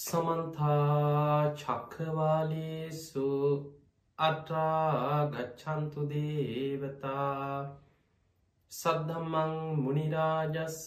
සමන්තා 0.00 1.52
චක්කවාලේසු 1.54 3.24
අට්‍රාගච්චන්තු 4.18 6.04
දේවතා 6.12 7.48
සද්ධම්මං 8.72 9.52
මුනිරාජස්ස 9.78 10.78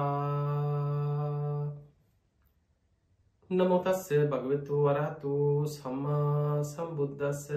නමුතස්ස 3.49 4.09
භගවතු 4.29 4.75
වරහතු 4.83 5.33
සම්මා 5.67 6.59
සම්බුද්ධස්ස 6.65 7.47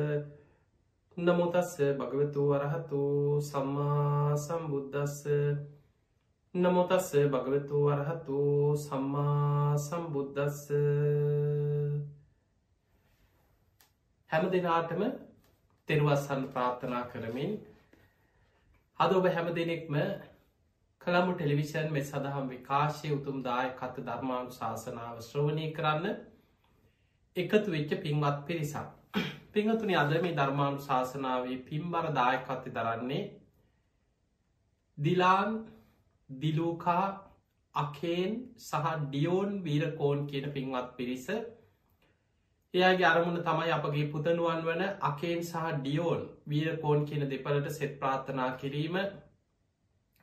නමුතස්ස 1.17 1.75
භගවතු 1.99 2.41
වරහතු 2.49 3.03
සම්මා 3.43 4.37
සම්බුද්ධස්ස 4.39 5.21
නමුතස්ස 6.55 7.11
භගවතු 7.29 7.77
වරහතු 7.85 8.41
සම්මා 8.79 9.77
සම්බුද්ධස්ස 9.81 10.61
හැම 14.31 14.45
දෙනාටම 14.51 15.03
තෙරුවස්සන් 15.89 16.43
ප්‍රාර්ථනා 16.49 17.09
කරමින් 17.09 17.53
අද 19.01 19.13
ඔබ 19.13 19.27
හැම 19.29 19.49
දෙනෙක්ම 19.55 19.97
කළමු 21.01 21.33
ටෙලිවිෂන් 21.35 21.91
මෙ 21.91 22.03
සඳහම් 22.03 22.47
විකාශය 22.49 23.11
උතුම් 23.13 23.43
දාය 23.43 23.67
කත 23.75 24.05
ධර්මාණු 24.05 24.55
ශාසනාව 24.55 25.19
ශ්‍රවණය 25.23 25.67
කරන්න 25.73 26.07
එකතු 27.37 27.69
වෙච්ච 27.69 27.93
පින්වත් 27.99 28.39
පිරිසක්. 28.47 28.89
පිංහතුනි 29.53 29.97
අද 29.97 30.15
මේ 30.19 30.33
ධර්මාණු 30.35 30.81
ශාසනාවේ 30.81 31.59
පින්බර 31.65 32.09
දායකත්ති 32.13 32.73
දරන්නේ 32.73 33.23
දිලාන් 34.99 35.61
දිලූකා 36.31 37.07
අකේන් 37.75 38.41
සහ 38.63 38.97
ඩියෝන් 39.05 39.53
වීරකෝන් 39.63 40.27
කියන 40.27 40.49
පින්වත් 40.53 40.91
පිරිස 40.97 41.29
එයාගේ 42.77 43.07
අරමුණ 43.11 43.45
තමයි 43.45 43.71
අපගේ 43.75 44.07
පුතනුවන් 44.15 44.61
වන 44.65 44.83
අකේන් 45.11 45.43
සහ 45.43 45.69
ඩියෝන් 45.77 46.23
වීරකෝන් 46.51 47.05
කියන 47.09 47.25
දෙපලට 47.31 47.69
සෙත් 47.77 47.93
ප්‍රාථනා 48.01 48.51
කිරීම. 48.63 48.97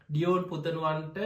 ඩියෝන් 0.09 0.43
පුතනුවන්ට 0.51 1.17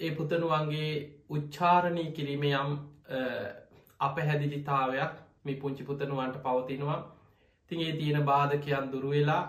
ඒ 0.00 0.10
පුතනුවන්ගේ 0.18 0.90
උච්චාරණය 1.36 2.04
කිරීම 2.18 2.44
යම් 2.50 2.74
අප 4.00 4.16
හැදිලිතාවයක් 4.28 5.14
මේ 5.44 5.60
පුංචි 5.62 5.88
පුතනුවන්ට 5.90 6.42
පවතිනවා. 6.44 6.98
තින් 7.70 7.80
ඒ 7.80 7.96
තියෙන 8.00 8.28
බාධකයන් 8.30 8.92
දුරුවෙලා 8.92 9.42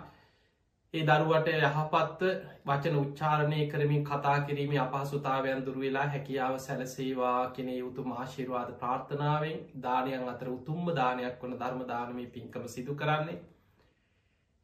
ඒ 0.93 1.01
දරුවට 1.03 1.49
යහපත්ව 1.49 2.29
වචන 2.65 2.95
උච්චාරණය 2.97 3.57
කරමින් 3.69 4.03
කතා 4.03 4.37
කිරීම 4.41 4.71
අපහසුතාවයන් 4.79 5.59
දුරවෙලා 5.63 6.05
හැකියාව 6.07 6.55
සැලසේවා 6.59 7.41
කෙනෙ 7.51 7.75
උතුම 7.83 8.13
ආශිරවාද 8.13 8.71
ප්‍රාර්ථනාවෙන් 8.75 9.59
දානයන් 9.83 10.23
අතර 10.27 10.47
උතුම්ම 10.49 10.87
දානයක් 10.93 11.43
වන 11.43 11.53
ධර්ම 11.55 11.83
දානමී 11.85 12.25
පින්කම 12.29 12.65
සිදු 12.67 12.95
කරන්නේ. 12.95 13.35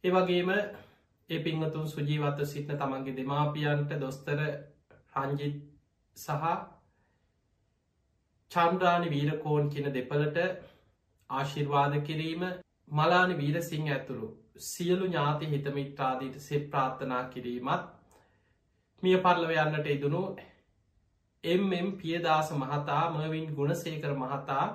ඒවගේම 0.03 0.49
ඒ 0.49 1.39
පිංහතුන් 1.39 1.85
සුජීවත්ව 1.89 2.47
සිටන 2.47 2.79
තමන්ගේ 2.79 3.13
දෙමාපියන්ට 3.15 3.93
දොස්තර 3.99 4.41
රංජිත් 5.15 5.59
සහ 6.17 6.47
චන්ද්‍රාණි 8.51 9.13
වීරකෝන් 9.13 9.69
කියන 9.69 9.91
දෙපලට 9.93 10.41
ආශිර්වාද 11.29 11.99
කිරීම 12.03 12.47
මලානි 12.93 13.37
වීරසිංහ 13.37 13.87
ඇතුළු 13.89 14.31
සියලු 14.55 15.05
ඥාති 15.05 15.47
හිතමිත්‍රාදීට 15.47 16.39
සෙ 16.39 16.59
ප්‍රාත්ථනා 16.67 17.23
කිරීමත් 17.25 17.87
මිය 19.03 19.17
පරලව 19.19 19.51
යන්නට 19.57 19.87
ඉදනු 19.89 20.21
එම් 21.43 21.91
පියදාස 21.97 22.51
මහතා 22.53 23.03
මවින් 23.11 23.53
ගුණසේකර 23.55 24.13
මහතා 24.15 24.65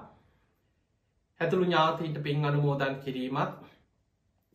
ඇතුළු 1.41 1.65
ඥාතීන්ට 1.65 2.23
පින් 2.23 2.45
අනුමෝදන් 2.45 2.97
කිරීමත් 2.99 3.67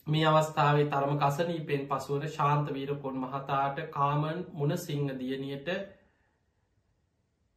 මේ 0.08 0.26
අවස්ථාවේ 0.26 0.88
තරම 0.88 1.20
කසනීපෙන් 1.20 1.88
පසුවන 1.88 2.30
ශාන්ත 2.30 2.74
වීරකොන් 2.74 3.20
මහතාට 3.20 3.86
කාමන් 3.92 4.42
මුණ 4.54 4.78
සිංහ 4.80 5.08
දියනියට 5.20 5.70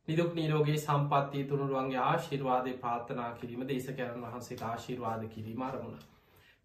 නිදුක් 0.09 0.31
නීරෝගේ 0.35 0.79
සම්පත්තිය 0.79 1.45
තුනුරුවන්ගේ 1.47 1.99
ආශිර්වාදය 2.03 2.73
ප්‍රාථනා 2.79 3.33
කිරීම 3.35 3.67
දේශකරන් 3.69 4.23
වහන්සේ 4.23 4.65
ආශිර්වාද 4.67 5.29
කිරීම 5.29 5.63
අරමුණ. 5.63 5.99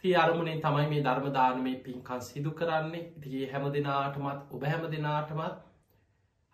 තිය 0.04 0.16
අරමුණේ 0.16 0.60
තමයි 0.60 0.88
මේ 0.88 1.04
ධර්මදානමය 1.04 1.74
පින්කන් 1.82 2.22
සිදු 2.22 2.52
කරන්නේ 2.54 3.04
තිගේ 3.20 3.46
හැම 3.50 3.68
දෙනාටමත් 3.72 4.50
ඔබ 4.52 4.64
හැම 4.66 4.82
දෙනාටමත් 4.90 5.62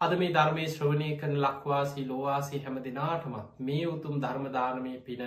අද 0.01 0.11
මේ 0.15 0.33
ධර්මය 0.33 0.65
ශ්‍රවණය 0.67 1.07
කරන 1.17 1.33
ලක්වාසී 1.37 2.03
ලෝවාසී 2.07 2.59
හැම 2.59 2.77
දෙනාටමත් 2.81 3.55
මේ 3.61 3.87
උතුම් 3.87 4.19
ධර්මදානමය 4.19 4.93
පින 5.01 5.23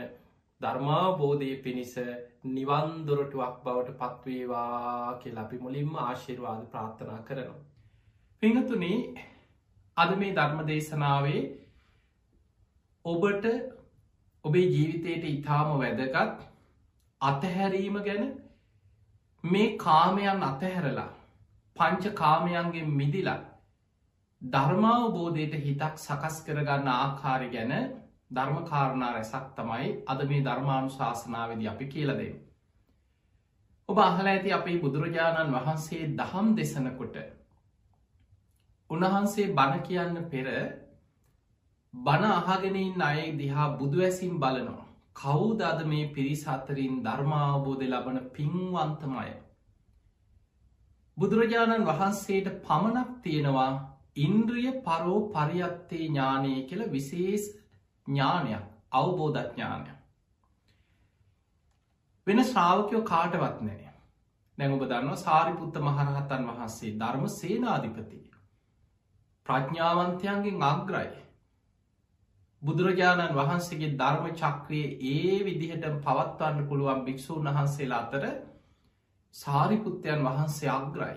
ධර්මාබෝධය 0.60 1.50
පිණිස 1.64 1.96
නිවන්දොරටුවක් 2.50 3.58
බවට 3.64 3.98
පත්වේවා 3.98 5.18
කිය 5.18 5.34
අපි 5.38 5.58
මුලින්ම 5.58 5.98
ආශිර්වාද 5.98 6.62
ප්‍රාර්ථනා 6.68 7.18
කරනවා. 7.22 7.60
පිඟතුනේ 8.42 9.00
අද 9.96 10.16
මේ 10.16 10.32
ධර්ම 10.32 10.62
දේශනාවේ 10.66 11.42
ඔබට 13.04 13.52
ඔබේ 14.44 14.66
ජීවිතයට 14.68 15.28
ඉතාම 15.30 15.76
වැදගත් 15.76 16.48
අතහැරීම 17.22 17.96
ගැන 18.00 18.24
මේ 19.44 19.68
කාමයන් 19.78 20.42
අතහැරලා 20.42 21.10
පංච 21.76 22.14
කාමයන්ගේ 22.14 22.84
මිදිලා 22.92 23.40
ධර්මාවබෝධයට 24.42 25.54
හිතක් 25.60 25.98
සකස් 25.98 26.36
කරගන්න 26.44 26.88
ආකාරය 26.90 27.48
ගැන 27.50 27.74
ධර්මකාරණා 28.30 29.12
රැසක් 29.12 29.46
තමයි 29.56 29.88
අද 30.06 30.24
මේ 30.24 30.44
ධර්මාණු 30.44 30.90
ශාසනාවද 30.90 31.62
අපි 31.66 31.86
කියලදේ. 31.86 32.32
ඔබ 33.88 33.98
අහල 34.00 34.26
ඇති 34.26 34.52
අපේ 34.52 34.80
බුදුරජාණන් 34.80 35.54
වහන්සේ 35.54 36.04
දහම් 36.16 36.48
දෙසනකොට 36.56 37.16
උන්වහන්සේ 38.90 39.52
බණ 39.52 39.82
කියන්න 39.82 40.16
පෙර 40.26 40.48
බණ 41.94 42.32
අහගෙනින් 42.32 43.02
අය 43.02 43.20
දිහා 43.38 43.68
බුදුවැසිම් 43.74 44.34
බලනවා. 44.38 44.81
කවුද 45.16 45.62
අද 45.62 45.80
මේ 45.84 46.08
පිරිස් 46.08 46.42
අතරින් 46.46 46.94
ධර්මාවබෝධ 47.02 47.84
ලබන 47.84 48.18
පින්වන්තමය. 48.30 49.30
බුදුරජාණන් 51.16 51.86
වහන්සේට 51.86 52.48
පමණක් 52.62 53.10
තියෙනවා 53.22 53.70
ඉන්ද්‍රිය 54.18 54.72
පරෝ 54.80 55.18
පරියත්තේ 55.28 56.02
ඥානය 56.02 56.54
කියල 56.64 56.82
විශේස් 56.90 57.44
ඥානයක් 58.06 58.64
අවබෝධඥානය. 58.92 59.90
වෙන 62.26 62.44
ශ්‍රාවකයෝ 62.44 63.02
කාටවත් 63.04 63.62
නෑ. 63.62 63.92
නැඟුබ 64.58 64.84
දන්න 64.86 65.16
සාරිපුත්ත 65.18 65.80
මහරහතන් 65.80 66.48
වහන්සේ 66.48 66.96
ධර්ම 66.96 67.26
සේනාධිපති. 67.30 68.22
ප්‍රඥාවන්තයන්ගේ 69.46 70.62
අග්‍රයි 70.64 71.21
බුදුරජාණන් 72.62 73.36
වහන්සේගේ 73.36 73.96
ධර්ම 73.96 74.26
චක්‍රයේ 74.34 74.90
ඒ 75.08 75.38
විදිහට 75.44 75.86
පවත්වන්න 76.00 76.68
පුළුවන් 76.68 77.00
භික්‍ෂූන් 77.04 77.48
වහන්සේලා 77.48 78.00
අතර 78.00 78.24
සාරිපුත්තයන් 79.34 80.22
වහන්සේ 80.24 80.70
අග්‍රයි. 80.70 81.16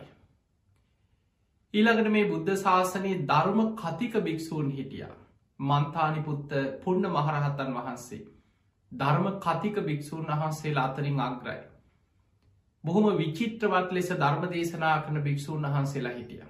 ඊළඟට 1.74 2.10
මේ 2.10 2.26
බුද්ධ 2.28 2.52
ශාසනයේ 2.58 3.22
ධර්ම 3.26 3.62
කතික 3.76 4.18
භික්‍ෂූන් 4.22 4.72
හිටිය. 4.72 5.06
මන්තානිපුත්ත 5.60 6.58
පුන්න 6.84 7.08
මහරහත්තන් 7.10 7.72
වහන්සේ. 7.74 8.26
ධර්ම 8.92 9.28
කතික 9.40 9.80
භික්‍ෂූන් 9.84 10.28
වහන්සේලා 10.34 10.86
අතරින් 10.86 11.20
අග්‍රයි. 11.22 11.62
බොහොම 12.84 13.18
විචිත්‍රවත් 13.18 13.92
ලෙස 13.94 14.10
ධර්ම 14.16 14.44
දේශනා 14.50 14.98
කන 15.02 15.24
භික්‍ෂූන් 15.24 15.70
වහන්සේලා 15.70 16.14
හිටිය. 16.14 16.44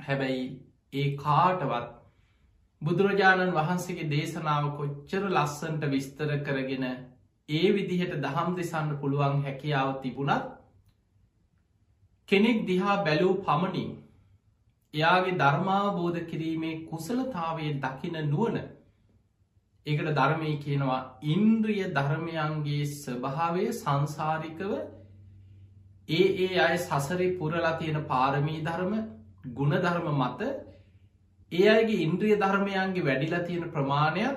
හැබැයි 0.00 0.44
ඒ 0.92 1.08
කාටවත් 1.16 1.97
බුදුරජාණන් 2.82 3.54
වහන්සේගේ 3.54 4.08
දේශනාව 4.08 4.66
කොච්චර 4.74 5.24
ලස්සන්ට 5.28 5.86
විස්තර 5.88 6.30
කරගෙන 6.42 6.84
ඒ 7.48 7.68
විදිහට 7.72 8.14
දහම් 8.18 8.50
දෙසන්න 8.54 8.90
පුළුවන් 8.98 9.42
හැකියාව 9.42 9.90
තිබුණත් 10.02 10.50
කෙනෙක් 12.28 12.60
දිහා 12.66 12.96
බැලූ 13.02 13.34
පමණින් 13.42 13.90
එයාගේ 14.94 15.38
ධර්මාබෝධ 15.38 16.20
කිරීමේ 16.26 16.74
කුසලතාවේ 16.84 17.72
දකින 17.78 18.20
නුවන 18.26 18.60
ඒකට 19.86 20.12
ධර්මය 20.12 20.54
කියනවා 20.58 21.00
ඉන්ද්‍රිය 21.28 21.84
ධර්මයන්ගේ 21.92 22.86
ස්වභාවය 22.92 23.66
සංසාරිකව 23.74 24.72
ඒ 26.08 26.26
ඒ 26.38 26.54
අය 26.60 26.78
සසරි 26.78 27.28
පුරලා 27.36 27.74
තියෙන 27.74 28.00
පාරමී 28.06 28.60
ධර්ම 28.62 28.94
ගුණධර්ම 29.54 30.08
මත 30.14 30.40
ඒ 31.52 31.68
අයගේ 31.68 32.02
ඉන්ද්‍රිය 32.02 32.36
ධර්මයන්ගේ 32.36 33.04
වැඩිලා 33.04 33.44
තියෙන 33.44 33.70
ප්‍රමාණයක් 33.70 34.36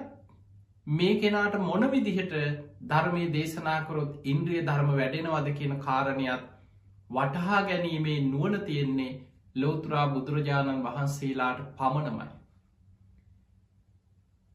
මේ 0.88 1.16
කෙනාට 1.16 1.58
මොන 1.62 1.84
විදිහට 1.92 2.36
ධර්මය 2.86 3.26
දේශනාකරොත් 3.34 4.14
ඉන්ද්‍රිය 4.26 4.62
ධර්ම 4.64 4.92
වැඩෙනවද 4.92 5.50
කියන 5.54 5.76
කාරණයක් 5.80 6.46
වටහා 7.10 7.62
ගැනීමේ 7.64 8.20
නුවන 8.24 8.56
තියෙන්නේ 8.62 9.12
ලෝතුරා 9.56 10.08
බුදුරජාණන් 10.08 10.84
වහන්සේලාට 10.84 11.62
පමණමයි. 11.78 12.28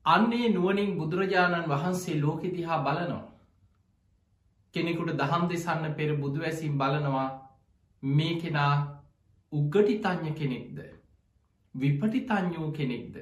අන්නේ 0.04 0.48
නුවනින් 0.50 0.98
බුදුරජාණන් 0.98 1.68
වහන්සේ 1.68 2.20
ලෝකෙ 2.20 2.50
දිහා 2.50 2.80
බලනවා. 2.80 3.24
කෙනෙකුට 4.74 5.16
දහම් 5.16 5.48
දෙසන්න 5.48 5.94
පෙර 5.94 6.10
බුදු 6.16 6.42
ඇසිම් 6.42 6.78
බලනවා 6.78 7.28
මේ 8.02 8.34
කෙනා 8.36 8.74
උග්ගටි 9.52 9.94
තඥ 10.00 10.32
කෙනෙක්ද. 10.34 10.95
විපටි 11.76 12.20
තඥූ 12.22 12.70
කෙනෙක්ද. 12.72 13.16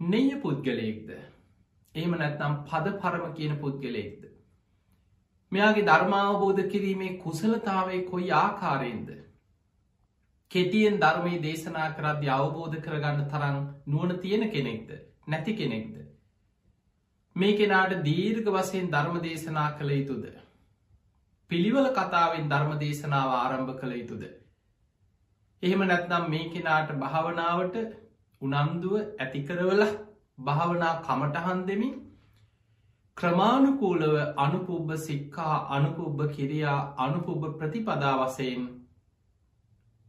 නෙය 0.00 0.28
පුද්ගලයෙක්ද. 0.36 1.10
එහෙම 1.94 2.12
නැත්නම් 2.14 2.58
පද 2.64 2.92
පරම 2.98 3.32
කියන 3.34 3.56
පුද්ගලයෙක්ද. 3.56 4.22
මෙයාගේ 5.52 5.86
ධර්මාවබෝධ 5.86 6.62
කිරීමේ 6.68 7.16
කුසලතාවේ 7.16 8.02
කොයි 8.04 8.30
ආකාරයෙන්ද. 8.34 9.10
කෙටියෙන් 10.50 11.00
ධර්මය 11.00 11.42
දේශනා 11.42 11.88
කරද්‍ය 11.92 12.28
අවබෝධ 12.30 12.76
කරගන්න 12.80 13.26
තරම් 13.28 13.58
නුවන 13.86 14.18
තියෙන 14.18 14.50
කෙනෙක්ද 14.50 14.92
නැති 15.26 15.54
කෙනෙක්ද. 15.54 15.96
මේ 17.36 17.56
කෙනාට 17.56 17.96
දීර්ග 18.04 18.52
වසයෙන් 18.52 18.90
ධර්ම 18.90 19.22
දේශනා 19.22 19.70
කළ 19.72 19.92
යුතුද. 19.92 20.24
පිළිවල 21.50 21.90
කතාවෙන් 21.92 22.48
ධර්ම 22.48 22.78
දේශනාව 22.78 23.34
ආරම්භ 23.34 23.74
කළ 23.80 23.94
යුතුද. 23.94 24.39
එහෙම 25.62 25.82
නැත්නම් 25.84 26.28
මේ 26.28 26.44
කෙනාට 26.48 26.92
භාවනාවට 26.98 27.74
උනන්දුව 28.42 28.94
ඇතිකරවල 28.98 29.82
භාවනා 30.38 30.92
කමටහන් 31.02 31.58
දෙමින් 31.66 31.96
ක්‍රමාණුකූලව 33.16 34.14
අනුපුබ්බ 34.38 34.92
සික්කා 34.98 35.56
අනුපුබ්බ 35.70 36.22
කිරියා 36.30 36.78
අනුපුබ්බ 36.98 37.42
ප්‍රතිපදා 37.54 38.14
වසයෙන් 38.20 38.62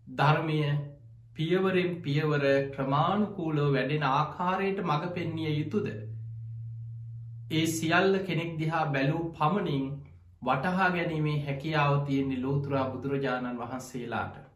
ධර්මය 0.08 0.60
පියවරෙන් 1.36 1.92
පියවර 2.02 2.46
ක්‍රමාණුකූලෝ 2.70 3.68
වැඩෙන 3.72 4.06
ආකාරයට 4.10 4.80
මඟ 4.82 5.12
පෙන්නිය 5.12 5.52
යුතුද. 5.54 5.90
ඒ 7.52 7.66
සියල්ල 7.70 8.16
කෙනෙක් 8.22 8.54
දිහා 8.60 8.86
බැලූ 8.90 9.26
පමණින් 9.34 9.84
වටහා 10.42 10.90
ගැනීමේ 10.92 11.38
හැකියාව 11.42 11.98
තියෙන්නේ 12.06 12.42
ලෝතුරා 12.42 12.86
බුදුරජාණන් 12.90 13.60
වහන්සේලාට. 13.60 14.51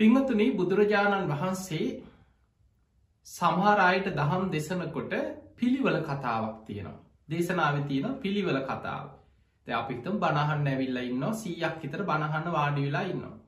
පිංහතුනී 0.00 0.52
බුදුරජාණන් 0.52 1.28
වහන්සේ 1.28 1.84
සමහරයට 3.26 4.08
දහම් 4.12 4.44
දෙසනකොට 4.50 5.12
පිළිවල 5.56 5.98
කතාවක් 6.00 6.56
තියෙනවා. 6.66 7.02
දේශනාව 7.28 7.76
තියෙන 7.88 8.16
පිළිවල 8.16 8.58
කතාව. 8.62 9.06
අපිතම් 9.66 10.16
බණහන් 10.18 10.66
ඇවිල්ල 10.66 10.98
ඉන්න 11.02 11.24
සීයක් 11.34 11.76
හිතර 11.82 12.02
බණහන්න 12.02 12.52
වාඩි 12.52 12.82
වෙලා 12.82 13.04
ඉන්නවා. 13.04 13.38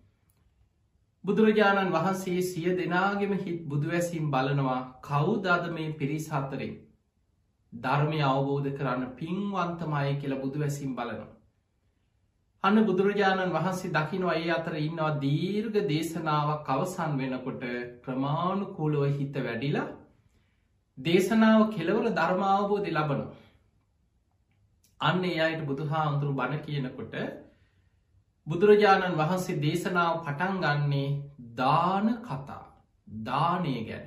බුදුරජාණන් 1.24 1.92
වහන්සේ 1.92 2.40
සිය 2.44 2.68
දෙනාගෙම 2.76 3.32
හිත් 3.36 3.60
බුදුවැසිම් 3.64 4.30
බලනවා 4.30 4.80
කවුදාද 5.02 5.64
මේ 5.72 5.90
පිරිස් 5.92 6.28
හතරෙන් 6.30 6.74
ධර්මය 7.72 8.20
අවබෝධ 8.24 8.70
කරන්න 8.72 9.04
පින්වන්තමය 9.14 10.14
කියලා 10.20 10.42
බුදුවැසිම් 10.42 10.94
බලනවා. 10.94 11.35
අන්න 12.66 12.78
බුදුරජාණන් 12.84 13.52
වහන්සේ 13.52 13.92
දකිනවා 13.92 14.36
ඒ 14.36 14.50
අතර 14.50 14.74
ඉන්නවා 14.78 15.12
දීර්ග 15.20 15.74
දේශනාවක් 15.86 16.68
අවසන් 16.68 17.12
වෙනකොට 17.16 17.64
ප්‍රමාණුකූලව 18.02 19.02
හිත 19.12 19.36
වැඩිලා 19.40 19.88
දේශනාව 20.98 21.62
කෙලවල 21.70 22.08
ධර්මාවබෝධය 22.12 22.92
ලබනවා. 22.92 23.34
අන්න 25.00 25.24
ඒ 25.24 25.38
අයට 25.40 25.62
බුදුහාමුදුරු 25.64 26.32
බණ 26.34 26.62
කියනකොට 26.62 27.14
බුදුරජාණන් 28.46 29.16
වහන්සේ 29.16 29.60
දේශනාව 29.60 30.14
පටන් 30.22 30.60
ගන්නේ 30.60 31.08
දාන 31.54 32.06
කතා 32.22 32.62
දානය 33.24 33.74
ගැන 33.84 34.06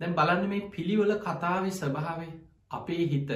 දැන් 0.00 0.14
බලන්න 0.14 0.48
මේ 0.48 0.70
පිළිවල 0.70 1.12
කතාව 1.20 1.70
ස්වභාවේ 1.72 2.32
අපේ 2.70 3.04
හිත 3.06 3.30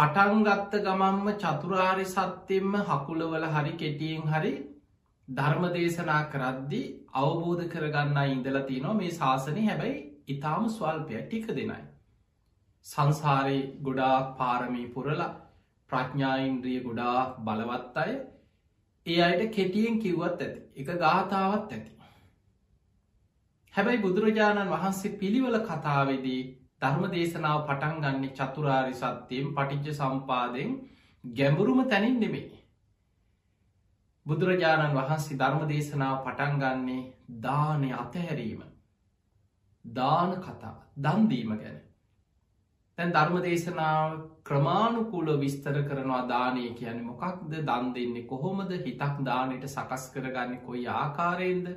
පටන්ගත්ත 0.00 0.74
ගමම්ම 0.80 1.26
චතුරාරි 1.36 2.04
සත්‍යයෙන්ම 2.06 2.74
හකුලවල 2.84 3.42
හරි 3.48 3.72
කෙටියෙන් 3.74 4.22
හරි 4.28 4.52
ධර්ම 5.28 5.64
දේශනා 5.74 6.20
කරද්දි 6.26 6.80
අවබෝධ 7.14 7.64
කරගන්න 7.68 8.20
ඉඳලා 8.28 8.62
තියනවා 8.64 8.94
මේ 8.94 9.10
ශාසනය 9.12 9.64
හැබැයි 9.64 9.98
ඉතාම 10.28 10.68
ස්වල්පය 10.68 11.18
ටික 11.18 11.46
දෙනයි. 11.50 11.82
සංසාරය 12.86 13.58
ගොඩාක් 13.82 14.30
පාරමී 14.38 14.86
පුරලා 14.88 15.28
ප්‍රඥායින්ද්‍රිය 15.90 16.80
ගොඩා 16.80 17.18
බලවත් 17.42 17.96
අය 17.98 18.16
ඒ 19.06 19.20
අයට 19.22 19.44
කෙටියෙන් 19.50 19.98
කිව්වත් 19.98 20.40
ඇති 20.40 20.60
එක 20.76 20.88
ගාථාවත් 20.98 21.72
ඇති. 21.72 21.92
හැබැයි 23.74 24.02
බුදුරජාණන් 24.02 24.72
වහන්සේ 24.72 25.16
පිළිවල 25.18 25.60
කතාවේදී 25.62 26.42
ධර්ම 26.82 27.04
දේශනාව 27.08 27.66
පටන් 27.66 27.96
ගන්නේ 28.02 28.34
චතුරාරි 28.34 28.94
සත්‍යයෙන් 28.94 29.48
පටිච්ච 29.54 29.96
සම්පාදයෙන් 29.96 30.70
ගැඹුරුම 31.24 31.80
තැනින් 31.84 32.16
නෙමේ. 32.16 32.48
බුදුරජාණන් 34.26 34.96
වහන්සේ 34.96 35.38
ධර්ම 35.38 35.62
දේශනාව 35.68 36.16
පටන් 36.24 36.54
ගන්නේ 36.58 37.02
දානය 37.38 37.90
අතහැරීම. 37.94 38.62
දාන 39.84 40.32
කතා 40.38 40.74
දන්දීම 40.98 41.52
ගැන. 41.54 41.76
තැන් 42.98 43.12
ධර්ම 43.12 43.36
දේශනාව 43.42 44.14
ක්‍රමාණුකූල 44.42 45.28
විස්තර 45.38 45.76
කරනවා 45.82 46.22
දානය 46.28 46.64
කියන 46.74 47.04
මොකක්ද? 47.04 47.52
දන් 47.60 47.92
දෙන්නේ 47.94 48.24
කොහොමද? 48.24 48.72
හිතක් 48.78 49.20
දානයට 49.22 49.68
සකස් 49.68 50.04
කරගන්න 50.14 50.56
කොයි 50.60 50.86
ආකාරයෙන්ද? 50.94 51.68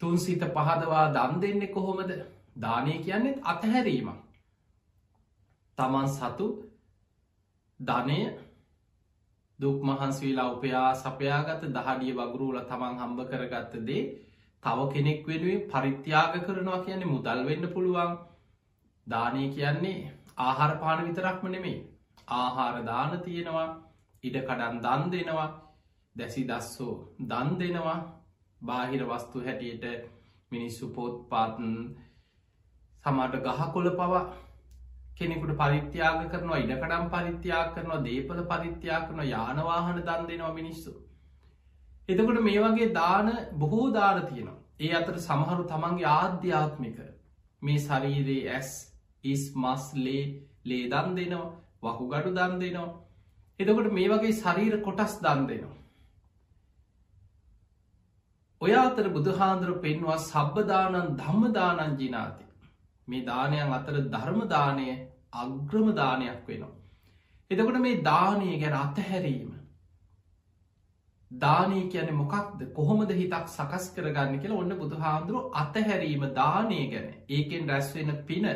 තුන් 0.00 0.18
සිත 0.18 0.44
පහදවා 0.50 1.06
දන් 1.10 1.40
දෙන්නේ 1.40 1.68
කොහොමද? 1.68 2.12
දානය 2.56 2.94
කියන්නෙත් 3.00 3.38
අතහැරීම. 3.44 4.08
තමන් 5.78 6.08
සතු 6.08 6.46
ධනය 7.80 8.18
දුක් 9.58 9.78
මහන්සේලා 9.82 10.48
උපයා 10.50 10.88
සපයාගත 10.94 11.62
දහඩිය 11.68 12.12
වගුරුල 12.14 12.58
තමන් 12.62 12.94
හම්බ 12.96 13.18
කරගත්ත 13.30 13.74
දේ 13.82 14.02
තව 14.62 14.78
කෙනෙක් 14.92 15.20
වෙනුවේ 15.26 15.66
පරිත්‍යාග 15.66 16.34
කරනවා 16.40 16.84
කියන්නේ 16.84 17.06
මුදල් 17.06 17.40
වෙන්න 17.44 17.64
පුළුවන්. 17.68 18.12
දානය 19.06 19.42
කියන්නේ 19.50 19.98
ආහාර 20.38 20.72
පාන 20.78 21.04
විතරක්ම 21.06 21.46
නෙමේ 21.48 21.78
ආහාර 22.30 22.76
දාන 22.84 23.12
තියෙනවා 23.20 23.68
ඉඩ 24.24 24.36
කඩන් 24.40 24.76
දන් 24.78 25.02
දෙනවා 25.12 25.50
දැසි 26.16 26.42
දස්සෝ 26.44 26.94
දන් 27.22 27.48
දෙනවා. 27.58 27.98
බාහිර 28.60 29.02
වස්තු 29.06 29.38
හැටියට 29.40 29.84
මිනිස්සු 30.52 30.84
පොත් 30.88 31.14
පාතන් 31.28 31.68
සමාට 33.04 33.36
ගහකොල 33.42 33.90
පවා 33.92 34.22
කෙනෙකුට 35.16 35.52
පරිත්‍යාග 35.56 36.18
කරනවා 36.28 36.58
ඉඩකඩම් 36.58 37.06
පරිත්‍යාග 37.08 37.72
කරනවා 37.74 38.02
දේපල 38.02 38.42
පරිත්‍යා 38.44 39.00
කරන 39.02 39.22
යානවාහන 39.26 40.00
දන් 40.00 40.28
දෙනවා 40.28 40.52
මිනිස්සු. 40.52 40.92
එතකොට 42.08 42.40
මේ 42.40 42.60
වගේ 42.60 42.92
දාන 42.92 43.32
බොහෝ 43.54 43.88
දාන 43.90 44.22
තියෙනවා. 44.24 44.58
ඒ 44.80 44.92
අතර 44.94 45.16
සමහරු 45.20 45.64
තමන්ගේ 45.64 46.12
ආධ්‍යාත්මික 46.12 46.98
මේ 47.62 47.78
ශරීරයේ 47.80 48.48
ඇස් 48.50 48.70
ඉස් 49.24 49.44
මස් 49.56 49.84
ලේ 49.96 50.24
ලේ 50.64 50.84
දන් 50.88 51.16
දෙනවා 51.16 51.50
වකුගඩු 51.84 52.30
දන් 52.32 52.58
දෙනවා. 52.58 52.88
එතකොට 53.60 53.92
මේ 53.92 54.08
වගේ 54.08 54.32
ශරීර 54.34 54.80
කොටස් 54.80 55.14
දන් 55.20 55.46
දෙනවා. 55.46 55.76
ඔය 58.60 58.72
අතර 58.78 59.08
බුදුහාන්දුර 59.10 59.72
පෙන්වා 59.80 60.18
සබ්බදානන් 60.20 61.16
ධම්මදානන් 61.16 61.98
ජිනාති. 61.98 62.49
මේ 63.10 63.24
දානයන් 63.24 63.72
අතර 63.72 63.96
ධර්මදානය 64.08 64.88
අග්‍රමදානයක් 65.34 66.42
වෙනවා. 66.46 66.74
එතකොට 67.50 67.80
මේ 67.80 68.02
දානය 68.02 68.58
ගැන 68.58 68.76
අතහැරීම. 68.76 69.52
දානය 71.30 71.80
කියන 71.88 72.12
මොකක්ද? 72.14 72.60
කොහොමද 72.74 73.10
හිතක් 73.12 73.48
සකස් 73.48 73.86
කරගන්න 73.94 74.40
කියලා 74.40 74.58
ඔන්න 74.58 74.76
බුදුහාන්දුරුව 74.76 75.50
අතහැරීම 75.54 76.26
දානය 76.34 76.80
ගැන. 76.88 77.08
ඒකෙන් 77.28 77.68
රැස්වෙන 77.68 78.12
පින 78.26 78.46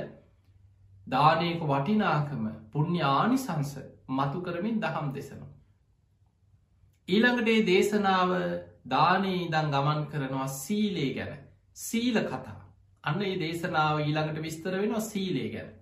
දානයක 1.06 1.62
වටිනාකම 1.62 2.44
පුුණ්්‍ය 2.72 3.02
ආනිසංස 3.08 3.72
මතු 4.10 4.42
කරමින් 4.42 4.80
දහම් 4.80 5.08
දෙසනවා. 5.14 5.52
ඊළඟටේ 7.08 7.66
දේශනාව 7.66 8.30
දානයේ 8.88 9.40
ඉදන් 9.40 9.70
ගමන් 9.70 10.06
කරනවා 10.06 10.48
සීලේ 10.48 11.10
ගැන. 11.14 11.38
සීල 11.76 12.20
කතා. 12.22 12.63
අන්න 13.04 13.22
ඒ 13.22 13.38
දේශනාව 13.40 14.02
ඊළඟට 14.02 14.44
විස්තර 14.46 14.76
වෙනවා 14.82 15.00
සීලේ 15.06 15.48
ගැන. 15.54 15.72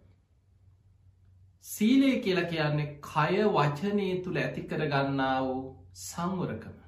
සීලය 1.65 2.11
කියලා 2.21 2.51
කියන්නේ 2.53 2.89
කය 3.09 3.45
වචනය 3.57 4.09
තුළ 4.25 4.41
ඇති 4.43 4.63
කරගන්නා 4.71 5.37
වූ 5.45 5.61
සංවරකම. 6.01 6.79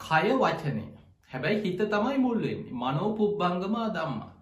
කය 0.00 0.26
වචනය 0.42 0.86
හැබැයි 1.30 1.62
හිත 1.64 1.84
තමයි 1.92 2.18
මුල්වෙන්නේ 2.18 2.78
මනෝ 2.80 3.10
පුබ්බංගමා 3.18 3.88
දම්මා. 3.96 4.32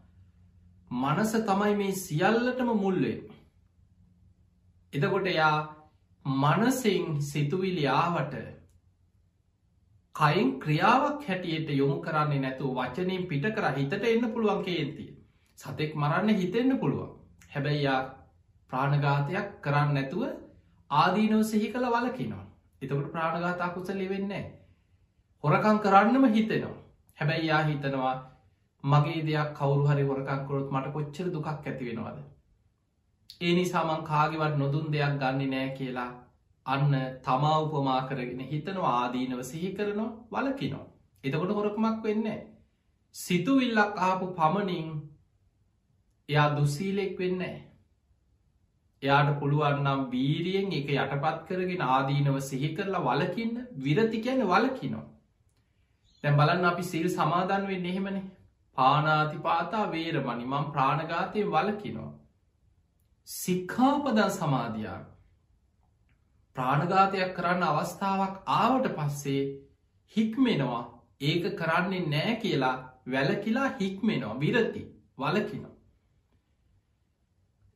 මනස 0.91 1.33
තමයි 1.51 1.75
මේ 1.77 1.93
සියල්ලටම 2.05 2.73
මුල්වේ. 2.85 3.19
එතකොට 4.93 5.29
යා 5.33 5.57
මනසිං 6.27 7.23
සිතුවිලියාවට 7.23 8.35
කයින් 10.21 10.49
ක්‍රියාවක් 10.61 11.27
හැටියට 11.27 11.71
යොමු 11.73 11.97
කරන්නේ 12.01 12.41
නැතුව 12.41 12.77
වචනයෙන් 12.77 13.27
පිට 13.27 13.45
කර 13.51 13.67
හිතට 13.73 14.05
එන්න 14.05 14.33
පුළුවන් 14.33 14.63
කේන්තිය. 14.65 15.11
සතෙක් 15.59 15.95
මරන්න 15.95 16.29
හිතෙන්න්න 16.37 16.79
පුළුවන්. 16.79 17.11
හැබැයියා 17.51 18.01
ප්‍රාණඝාතයක් 18.71 19.49
කරන්න 19.63 19.95
නැතුව 19.95 20.23
ආදීනෝ 20.91 21.43
සිහි 21.45 21.73
කළ 21.73 21.87
වලකිනවා. 21.89 22.45
එතකට 22.83 23.13
ප්‍රාණඝාතා 23.13 23.71
කුසලි 23.71 24.09
වෙන්නේ. 24.09 24.45
හොරකං 25.45 25.79
කරන්නම 25.79 26.25
හිතෙනවා. 26.29 26.77
හැබැයි 27.19 27.47
යා 27.47 27.63
හිතනවා 27.65 28.17
මගේ 28.85 29.21
දෙයක් 29.25 29.55
කවරු 29.55 29.87
හරි 29.87 30.05
හොරකංකොරොත් 30.05 30.71
මට 30.71 30.93
කොච්චර 30.93 31.27
දුකක් 31.33 31.49
ඇති 31.49 31.87
වෙනවාද. 31.87 32.19
ඒ 33.41 33.55
නිසාමං 33.55 34.05
කාගිවත් 34.05 34.55
නොදුන් 34.57 34.93
දෙයක් 34.93 35.15
ගන්න 35.21 35.51
නෑ 35.51 35.71
කියලා 35.79 36.11
අන්න 36.71 36.95
තමා 37.25 37.57
උපමා 37.65 38.01
කරගෙන 38.09 38.41
හිතනවා 38.49 38.95
ආදීනව 38.97 39.41
සිහි 39.45 39.71
කරනවා 39.73 40.11
වලකිනෝ. 40.35 40.85
එතකොට 41.25 41.53
හොරකමක් 41.53 42.03
වෙන්නේ. 42.03 42.39
සිතුවිල්ලක් 43.15 43.95
ආපු 44.01 44.27
පමණින් 44.33 44.89
එයා 46.29 46.49
දුසීලෙක් 46.57 47.15
වෙන්නේ. 47.19 47.57
එයාට 49.03 49.31
පුළුවන්නම් 49.41 50.03
වීරියෙන් 50.11 50.73
එක 50.73 50.91
යටපත් 50.95 51.39
කරගෙන 51.49 51.87
ආදීනව 51.89 52.37
සිහි 52.43 52.75
කරලා 52.75 53.07
වලකින්න 53.09 53.57
විරති 53.79 54.19
කියන 54.21 54.43
වලකිනෝ. 54.47 55.05
දැ 56.25 56.33
බලන්න 56.33 56.65
අපි 56.65 56.85
සිල් 56.85 57.09
සමාධන් 57.11 57.67
වෙන්න 57.67 57.87
එහෙමනේ 57.87 58.27
පානාතිපාතා 58.79 59.87
වේරමනි 59.93 60.45
මං 60.47 60.67
ප්‍රාණගාතය 60.73 61.47
වලකිනෝ. 61.47 62.11
සික්ඛාපදන් 63.29 64.31
සමාධයාන 64.33 65.05
ප්‍රාණඝාතයක් 66.57 67.35
කරන්න 67.37 67.65
අවස්ථාවක් 67.65 68.37
ආවට 68.55 68.89
පස්සේ 68.97 69.43
හික්මෙනවා. 70.17 70.83
ඒක 71.21 71.45
කරන්නේ 71.57 72.07
නෑ 72.07 72.37
කියලා 72.37 72.77
වැලකිලා 73.07 73.69
හික්මෙනවා. 73.81 74.41
විරති. 74.41 74.83
වලකිනවා. 75.19 75.75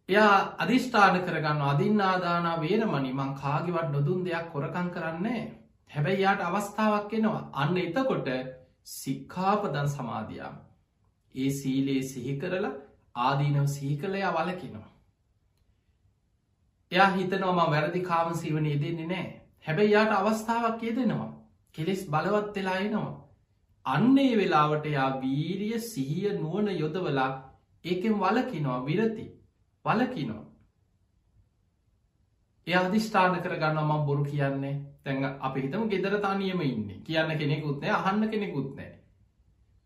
එයා 0.08 0.54
අධිෂ්ඨාන 0.58 1.20
කරගන්න 1.22 1.62
අදින්නාදාන 1.64 2.48
වේරමනි 2.60 3.12
මං 3.12 3.30
කාගිවත් 3.34 3.88
නොදුන් 3.90 4.24
දෙයක් 4.24 4.50
කොරකං 4.52 4.88
කරන්නේ 4.90 5.42
හැබැයි 5.90 6.22
යාට 6.22 6.42
අවස්ථාවක් 6.42 7.14
එනවා. 7.14 7.42
අන්න 7.54 7.76
එතකොට 7.78 8.28
සික්ඛාපදන් 8.94 9.88
සමාධයාම 9.88 10.56
ඒ 11.34 11.50
සීලේ 11.50 12.02
සිහි 12.04 12.34
කරලා 12.38 12.74
ආදීනව 13.16 13.66
සිහි 13.68 13.96
කළයා 13.96 14.32
වලකිනවා. 14.32 14.93
එයා 16.94 17.10
හිතනවම 17.16 17.60
වැරදි 17.72 18.00
කාම 18.10 18.34
සීවනය 18.40 18.72
දෙන්නේ 18.82 19.08
නෑ. 19.12 19.26
හැබැයි 19.66 19.94
යාට 19.94 20.12
අවස්ථාවක් 20.12 20.82
යෙදෙනවා. 20.88 21.30
කෙලෙස් 21.74 22.02
බලවත් 22.12 22.56
වෙලා 22.56 22.78
එනවා. 22.86 23.12
අන්නේ 23.86 24.32
වෙලාවට 24.36 24.86
යා 24.96 25.10
වීරිය 25.20 25.78
සිහිය 25.90 26.32
නුවන 26.40 26.68
යොදවලා 26.80 27.30
ඒකෙන් 27.84 28.18
වලකිනවා 28.22 28.80
විරති. 28.86 29.26
වලකිනවා. 29.84 30.44
එය 32.66 32.74
අධිෂ්ඨාන 32.74 33.40
කරගන්න 33.42 33.80
මම් 33.84 34.06
බොරු 34.06 34.24
කියන්නේ. 34.24 34.74
තැන් 35.04 35.24
අපි 35.46 35.62
හිතම 35.62 35.88
ගෙදර 35.92 36.14
තනියම 36.20 36.60
ඉන්න. 36.62 36.88
කියන්න 37.06 37.38
කෙනෙකුත්නෑ 37.40 37.96
අහන්න 38.00 38.30
කෙනෙකුත්නෑ 38.30 38.92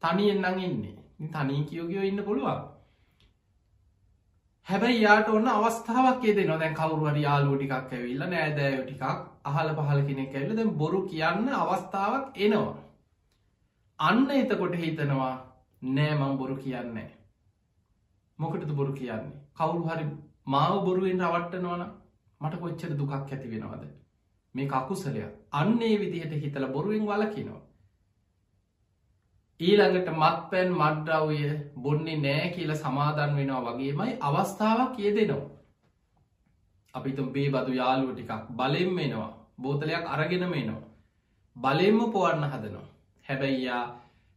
තනියෙන්න්නං 0.03 0.61
ඉන්නේ. 0.61 0.97
තනී 1.33 1.65
කියෝගයෝ 1.65 2.03
ඉන්න 2.03 2.25
පුළුවන්. 2.25 2.61
හැබැයි 4.69 5.03
යාට 5.03 5.29
ඔන්න 5.31 5.47
අවස්ථාවක් 5.49 6.25
ේද 6.31 6.39
නොදැන් 6.47 6.75
කවරුවර 6.75 7.19
යාලෝ 7.19 7.55
ටිකක් 7.55 7.93
ඇවිල්ල 7.93 8.25
නෑදෑයෝ 8.25 8.83
ටිකක් 8.83 9.05
අහල 9.51 9.71
පහල 9.77 10.01
කෙනෙක් 10.09 10.35
ඇල්ල 10.35 10.51
දැ 10.59 10.67
බොරු 10.81 11.01
කියන්න 11.05 11.47
අවස්ථාවක් 11.59 12.37
එනවා. 12.39 12.75
අන්න 13.99 14.27
එතකොට 14.33 14.75
හිතනවා 14.77 15.31
නෑමං 15.83 16.37
බොරු 16.37 16.57
කියන්නේ 16.59 17.07
මොකටද 18.39 18.75
බොරු 18.75 18.93
කියන්නේ? 18.93 19.39
කවුරු 19.55 19.83
හරි 19.87 20.05
මාව 20.49 20.77
බොරුවෙන් 20.85 21.25
රවට්ටනවන 21.25 21.87
මට 22.41 22.61
කොච්චර 22.61 22.93
දුකක් 22.95 23.17
ඇති 23.17 23.53
වෙනවද? 23.55 23.89
මේ 24.55 24.69
කකුසලය 24.69 25.25
අන්නේ 25.55 25.95
විදිහට 25.99 26.37
හිතල 26.39 26.69
බොරුවෙන් 26.69 27.09
වලකිනවා 27.09 27.63
ඊළඟට 29.61 30.09
මත්පැන් 30.15 30.71
මඩ්‍රව්ය 30.73 31.39
බොන්නේ 31.77 32.19
නෑ 32.19 32.51
කියල 32.51 32.73
සමාධන් 32.77 33.33
වෙනවා 33.37 33.63
වගේමයි 33.69 34.13
අවස්ථාවක් 34.23 34.93
කියදෙනවා. 34.97 35.49
අපිතුම් 36.95 37.33
බේ 37.33 37.49
බදු 37.51 37.73
යාලුව 37.75 38.11
ටිකක් 38.13 38.45
බලෙම් 38.53 38.93
වෙනවා 38.97 39.31
බෝතලයක් 39.59 40.05
අරගෙනම 40.09 40.55
එනවා. 40.55 40.83
බලෙම්ම 41.57 41.99
පොවන්න 42.13 42.45
හදනවා. 42.47 42.87
හැබැයියා 43.25 43.85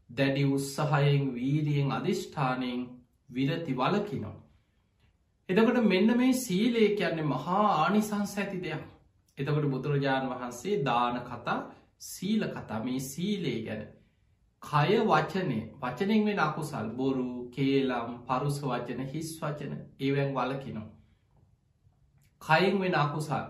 දැඩි 0.09 0.43
උත්සහයෙන් 0.47 1.23
වීරියෙන් 1.35 1.91
අධිෂ්ඨානයෙන් 1.91 2.81
විරති 3.29 3.73
වලකිනවා. 3.73 4.35
එතකොට 5.49 5.79
මෙන්න 5.85 6.17
මේ 6.17 6.33
සීලේ 6.35 6.89
කියන්නේ 6.95 7.25
මහා 7.25 7.65
ආනිසංස 7.75 8.37
ඇති 8.37 8.59
දෙයක්. 8.59 8.83
එතකොට 9.37 9.71
බුදුරජාණන් 9.71 10.31
වහන්සේ 10.31 10.83
දාන 10.83 11.17
කතා 11.21 11.59
සීල 12.03 12.43
කතා 12.49 12.83
මේ 12.83 12.99
සීලේ 13.05 13.59
ගැන 13.63 13.83
කය 14.63 14.97
වචනය 15.03 15.59
වචනෙන් 15.79 16.25
වෙන 16.25 16.39
අකුසල් 16.39 16.89
බොරු 16.93 17.29
කේලම් 17.51 18.11
පරුස 18.25 18.59
වචන 18.63 19.07
හිස් 19.07 19.31
වචන 19.39 19.73
ඒවැන් 19.99 20.29
වලකිනවා. 20.33 20.89
කයින් 22.41 22.79
වෙන 22.79 22.95
අකුසල් 22.95 23.47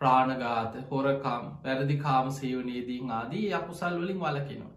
ප්‍රාණගාත 0.00 0.74
හොරකම් 0.88 1.44
වැරදිකාම 1.62 2.32
සේවනයේදී 2.32 3.00
ආදී 3.10 3.52
අකුසල් 3.54 3.94
වලින් 3.98 4.18
වලකිනවා. 4.20 4.74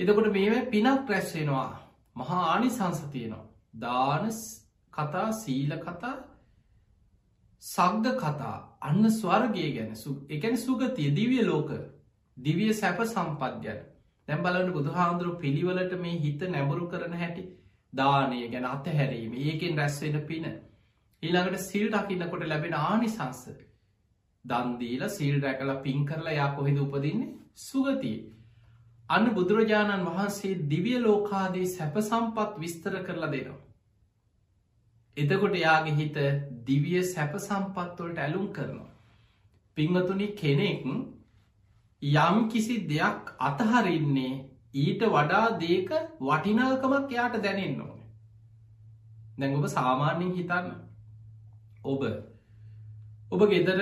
එතකොට 0.00 0.32
මේවැ 0.32 0.62
පිනක් 0.66 1.08
රැස්වෙනවා 1.08 1.68
මහා 2.16 2.42
ආනි 2.44 2.70
සංසතියනවා. 2.70 3.44
දාන 3.76 4.24
කතා 4.92 5.28
සීල 5.34 5.72
කතා 5.78 6.16
සග්ග 7.62 8.16
කතා 8.16 8.56
අන්න 8.80 9.04
ස්වර්ගය 9.10 9.68
ගැන 9.72 9.92
එකැන 10.30 10.56
සුගතිය 10.58 11.10
දිවිය 11.12 11.44
ලෝක 11.44 11.70
දිවිය 12.36 12.72
සැප 12.74 12.98
සම්පද්‍යන 13.06 13.78
දැම් 14.28 14.42
බලට 14.42 14.72
බුදුහාන්දුරු 14.72 15.38
පිළිවලට 15.38 15.92
මේ 15.98 16.18
හිත 16.18 16.42
නැබුරු 16.46 16.88
කරන 16.88 17.14
හැටි 17.14 17.44
දානය 17.92 18.40
ගැන 18.48 18.66
අතහැරීම 18.66 19.36
ඒකෙන් 19.36 19.76
රැස්වෙන 19.76 20.18
පින. 20.22 20.46
ඊළඟට 21.22 21.62
සිල් 21.62 21.86
දකින්නකොට 21.88 22.44
ලැබෙන 22.44 22.74
ආනිසංස. 22.80 23.44
දන්දීල 24.44 25.08
සිල් 25.10 25.40
රැකල 25.40 25.70
පින් 25.82 26.04
කරලා 26.06 26.32
යා 26.32 26.50
කොහෙද 26.54 26.78
උපදින්නේ? 26.78 27.32
සුගතිය. 27.58 28.18
අන්න 29.10 29.30
බුදුරජාණන් 29.30 30.06
වහන්සේ 30.06 30.60
දිවිය 30.66 30.98
ලෝකාදී 31.00 31.66
සැප 31.68 31.96
සම්පත් 32.00 32.50
විස්තර 32.58 32.94
කරලා 33.02 33.32
දෙනවා. 33.32 33.60
එතකොට 35.16 35.56
යාගේ 35.56 35.96
හිත 35.96 36.18
දිවිය 36.66 37.02
සැප 37.06 37.32
සම්පත්වලට 37.40 38.18
ඇලුම් 38.18 38.48
කරනවා. 38.52 38.90
පිංවතුනි 39.76 40.28
කෙනෙක් 40.34 40.84
යම් 42.02 42.48
කිසි 42.48 42.86
දෙයක් 42.86 43.34
අතහරින්නේ 43.40 44.44
ඊට 44.74 45.02
වඩා 45.04 45.58
දේක 45.58 45.90
වටිනාකමක් 46.20 47.10
යාට 47.10 47.42
දැනෙන්න 47.42 47.80
ඕන. 47.80 48.00
දැන් 49.38 49.56
ඔබ 49.56 49.66
සාමාන්‍යෙන් 49.68 50.32
හිතන්න. 50.32 50.66
ඔබ. 51.84 52.02
ඔබ 53.30 53.40
ගෙදර 53.46 53.80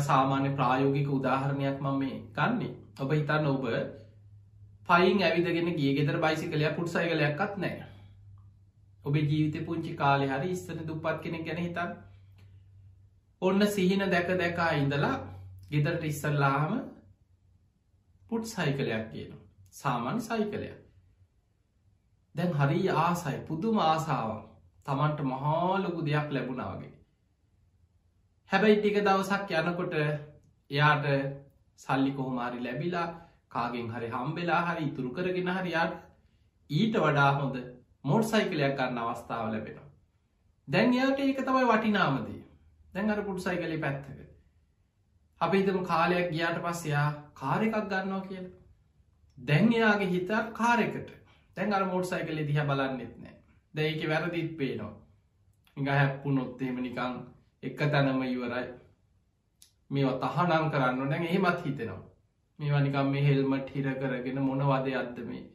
සාමාන්‍ය 0.00 0.50
ප්‍රායෝගික 0.52 1.08
උදාහරණයක් 1.10 1.80
මම 1.80 1.98
මේ 1.98 2.22
ගන්නේ. 2.32 2.76
ඔබ 2.96 3.12
හිතන්න 3.12 3.46
ඔබ 3.46 3.64
පයින් 4.88 5.22
ඇවිදගෙන 5.22 5.74
ගිය 5.74 5.94
ගෙදර 5.94 6.16
බයිසි 6.18 6.48
කලයක් 6.48 6.76
පුට්සයි 6.76 7.08
කලයක්ත් 7.08 7.58
නෑ 7.58 7.84
ඔබේ 9.04 9.24
ජීවිත 9.24 9.66
පුංචි 9.66 9.92
කාලෙ 9.94 10.26
හරි 10.28 10.54
ස්තන 10.54 10.80
දුප්පත් 10.84 11.20
කෙනෙක් 11.22 11.44
ගැන 11.44 11.58
හිතන් 11.58 11.92
ඔන්න 13.42 13.66
සිහින 13.68 14.06
දැක 14.08 14.32
දැකා 14.34 14.70
ඉඳලා 14.74 15.12
ගෙදරට 15.70 16.04
ඉස්සල්ලාහම 16.04 16.72
පුට් 18.30 18.44
සයිකලයක් 18.48 19.04
කියන 19.10 19.32
සාමාන්‍ය 19.72 20.20
සයිකලයක්. 20.22 20.78
දැන් 22.34 22.52
හරි 22.54 22.80
ආසයි 22.98 23.38
පුදුම 23.46 23.76
ආසාාවක්. 23.80 24.46
තමන්ට 24.86 25.20
මහාලොකු 25.24 26.00
දෙයක් 26.04 26.28
ලැබුණාවගේ 26.30 26.92
හැබැයි 28.50 28.78
ටික 28.78 28.96
දවසක් 28.98 29.50
යනකොට 29.58 29.92
එයාට 29.96 31.04
සල්ලි 31.78 32.12
කොහොමාරි 32.12 32.58
ලැබිලා 32.60 33.08
කාගෙන් 33.48 33.88
හරි 33.88 34.08
හම්බෙලා 34.08 34.62
හරි 34.66 34.86
ඉතුරු 34.86 35.10
කරගෙන 35.10 35.50
හරියාට 35.50 35.94
ඊට 36.70 36.96
වඩා 36.96 37.30
හොඳ 37.34 37.56
මෝට් 38.04 38.26
සයිකලයක් 38.26 38.74
ගන්න 38.78 38.98
අවස්ථාව 39.00 39.46
ලැබෙනවා. 39.48 39.88
දැන් 40.68 40.94
යාට 40.94 41.20
ඒක 41.20 41.40
තමයි 41.42 41.66
වටිනාමදී 41.66 42.42
දැන් 42.94 43.10
අර 43.10 43.22
පුට් 43.22 43.40
සයිකලි 43.40 43.78
පැත්තක. 43.78 44.18
අපි 45.40 45.58
හිතම 45.60 45.78
කාලයක් 45.84 46.26
ගියාට 46.32 46.58
පස්සයා 46.64 47.08
කාරකක් 47.34 47.76
ගන්නවා 47.90 48.20
කියලා. 48.20 48.56
දැන් 49.38 49.72
එයාගේ 49.72 50.10
හිතත් 50.14 50.32
කාරෙකට 50.52 51.10
තැන් 51.56 51.72
අර 51.72 51.84
මෝට් 51.84 52.06
සයිකලෙ 52.06 52.42
දිහ 52.48 52.64
බලන්නෙත් 52.70 53.14
නෑ. 53.18 53.34
දැයික 53.74 54.02
වැරදිත් 54.08 54.50
පේනවා. 54.58 54.92
ඉඟ 55.76 55.90
හැප්පු 55.90 56.32
නොත්තේම 56.32 56.76
නිකං 56.78 57.14
එක 57.62 57.80
තැනම 57.86 58.22
ඉවරයි. 58.24 58.66
මේ 59.90 60.12
තහනම් 60.24 60.66
කරන්න 60.72 61.08
නැ 61.08 61.22
එහෙමත් 61.28 61.64
හිතෙනවා. 61.64 62.02
මේ 62.58 62.80
නිකම් 62.80 63.08
මේ 63.14 63.24
හෙල්මට 63.28 63.72
හිර 63.74 63.88
කරගෙන 63.94 64.42
මොන 64.42 64.62
වදය 64.64 64.94
අත්ද 64.96 65.24
මේ 65.30 65.46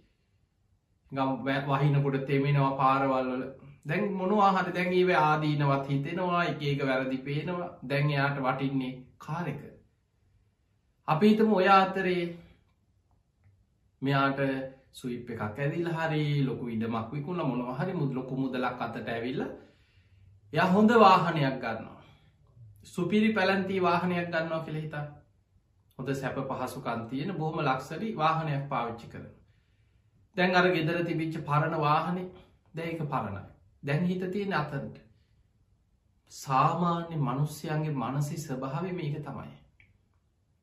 ගම් 1.11 1.31
වහිනකොට 1.69 2.19
තෙමෙනවා 2.27 2.73
පාරවල්වල 2.81 3.45
දැන් 3.85 4.11
මොනවා 4.13 4.51
හට 4.51 4.75
දැන් 4.75 4.91
ඒව 4.93 5.13
ආදීනවත් 5.19 5.87
හිතෙනවා. 5.89 6.43
එක 6.45 6.61
ඒක 6.63 6.85
වැරදි 6.89 7.23
පේනවා. 7.29 7.71
දැන් 7.89 8.11
එයාට 8.11 8.43
වටින්නේ 8.45 8.93
කාරක 9.19 9.74
අපි 11.07 11.29
හිතම 11.29 11.53
ඔය 11.53 11.67
අතරේ 11.69 12.23
මෙයාට 14.01 14.39
සුයිප් 14.91 15.29
එකක් 15.29 15.59
ඇදිල් 15.59 15.89
හරි 15.89 16.23
ලොකු 16.43 16.65
ඉඩමක් 16.67 17.11
විකුණ 17.11 17.41
මොනවහරි 17.43 17.93
මුද 17.93 18.11
ලොකු 18.13 18.35
මුදලක් 18.37 18.81
අතට 18.81 19.07
ඇවිල්ල 19.07 19.41
ය 20.53 20.59
හොඳ 20.67 20.91
වාහනයක් 20.97 21.57
ගන්නවා. 21.57 22.01
සුපිරි 22.85 23.29
පැලැන්තිී 23.33 23.81
වාහනයක් 23.81 24.27
ගන්නවා 24.27 24.65
කෙළ 24.65 24.77
හිතා 24.77 25.05
හොඳ 25.99 26.09
සැප 26.13 26.37
පහසුකන් 26.49 27.01
තියෙන 27.09 27.33
බොහොම 27.33 27.59
ලක්සරි 27.61 28.15
වාහනයක් 28.15 28.63
පාවිච්චි 28.69 29.07
කරන 29.07 29.27
දැන් 30.35 30.55
අර 30.55 30.67
ගෙදර 30.69 30.97
තිබිච්ච 31.03 31.35
පරණ 31.41 31.75
වාහනෙ 31.79 32.23
දැයක 32.73 33.01
පරණයි. 33.05 33.43
දැන් 33.83 34.05
හිත 34.05 34.23
තියෙන 34.31 34.53
අතන්ට. 34.53 34.97
සාමාන්‍ය 36.31 37.15
මනුස්්‍යයන්ගේ 37.19 37.95
මනසි 37.95 38.37
ස්වභාව 38.39 38.85
මේක 38.93 39.21
තමයි. 39.21 39.53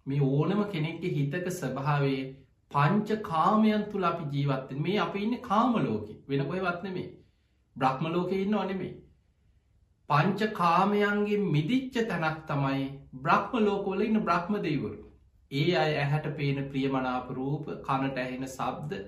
මේ 0.06 0.20
ඕනම 0.28 0.62
කෙනෙක්ගේ 0.66 1.12
හිතක 1.12 1.46
ස්වභාවේ 1.52 2.20
පංච 2.70 3.18
කාමයන් 3.22 3.84
තුළ 3.86 4.04
අපි 4.04 4.24
ජීවත්තෙන් 4.32 4.82
මේ 4.82 4.98
අප 5.00 5.16
ඉන්න 5.16 5.38
කාම 5.42 5.74
ලෝක. 5.78 6.06
වෙන 6.28 6.44
කොයවත් 6.46 6.82
නෙමේ 6.82 7.08
බ්‍රහ්ම 7.76 8.04
ලෝක 8.08 8.32
ඉන්න 8.34 8.54
අනෙමේ 8.56 8.92
පංච 10.08 10.50
කාමයන්ගේ 10.54 11.40
මිදිච්ච 11.46 11.96
තැනක් 12.06 12.42
තමයි 12.46 12.84
බ්‍රහ්ම 13.20 13.54
ලෝකෝල 13.60 14.02
ඉන්න 14.02 14.20
බ්‍රහ්ම 14.20 14.60
දෙවරු 14.60 14.98
ඒ 15.52 15.70
අය 15.76 15.92
ඇහැට 15.96 16.28
පේන 16.36 16.58
ප්‍රියමනාප 16.68 17.30
රූප 17.32 17.66
කනට 17.82 18.18
ඇහෙන 18.18 18.46
සබ්ද 18.48 19.00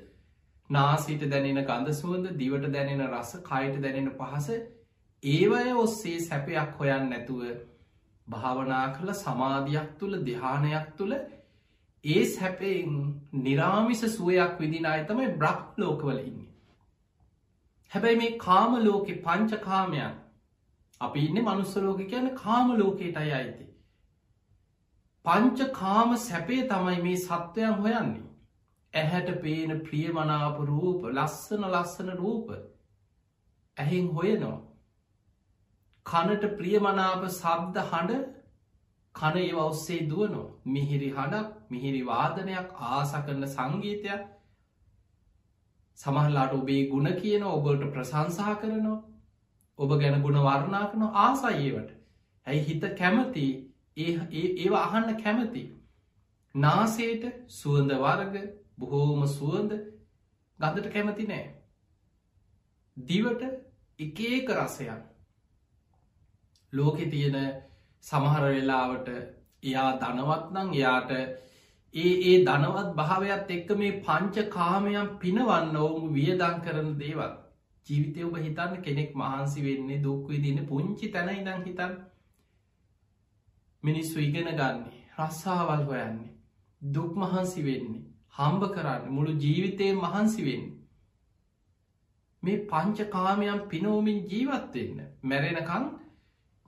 නාසිට 0.71 1.27
දැනෙන 1.27 1.61
ගඳ 1.63 1.95
සුවඳ 1.95 2.31
දිවට 2.37 2.67
දැනෙන 2.71 3.05
රස 3.09 3.33
කයිට 3.43 3.77
දැනෙන 3.83 4.11
පහස 4.15 4.49
ඒවය 5.23 5.63
ඔස්සේ 5.79 6.19
සැපයක් 6.23 6.79
හොයන් 6.79 7.09
නැතුව 7.11 7.43
භාවනා 8.29 8.87
කළ 8.97 9.13
සමාධයක් 9.17 9.89
තුළ 9.99 10.17
දෙහානයක් 10.27 10.89
තුළ 10.97 11.15
ඒ 12.05 12.25
සැපෙන් 12.27 12.97
නිරාමිස 13.45 14.03
සුවයක් 14.09 14.59
විදින 14.61 14.87
අයතමයි 14.87 15.29
බ්‍රහ් 15.35 15.61
ලෝකවල 15.79 16.19
ඉන්නේ. 16.21 16.51
හැබැයි 17.93 18.17
මේ 18.17 18.39
කාම 18.39 18.77
ලෝකෙ 18.85 19.15
පංච 19.19 19.61
කාමයන් 19.61 20.15
අපි 21.01 21.21
ඉන්න 21.21 21.43
මනුස්සලෝක 21.43 22.03
කියන 22.07 22.29
කාම 22.35 22.77
ලෝකයට 22.79 23.17
අය 23.17 23.31
අයිති. 23.33 23.67
පංච 25.25 25.73
කාම 25.73 26.17
සැපේ 26.19 26.63
තමයි 26.69 27.03
මේ 27.03 27.17
සත්වයන් 27.19 27.75
හොයන්නේ. 27.77 28.29
ඇහැට 28.95 29.31
පේන 29.43 29.81
ප්‍රියමනාප 29.81 30.59
රූප 30.63 31.11
ලස්සන 31.11 31.65
ලස්සන 31.67 32.11
රූප 32.15 32.55
ඇහෙන් 33.77 34.07
හොයනවා. 34.11 34.59
කනට 36.07 36.49
ප්‍රියමනාප 36.57 37.23
සබ්ද 37.31 37.85
හඬ 37.85 38.25
කන 39.15 39.37
ඒව 39.39 39.59
ඔස්සේ 39.61 40.07
දුවනෝ 40.07 40.47
මිහිරි 40.67 41.11
හඬක් 41.11 41.51
මිහිරි 41.71 42.01
වාදනයක් 42.05 42.73
ආස 42.89 43.13
කරන 43.21 43.47
සංගීතයක්. 43.49 44.25
සමහල්ලාට 45.99 46.55
ඔබේ 46.55 46.83
ගුණ 46.89 47.11
කියන 47.17 47.45
ඔබට 47.49 47.85
ප්‍රසංසා 47.91 48.55
කරනවා. 48.57 48.99
ඔබ 49.79 49.95
ගැන 50.01 50.19
ගුණ 50.23 50.41
වර්ණා 50.41 50.91
කන 50.91 51.07
ආසයිඒවට 51.19 51.95
ඇයි 52.47 52.65
හිත 52.65 52.85
කැමති? 52.97 53.47
ඒ 53.97 54.69
අහන්න 54.77 55.17
කැමති? 55.17 55.65
නාසේට 56.55 57.25
සුවඳ 57.53 57.97
වර්ග 57.99 58.37
බොහෝම 58.79 59.27
සුවඳ 59.29 59.73
ගඳට 60.59 60.93
කැමති 60.93 61.27
නෑ. 61.27 61.49
දිවට 62.97 63.43
එකඒක 63.99 64.57
රසයන් 64.59 65.03
ලෝකෙ 66.75 67.07
තියෙන 67.07 67.37
සමහර 68.05 68.45
වෙලාවට 68.49 69.09
එයා 69.63 69.91
දනවත්නං 69.99 70.69
එයාට 70.73 71.13
ඒ 71.95 72.13
ඒ 72.23 72.37
දනවත් 72.43 72.89
භාවයක් 72.95 73.51
එක්ක 73.51 73.71
මේ 73.77 73.99
පංච 74.01 74.47
කාමයන් 74.51 75.11
පිනවන්න 75.19 75.77
ඔවුන් 75.79 76.07
වියදං 76.13 76.57
කරන 76.61 76.91
දේවල්. 76.99 77.33
ජීවිතය 77.87 78.21
ඔබ 78.25 78.37
හිතන්න 78.39 78.83
කෙනෙක් 78.83 79.11
මහන්සි 79.15 79.61
වෙන්නේ 79.63 80.03
දුක්වී 80.03 80.43
දින 80.43 80.59
පුංචි 80.67 81.07
තැන 81.11 81.31
ඉදං 81.33 81.61
හිතන් 81.63 81.93
මිනිස්සු 83.83 84.19
ඉගෙන 84.21 84.49
ගන්නේ 84.53 85.03
රස්සාවල් 85.19 85.83
හොයන්නේ 85.85 86.33
දුක් 86.83 87.13
මහන්සි 87.17 87.61
වෙන්නේ 87.63 88.05
හම්බ 88.35 88.63
කරන්න 88.71 89.11
මුළු 89.11 89.33
ජීවිතය 89.39 89.87
මහන්සි 89.95 90.43
වෙන්න. 90.45 90.65
මේ 92.43 92.65
පංච 92.67 92.99
කාමයන් 93.11 93.61
පිනෝමින් 93.69 94.19
ජීවත්වෙන්න 94.27 94.99
මැරෙනකං 95.25 95.85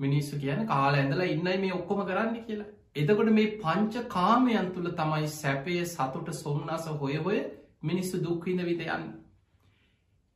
මිනිස්සු 0.01 0.41
කියන 0.41 0.67
කාල 0.67 0.95
ඇඳලා 0.95 1.29
ඉන්නයි 1.29 1.59
මේ 1.59 1.73
ඔක්කොම 1.73 2.03
කරන්න 2.05 2.41
කියලා. 2.41 2.73
එතකොට 2.97 3.31
මේ 3.33 3.53
පංච 3.59 4.09
කාමයන් 4.09 4.73
තුළ 4.73 4.91
තමයි 4.95 5.31
සැපය 5.35 5.79
සතුට 5.87 6.35
සොම්න්නස 6.35 6.91
හොය 6.97 7.17
හොය 7.19 7.39
මිනිස්සු 7.83 8.25
දුක්විඳ 8.25 8.63
විදයන්න 8.65 9.07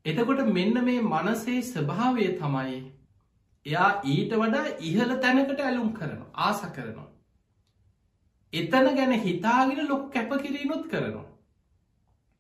එතකොට 0.05 0.41
මෙන්න 0.49 0.85
මේ 0.85 1.01
මනසේ 1.03 1.63
ස්වභාවය 1.65 2.27
තමයි 2.35 2.77
එයා 3.67 3.89
ඊට 4.05 4.33
වඩා 4.35 4.77
ඉහල 4.81 5.11
තැනකට 5.17 5.61
ඇලුම් 5.61 5.91
කරන 5.93 6.23
ආස 6.35 6.63
කරනවා. 6.69 7.09
එතන 8.53 8.87
ගැන 8.97 9.13
හිතාගෙන 9.19 9.89
ලොක් 9.89 10.07
කැපකිරීනුත් 10.13 10.87
කරනවා. 10.89 11.27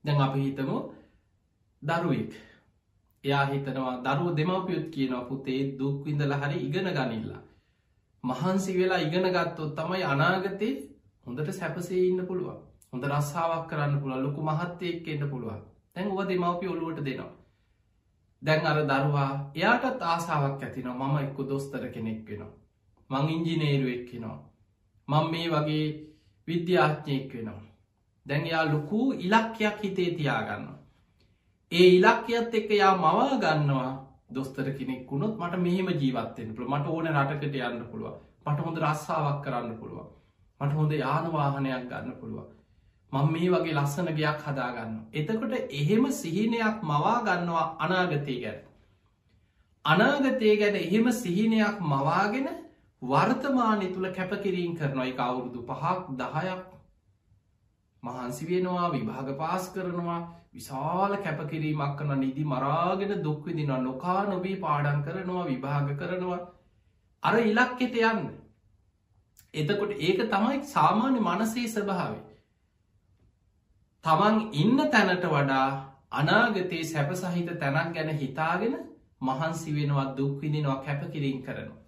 දැන් 0.04 0.20
අප 0.20 0.35
හිතමු 0.37 0.78
දරුවෙක්. 1.83 2.33
එයා 3.24 3.44
හිතනවා 3.46 3.94
දරුව 4.04 4.28
දෙමවපියුත් 4.37 4.87
කියනවා 4.90 5.24
පුතේ 5.24 5.61
දුක්විඳල 5.78 6.33
හරි 6.35 6.59
ඉගෙන 6.66 6.88
ගනිල්ලා. 6.90 7.42
මහන්සි 8.24 8.78
වෙලා 8.78 8.98
ඉගෙන 8.98 9.26
ගත්තොත් 9.28 9.74
තමයි 9.76 10.02
අනාගතේ 10.04 10.72
හොඳට 11.26 11.52
සැපසේ 11.52 12.06
ඉන්න 12.06 12.26
පුළුවන් 12.26 12.59
හොඳ 12.92 13.04
රස්සාාවක් 13.06 13.66
කරන්න 13.70 14.00
පුළ 14.02 14.14
ලොකු 14.20 14.40
මහත්තයෙක් 14.42 15.09
එන්න 15.09 15.24
පුළුවන් 15.30 15.61
තැන් 15.92 16.09
ඔව 16.09 16.20
දෙමවපි 16.24 16.66
ඔලුවට 16.68 17.04
දෙනවා. 17.04 17.33
දැන් 18.42 18.66
අර 18.66 18.78
දරුවා 18.85 19.30
එයාටත් 19.54 20.02
ආසාාවක් 20.04 20.62
ඇතිනවා 20.62 20.98
මම 21.00 21.16
එක්ක 21.18 21.38
දොස්තර 21.48 21.85
කෙනෙක් 21.94 22.20
වෙනවා. 22.28 22.52
මං 23.11 23.28
ඉංජිනේරුවෙක් 23.28 24.04
කෙනවා. 24.11 24.38
මං 25.09 25.30
මේ 25.33 25.48
වගේ 25.48 25.87
විද්‍යාඥයෙක් 26.48 27.33
වෙනවා. 27.35 27.62
දැන් 28.26 28.44
එයා 28.46 28.64
ලොකූ 28.72 29.06
ඉලක්කයක් 29.18 29.76
හිතේ 29.83 30.11
තියාගන්නවා. 30.16 30.79
ඒ 31.72 31.88
ඉලක්කයත් 31.96 32.54
එක්ක 32.54 32.70
යා 32.72 32.94
මවා 32.96 33.35
ගන්නවා 33.38 33.90
දොස්තර 34.35 34.70
කෙනෙක් 34.78 35.11
වුණොත් 35.11 35.35
මට 35.38 35.59
මෙහෙම 35.59 35.90
ජීවත්තෙන් 35.94 36.54
පුළ 36.54 36.68
මට 36.68 36.87
ඕන 36.88 37.11
රටකට 37.11 37.54
යන්න 37.61 37.85
පුළුව 37.90 38.16
මට 38.46 38.64
හොඳ 38.66 38.80
රස්සාාවක් 38.85 39.44
කරන්න 39.44 39.76
පුළුව 39.78 40.09
මට 40.61 40.72
හොඳ 40.74 40.92
යානවාහනයක් 40.94 41.85
ගන්න 41.90 42.16
පුළුව 42.20 42.48
මං 43.12 43.30
මේ 43.33 43.52
වගේ 43.52 43.74
ලස්සන 43.74 44.11
ගයක් 44.14 44.42
හදාගන්න 44.46 44.96
එතකොට 45.12 45.54
එහෙම 45.72 46.11
සිහිනයක් 46.12 46.83
මවා 46.85 47.14
ගන්නවා 47.22 47.64
අනාගතය 47.78 48.37
ගැන. 48.42 48.59
අනාගතය 49.85 50.56
ගැන 50.56 50.76
එහෙම 50.76 51.12
සිහිනයක් 51.14 51.80
මවාගෙන 51.85 52.50
වර්තමානය 53.02 53.87
තුළ 53.88 54.11
කැපකිරීන් 54.11 54.76
කරනවා. 54.76 55.06
එක 55.06 55.20
අවුරුදු 55.20 55.64
පහක් 55.64 56.18
දහයක් 56.18 56.66
මහන්සි 58.02 58.44
වෙනවා 58.46 58.92
විභාග 58.92 59.35
පාස් 59.38 59.72
කරනවා. 59.72 60.20
විශාල 60.54 61.12
කැපකිරීමක් 61.18 61.96
කන 61.96 62.12
නිදි 62.18 62.44
මරාගෙන 62.44 63.12
දුක්විදින 63.20 63.72
නොකා 63.80 64.20
නොබී 64.24 64.56
පාඩන් 64.58 65.02
කරනවා 65.02 65.44
විභාග 65.46 65.90
කරනවා. 65.96 66.40
අර 67.22 67.34
ඉලක්කෙට 67.40 67.96
යන්න. 68.02 68.24
එතකොට 69.54 69.92
ඒක 69.98 70.20
තමයි 70.26 70.58
සාමාන්‍ය 70.66 71.20
මනසේ 71.20 71.68
ස්වභාවේ 71.68 72.24
තමන් 74.04 74.36
ඉන්න 74.54 74.78
තැනට 74.88 75.26
වඩා 75.26 75.66
අනාගතයේ 76.12 76.84
සැපසහිත 76.84 77.50
තැනක් 77.56 77.92
ගැන 77.94 78.10
හිතාගෙන 78.16 78.74
මහන්සි 79.22 79.74
වෙනවා 79.74 80.06
දුක්විදිනවා 80.16 80.78
කැපකිරීම් 80.80 81.42
කරනවා. 81.42 81.78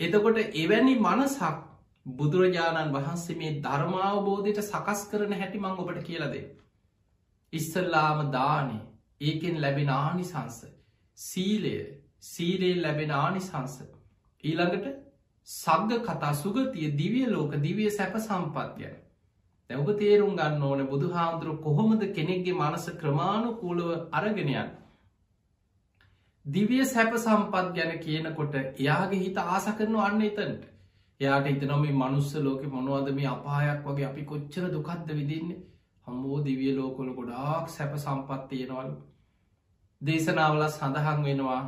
එතකොට 0.00 0.38
එවැනි 0.56 0.94
මනසක් 0.98 1.56
බුදුරජාණන් 2.06 2.94
වහන්සේ 2.94 3.36
මේ 3.36 3.52
ධර්මාවබෝධයට 3.60 4.62
සකස් 4.62 5.00
කරන 5.10 5.32
හැටි 5.34 5.58
මං 5.58 5.78
ඔබට 5.78 6.00
කියලදේ 6.04 6.44
ඉස්සල්ලාම 7.52 8.32
දානේ. 8.32 8.80
ඒකෙන් 9.20 9.60
ලැබෙන 9.60 9.90
ආනිසංස. 9.90 10.58
සීලය. 11.18 11.76
සීරේ 12.22 12.82
ලැබෙන 12.82 13.10
ආනිසංස. 13.12 13.74
ඊළඟට 14.44 14.86
සග්ග 15.48 16.00
කතා 16.02 16.34
සුගතිය 16.34 16.88
දිවිය 16.92 17.26
ලෝක 17.26 17.52
දිවිය 17.58 17.90
සැප 17.90 18.16
සම්පත් 18.18 18.78
ගැන. 18.78 18.96
දැවක 19.70 19.98
තේරුම් 19.98 20.34
ගන්න 20.36 20.62
ඕන 20.62 20.86
බුදු 20.86 21.12
හාමුදුරුව 21.12 21.62
කොහොමද 21.62 22.02
කෙනෙක්ගේ 22.14 22.54
මනස 22.54 22.86
ක්‍රමාණු 23.00 23.54
කූලව 23.56 23.88
අරගෙනයන් 24.12 24.70
දිවිය 26.44 26.84
සැප 26.84 27.14
සම්පත් 27.16 27.74
ගැන 27.74 27.92
කියනකොට 27.98 28.54
එයාගේ 28.56 29.20
හිත 29.20 29.38
ආස 29.38 29.66
කරනු 29.72 29.98
අන්න 30.00 30.20
එතන්ට. 30.22 30.62
එයාට 31.20 31.46
හිතනොම 31.46 31.86
මනුස්ස 31.94 32.34
ලෝක 32.38 32.62
මොනවද 32.66 33.08
මේ 33.12 33.28
අපායක් 33.28 33.80
වගේ? 33.84 34.06
අපි 34.06 34.22
කොච්චර 34.24 34.64
දුකක්ද 34.70 35.08
විදින්නේ 35.12 35.62
හම්බෝ 36.06 36.38
දිවිය 36.40 36.72
ලෝකොල 36.74 37.10
ගොඩාක් 37.12 37.66
සැප 37.70 37.92
සම්පත් 37.96 38.42
තියෙනවල් 38.48 38.90
දේශනාවල 40.00 40.62
සඳහන් 40.68 41.20
වෙනවා 41.22 41.62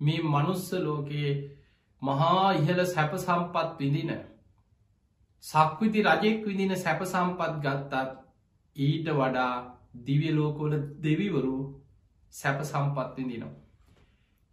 මේ 0.00 0.20
මනුස්ස 0.24 0.66
ලෝකයේ 0.80 1.32
මහා 2.02 2.46
ඉහල 2.54 2.80
සැප 2.86 3.12
සම්පත් 3.16 3.70
විඳින 3.78 4.12
සක්විති 5.44 6.00
රජෙක් 6.02 6.38
විදින 6.42 6.76
සැප 6.76 7.00
සම්පත් 7.04 7.52
ගත්තත් 7.60 7.94
ඊට 8.76 9.08
වඩා 9.10 9.52
දිවිය 10.02 10.32
ලෝකෝල 10.32 10.74
දෙවිවරු 11.00 11.56
සැප 12.32 12.60
සම්පත් 12.62 13.16
විඳිනවා. 13.16 13.54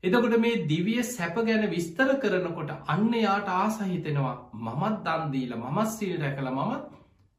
එතකොට 0.03 0.35
මේ 0.37 0.63
දිවිය 0.65 1.03
සැප 1.05 1.35
ගැන 1.41 1.69
විස්තර 1.69 2.09
කරනකොට 2.17 2.71
අන්න 2.87 3.13
යාට 3.15 3.47
ආසහිතෙනවා 3.51 4.35
මමත් 4.61 4.97
දන්දීල 5.05 5.53
මමත් 5.57 5.89
සිල් 5.89 6.13
රැකල 6.17 6.49
මමත් 6.51 6.83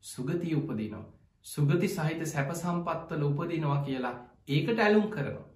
සුගතිය 0.05 0.55
උපදිනවා. 0.55 1.05
සුගති 1.47 1.89
සහිත 1.89 2.23
සැප 2.27 2.53
සම්පත්තල 2.55 3.23
උපදිනවා 3.23 3.81
කියලා 3.83 4.15
ඒකට 4.49 4.79
ඇලුම් 4.79 5.09
කරනවා. 5.09 5.47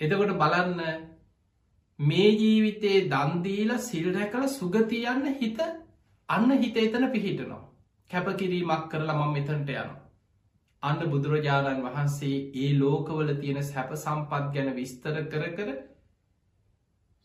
එතකොට 0.00 0.32
බලන්න 0.34 0.80
මේ 1.98 2.30
ජීවිතයේ 2.32 3.08
දන්දීල 3.08 3.72
සිල් 3.80 4.06
රැකල 4.10 4.46
සුගතියන්න 4.50 5.26
හිත 5.34 5.60
අන්න 6.28 6.50
හිත 6.58 6.76
එතන 6.78 7.10
පිහිටනවා. 7.10 7.62
කැපකිරීමක් 8.10 8.88
කරලා 8.88 9.18
මම 9.18 9.32
මෙතන්ට 9.32 9.70
යන. 9.74 9.90
අන්න 10.82 11.00
බුදුරජාණන් 11.06 11.84
වහන්සේ 11.84 12.36
ඒ 12.56 12.72
ලෝකවල 12.78 13.34
තියෙන 13.36 13.64
සැප 13.64 13.94
සම්පත් 13.94 14.52
ගැන 14.54 14.74
විස්තර 14.74 15.16
කර 15.26 15.44
කර 15.52 15.70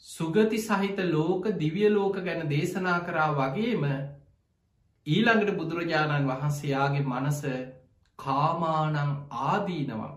සුගති 0.06 0.60
සහිත 0.60 1.00
ලෝක 1.08 1.50
දිවිය 1.56 1.90
ලෝක 1.90 2.22
ගැන 2.22 2.50
දේශනා 2.50 3.00
කරා 3.02 3.32
වගේම 3.34 3.84
ඊළඟට 5.08 5.58
බුදුරජාණන් 5.58 6.30
වහන්සේයාගේ 6.30 7.04
මනස 7.06 7.42
කාමානං 8.20 8.98
ආදීනවා. 9.42 10.14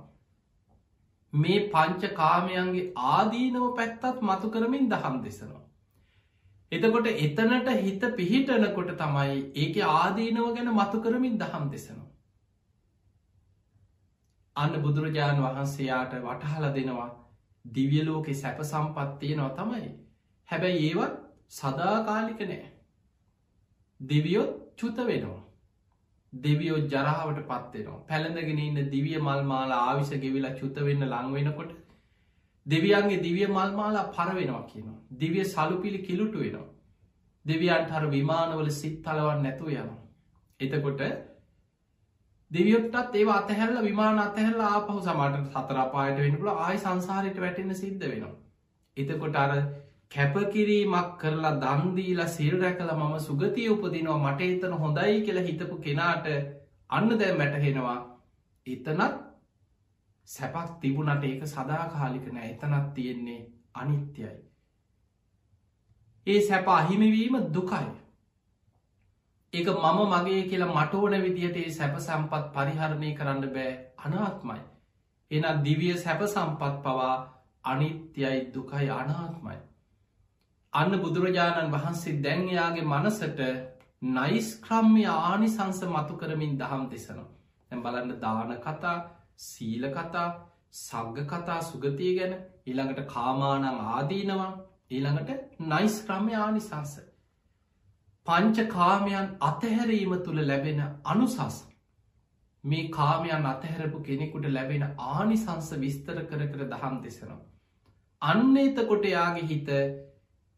මේ 1.33 1.59
පංච 1.68 2.12
කාමයන්ගේ 2.14 2.92
ආදීනව 3.09 3.66
පැත්තත් 3.76 4.22
මතු 4.22 4.50
කරමින් 4.50 4.88
දහම් 4.88 5.18
දෙසනවා. 5.22 5.64
එතකොට 6.72 7.07
එතනට 7.09 7.68
හිත 7.79 8.07
පිහිටනකොට 8.16 8.92
තමයි 8.96 9.40
ඒක 9.57 9.76
ආදීනව 9.88 10.46
ගැන 10.57 10.72
මතු 10.72 11.00
කරමින් 11.00 11.38
දහම් 11.38 11.70
දෙසනවා. 11.70 12.09
අන්න 14.57 14.83
බුදුරජාණන් 14.83 15.42
වහන්සේයාට 15.42 16.14
වටහල 16.20 16.68
දෙනවා 16.74 17.11
දිවියලෝකෙ 17.64 18.35
සැප 18.35 18.64
සම්පත්තියනවා 18.64 19.50
තමයි. 19.53 19.90
හැබැයි 20.48 20.88
ඒවත් 20.88 21.16
සදාකාලික 21.50 22.40
නෑ. 22.42 22.70
දෙවියොත් 24.00 24.50
චුත 24.81 24.99
වෙනවා. 25.05 25.40
දෙවියෝ 26.33 26.81
ජරාවට 26.87 27.40
පත්වෙනවා 27.45 28.01
පැළඳගෙන 28.09 28.61
ඉන්න 28.61 28.90
දිවිය 28.90 29.19
මල්මාලා 29.21 29.81
ආවිශ 29.85 30.12
ගෙවිලා 30.16 30.53
චුත 30.55 30.77
වෙන්න 30.81 31.07
ලංවෙනකොට 31.07 31.73
දෙවියන්ගේ 32.66 33.23
දිවිය 33.23 33.49
මල්මාලා 33.49 34.11
පරවෙනවා 34.11 34.62
කියනවා. 34.64 34.99
දිවිය 35.21 35.45
සලුපිලි 35.47 35.99
කිලුටු 36.01 36.38
වෙනවා. 36.38 36.69
දෙවියන්ට 37.45 37.90
හර 37.90 38.07
විමානවල 38.11 38.71
සිත් 38.73 39.03
තලවන් 39.03 39.43
නැතුව 39.43 39.69
යනවා. 39.71 39.99
එතකොට 40.61 41.03
දෙවියොටත් 42.51 43.14
ඒ 43.14 43.27
අතහැල්ල 43.31 43.83
විමාන 43.83 44.19
අතහැල්ල 44.19 44.61
ආපහු 44.62 44.97
සමට 45.01 45.45
සතරපායට 45.53 46.19
වෙනකුල 46.19 46.51
ආය 46.51 46.79
සංසාරයට 46.79 47.40
වැටෙන 47.40 47.75
සිද්ධ 47.75 48.05
වෙනවා. 48.05 48.35
එතකොට 48.97 49.37
අර 49.37 49.53
කැපකිරීමක් 50.12 51.11
කරලා 51.18 51.57
දන්දීලා 51.59 52.29
සිල් 52.29 52.55
රැකල 52.61 52.90
මම 52.92 53.14
සුගතිය 53.20 53.68
උපදිනවා 53.68 54.18
මට 54.25 54.40
එතන 54.49 54.75
හොඳයි 54.75 55.20
කියලා 55.23 55.44
හිතපු 55.44 55.77
කෙනාට 55.79 56.27
අන්න 56.90 57.11
දැ 57.18 57.33
මැටහෙනවා 57.35 57.99
එතනත් 58.66 59.20
සැපක් 60.29 60.68
තිබුණට 60.81 61.25
ඒක 61.25 61.42
සදාකාලික 61.46 62.27
නෑ 62.33 62.51
එතනත් 62.51 62.94
තියෙන්නේ 62.94 63.40
අනිත්‍යයි. 63.75 64.35
ඒ 66.27 66.40
සැප 66.40 66.68
අහිමිවීම 66.70 67.37
දුකයි. 67.55 67.88
ඒක 69.53 69.68
මම 69.77 69.99
මගේ 70.12 70.42
කියලා 70.44 70.75
මටෝන 70.75 71.14
විදිහට 71.23 71.57
ඒ 71.57 71.70
සැප 71.70 71.94
සම්පත් 71.99 72.44
පරිහරණය 72.53 73.14
කරන්න 73.14 73.49
බෑ 73.49 73.73
අනාත්මයි. 73.99 74.61
එන 75.31 75.64
දිවිය 75.64 75.96
සැප 75.99 76.20
සම්පත් 76.27 76.77
පවා 76.83 77.16
අනිත්‍යයි 77.64 78.38
දුකයි 78.55 78.90
අනාත්මයි. 78.92 79.59
අන්න 80.73 80.93
බුදුරජාණන් 81.01 81.73
වහන්සේ 81.73 82.19
දැන්යාගේ 82.23 82.85
මනසට 82.85 83.41
නයිස්ක්‍රම්ය 84.11 85.05
ආනිසංස 85.07 85.81
මතු 85.87 86.17
කරමින් 86.17 86.53
දහම් 86.59 86.85
දෙසනවා. 86.89 87.29
ඇ 87.71 87.79
බලන්න 87.79 88.13
දාන 88.21 88.53
කතා 88.59 88.97
සීල 89.39 89.85
කතා 89.91 90.29
සග්ග 90.79 91.25
කතා 91.27 91.61
සුගතිය 91.63 92.13
ගැන 92.15 92.35
ඊළඟට 92.67 93.01
කාමානං 93.09 93.67
ආදීනවා 93.71 94.51
ඊළඟට 94.91 95.31
නයිස් 95.65 95.97
ක්‍රමය 96.03 96.37
ආනිසංස. 96.37 96.93
පංච 98.27 98.67
කාමයන් 98.69 99.29
අතහැරීම 99.41 100.15
තුළ 100.21 100.41
ලැබෙන 100.45 100.81
අනුසස් 101.05 101.59
මේ 102.65 102.85
කාමයන් 102.91 103.47
අතහැරපු 103.47 104.03
කෙනෙකුට 104.03 104.47
ලැබෙන 104.49 104.85
ආනිසංස 105.09 105.73
විස්තර 105.79 106.19
කර 106.25 106.47
කර 106.47 106.69
දහම් 106.69 107.03
දෙසනවා. 107.03 107.41
අන්න 108.23 108.57
එතකොට 108.59 109.05
යාගේ 109.07 109.47
හිත 109.47 109.69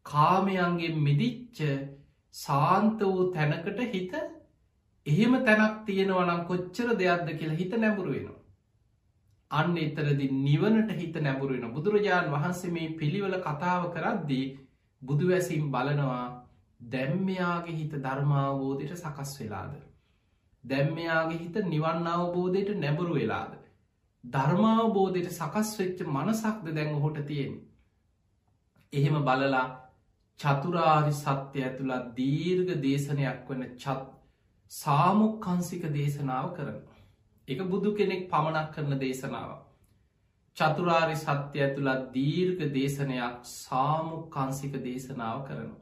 කාමයන්ගේ 0.05 0.93
මිදිච්ච 0.97 1.59
සාන්ත 2.35 2.99
වූ 3.01 3.31
තැනකට 3.31 3.79
හිත 3.89 4.13
එහෙම 5.07 5.33
තැනක් 5.45 5.85
තියෙනවනම් 5.85 6.41
කොච්චර 6.47 6.87
දෙයක්ද 6.95 7.29
කියලා 7.31 7.55
හිත 7.55 7.73
නැබුරු 7.75 8.11
වෙනවා. 8.11 8.39
අන්න 9.51 9.77
එතරදි 9.77 10.27
නිවනට 10.39 10.91
හිත 10.91 11.15
නැබුරුවෙන 11.17 11.73
බුදුරජාණන් 11.73 12.31
වහන්සේ 12.31 12.71
මේ 12.71 12.93
පිළිවල 12.99 13.35
කතාව 13.39 13.83
කරද්දී 13.93 14.45
බුදුවැසිම් 15.01 15.65
බලනවා 15.71 16.23
දැම්මයාගේ 16.81 17.75
හිත 17.75 17.93
ධර්මාවබෝධයට 17.97 18.95
සකස් 18.95 19.33
වෙලාද. 19.39 19.73
දැම්මයාගේ 20.63 21.37
හිත 21.37 21.55
නිවන්න 21.65 22.07
අවබෝධයට 22.07 22.71
නැබුරු 22.77 23.13
වෙලාද. 23.13 23.53
ධර්මාවබෝධයට 24.23 25.29
සකස් 25.31 25.69
වෙච්ච 25.79 26.03
මනසක්ද 26.07 26.67
දැන් 26.71 26.99
හොට 26.99 27.19
තියෙන්. 27.27 27.53
එහෙම 28.93 29.17
බලලා 29.21 29.65
චතුරාරි 30.43 31.13
සත්‍ය 31.13 31.61
ඇතුළත් 31.61 32.07
දීර්ග 32.15 32.71
දේශනයක් 32.81 33.43
වන 33.47 33.63
චත් 33.75 34.01
සාමුක්කන්සික 34.71 35.83
දේශනාව 35.89 36.49
කරනවා. 36.55 36.97
එක 37.47 37.59
බුදු 37.65 37.93
කෙනෙක් 37.93 38.25
පමණක් 38.29 38.73
කරන 38.73 38.99
දේශනාව. 38.99 39.53
චතුරාරි 40.57 41.15
සත්‍ය 41.17 41.59
ඇතුළත් 41.59 42.03
දීර්ඝ 42.13 42.65
දේශනයක් 42.71 43.39
සාමුක්කන්සික 43.51 44.75
දේශනාව 44.81 45.39
කරනවා. 45.47 45.81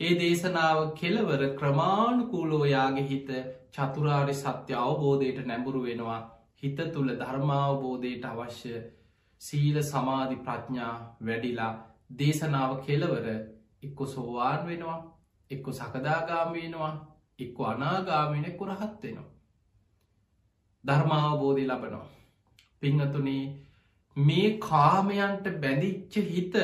ඒ 0.00 0.14
දේශනාව 0.16 0.78
කෙලවර 0.94 1.42
ක්‍රමාණුකූලෝයාගේ 1.54 3.06
හිත 3.06 3.30
චතුරාරි 3.72 4.34
සත්‍ය 4.36 4.74
අවබෝධයට 4.78 5.46
නැඹුරු 5.46 5.80
වෙනවා 5.82 6.22
හිත 6.62 6.78
තුළ 6.92 7.10
ධර්මාවබෝධයට 7.16 8.24
අවශ්‍ය 8.26 8.74
සීල 9.40 9.76
සමාධි 9.84 10.36
ප්‍රඥා 10.44 10.94
වැඩිලා 11.22 11.72
දේශනාව 12.18 12.72
කෙලවර 12.82 13.26
එක්කො 13.82 14.04
සෝවාන් 14.06 14.66
වෙනවා 14.66 14.98
එක්කො 15.50 15.70
සකදාගාම 15.72 16.52
වෙනවා 16.52 16.94
එක්කො 17.38 17.62
අනාගාමෙනෙක්කො 17.64 18.64
රහත් 18.66 19.02
වෙනවා. 19.02 19.28
ධර්මාවබෝධය 20.84 21.64
ලබනවා. 21.66 22.06
පිංහතුනේ 22.80 23.44
මේ 24.16 24.48
කාමයන්ට 24.60 25.46
බැඳිච්ච 25.56 26.14
හිත 26.26 26.54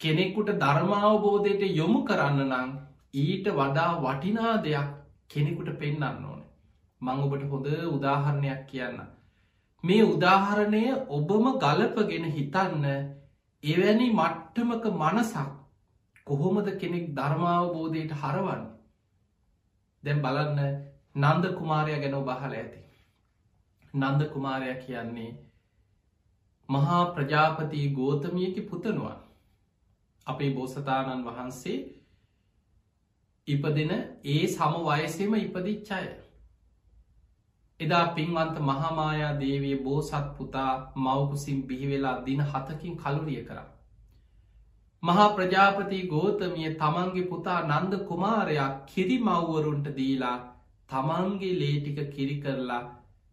කෙනෙකුට 0.00 0.50
ධර්මාවබෝධයට 0.56 1.62
යොමු 1.72 2.00
කරන්න 2.04 2.40
නං 2.52 2.70
ඊට 3.14 3.46
වඩා 3.50 3.90
වටිනා 3.98 4.54
දෙයක් 4.60 4.88
කෙනෙකුට 5.30 5.70
පෙන්න්න 5.74 6.24
ඕන. 6.24 6.40
මං 7.00 7.22
ඔබට 7.24 7.44
හොඳ 7.50 7.68
උදාහරණයක් 7.88 8.62
කියන්න. 8.66 8.98
මේ 9.84 10.02
උදාහරණය 10.06 10.84
ඔබම 11.10 11.46
ගලපගෙන 11.58 12.26
හිතන්න 12.30 12.84
එවැනි 13.64 14.08
මට්ටමක 14.12 14.84
මනසක් 14.94 15.65
කොහොමද 16.26 16.68
කෙනෙක් 16.76 17.06
ධර්මාවබෝධයට 17.14 18.12
හරවන්න. 18.14 18.64
දැම් 20.04 20.22
බලන්න 20.22 20.60
නන්ද 21.16 21.44
කුමාරය 21.54 21.92
ගැන 21.96 22.14
ඔබහල 22.14 22.52
ඇති. 22.52 22.80
නන්ද 23.94 24.28
කුමාරය 24.28 24.74
කියන්නේ 24.76 25.30
මහා 26.68 27.02
ප්‍රජාපති 27.12 27.88
ගෝතමියකි 27.90 28.62
පුතනුවන් 28.62 29.18
අපේ 30.26 30.50
බෝසතාණන් 30.52 31.24
වහන්සේ 31.24 31.78
ඉපදෙන 33.48 33.92
ඒ 34.26 34.46
සම 34.48 34.74
වයසේම 34.84 35.34
ඉපදිච්චාය 35.36 36.08
එදා 37.80 38.04
පින්වන්ත 38.10 38.58
මහාමායා 38.62 39.32
දේවයේ 39.40 39.78
බෝසත් 39.80 40.28
පුතා 40.36 40.72
මවකුසින් 40.96 41.62
බිහිවෙලා 41.62 42.18
දින 42.26 42.40
හතකින් 42.42 42.96
කලුරිය 42.96 43.42
කරා. 43.44 43.66
මහා 45.02 45.28
ප්‍රජාපති 45.30 45.98
ගෝතමිය 46.08 46.70
තමන්ගේ 46.74 47.26
පුතා 47.26 47.60
නන්ද 47.64 47.92
කුමාරයක් 48.04 48.76
කිරි 48.86 49.16
මව්වරුන්ට 49.20 49.88
දීලා 49.94 50.36
තමන්ගේ 50.90 51.52
ලේටික 51.54 51.98
කිරි 52.10 52.36
කරලා 52.40 52.82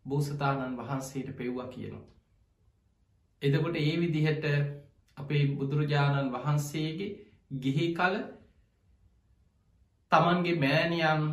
බෝසතාණන් 0.06 0.78
වහන්සේට 0.78 1.30
පෙව්වා 1.34 1.68
කියනවා. 1.68 2.06
එදකොට 3.42 3.76
ඒ 3.78 3.96
විදිහට 3.98 4.46
අපේ 5.18 5.44
බුදුරජාණන් 5.54 6.34
වහන්සේගේ 6.34 7.10
ගිහි 7.60 7.88
කල 7.94 8.16
තමන්ගේ 10.12 10.56
මෑනියන් 10.58 11.24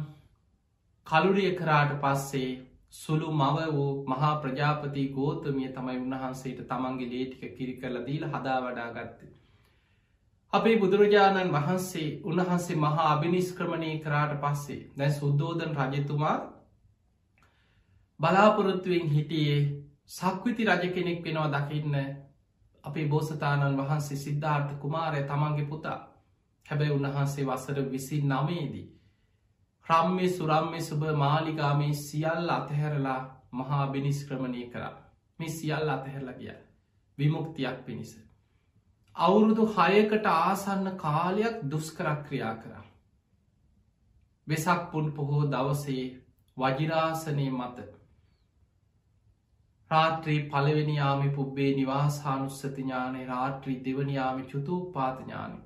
කලුරිය 1.07 1.53
කරාට 1.55 1.93
පස්සේ 1.99 2.51
සුළු 2.95 3.29
මව 3.33 3.67
වූ 3.71 3.91
මහා 4.07 4.33
ප්‍රජාපති 4.39 5.09
ගෝතමිය 5.11 5.69
තමයි 5.71 5.99
උන්වහන්සේට 5.99 6.65
තමන්ගේ 6.67 7.11
ලේටික 7.11 7.43
කිරි 7.57 7.75
කරලා 7.77 8.07
දීල 8.07 8.25
හදා 8.29 8.59
වඩා 8.63 8.89
ගත්ත. 8.93 9.40
අපේ 10.53 10.77
බුදුරජාණන් 10.77 11.53
වහන්සේ 11.53 12.09
උන්වහන්සේ 12.25 12.77
මහා 12.77 13.11
අභිනිස්ක්‍රමණය 13.11 13.91
කරාට 13.99 14.33
පස්සේ 14.39 14.81
දැන් 14.97 15.13
සුද්දෝදන් 15.13 15.77
රජතුමා 15.77 16.39
බලාපොරොත්තුවෙන් 18.21 19.09
හිටියේ 19.09 19.61
සක්විති 20.09 20.65
රජ 20.65 20.89
කෙනෙක් 20.89 21.21
වෙනවා 21.25 21.51
දකින්න 21.53 21.95
අපේ 22.85 23.07
බෝසතාණන් 23.07 23.79
වහන්සේ 23.79 24.19
සිද්ධාර්ථ 24.19 24.73
කුමාරය 24.79 25.21
තමන්ගේ 25.25 25.67
පුතා 25.67 25.99
හැබැයි 26.67 26.93
උන්වහන්සේ 26.93 27.47
වසර 27.47 27.79
විසි 27.91 28.23
නමේදී. 28.23 28.87
ක්‍රම්මේ 29.87 30.29
සුරම්මය 30.31 30.81
සුභ 30.81 31.15
මාලිගාමේ 31.17 31.95
සියල් 31.97 32.51
අතහැරලා 32.51 33.21
මහා 33.53 33.87
බිනිස්ක්‍රමණය 33.89 34.65
කරා 34.67 34.93
මේ 35.39 35.49
සියල් 35.51 35.89
අතහැරලා 35.89 36.35
ගිය 36.35 36.59
විමුක්තියක් 37.19 37.79
පිණිස. 37.85 38.13
අවුරුදු 39.17 39.67
හයකට 39.69 40.27
ආසන්න 40.27 40.91
කාලයක් 40.97 41.57
දුස්කරක්‍රියා 41.71 42.55
කරා. 42.57 42.85
වෙසක් 44.47 44.85
පුන් 44.93 45.13
පොහෝ 45.13 45.45
දවසේ 45.47 46.05
වජිරාසනය 46.57 47.49
මත 47.51 47.89
රාත්‍රී 49.91 50.41
පලවෙනියාමි 50.49 51.31
පුබ්බේ 51.31 51.73
නිවාසානුස්සති 51.75 52.71
ඥානේ 52.77 53.27
රාත්‍රී 53.27 53.79
දෙවනියාමි 53.85 54.43
චුතුපාතඥානි. 54.45 55.61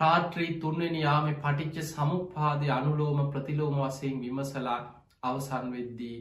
රාත්‍රී 0.00 0.58
තුන්වෙනි 0.60 1.00
යාම 1.00 1.26
පටිච්ච 1.36 1.84
සමුපාදය 1.84 2.70
අනුලෝම 2.70 3.20
ප්‍රතිලෝම 3.30 3.76
වසයෙන් 3.78 4.18
විමසලා 4.20 4.80
අවසන් 5.22 5.70
වෙද්දී. 5.72 6.16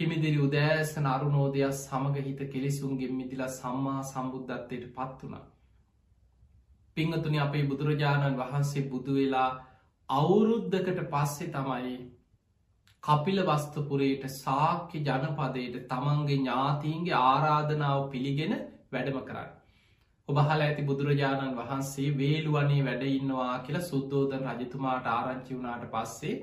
හිමිදිරි 0.00 0.38
උදෑසන 0.38 1.06
අරුණෝදයක් 1.06 1.72
සමග 1.74 2.20
හිත 2.20 2.40
කෙලෙසුන්ගේ 2.48 3.08
මිදිලා 3.12 3.48
සම්මා 3.52 4.02
සම්බුද්ධත්වයට 4.04 4.84
පත් 4.92 5.22
වුණ. 5.22 5.40
පිංහතුනි 6.96 7.40
අපේ 7.40 7.64
බුදුරජාණන් 7.64 8.36
වහන්සේ 8.36 8.82
බුදුවෙලා 8.84 9.48
අවුරුද්ධකට 10.08 11.00
පස්සේ 11.06 11.48
තමයි 11.50 11.96
කපිල 13.02 13.42
වස්තුපුරයට 13.44 14.24
සාක්‍ය 14.34 15.00
ජනපදයට 15.00 15.80
තමන්ගේ 15.86 16.36
ඥාතීන්ගේ 16.36 17.18
ආරාධනාව 17.22 18.04
පිළිගෙන 18.10 18.54
වැඩම 18.92 19.18
කරන්න. 19.22 19.50
ඔබහල 20.28 20.60
ඇති 20.60 20.82
බුදුරජාණන් 20.84 21.58
වහන්සේ 21.58 22.14
වේළුවනේ 22.16 22.84
වැඩඉන්නවා 22.84 23.58
කියලා 23.60 23.84
සුද්දෝදන 23.84 24.46
රජතුමාට 24.52 25.06
ආරංචි 25.08 25.52
වුණාට 25.54 25.90
පස්සේ 25.90 26.38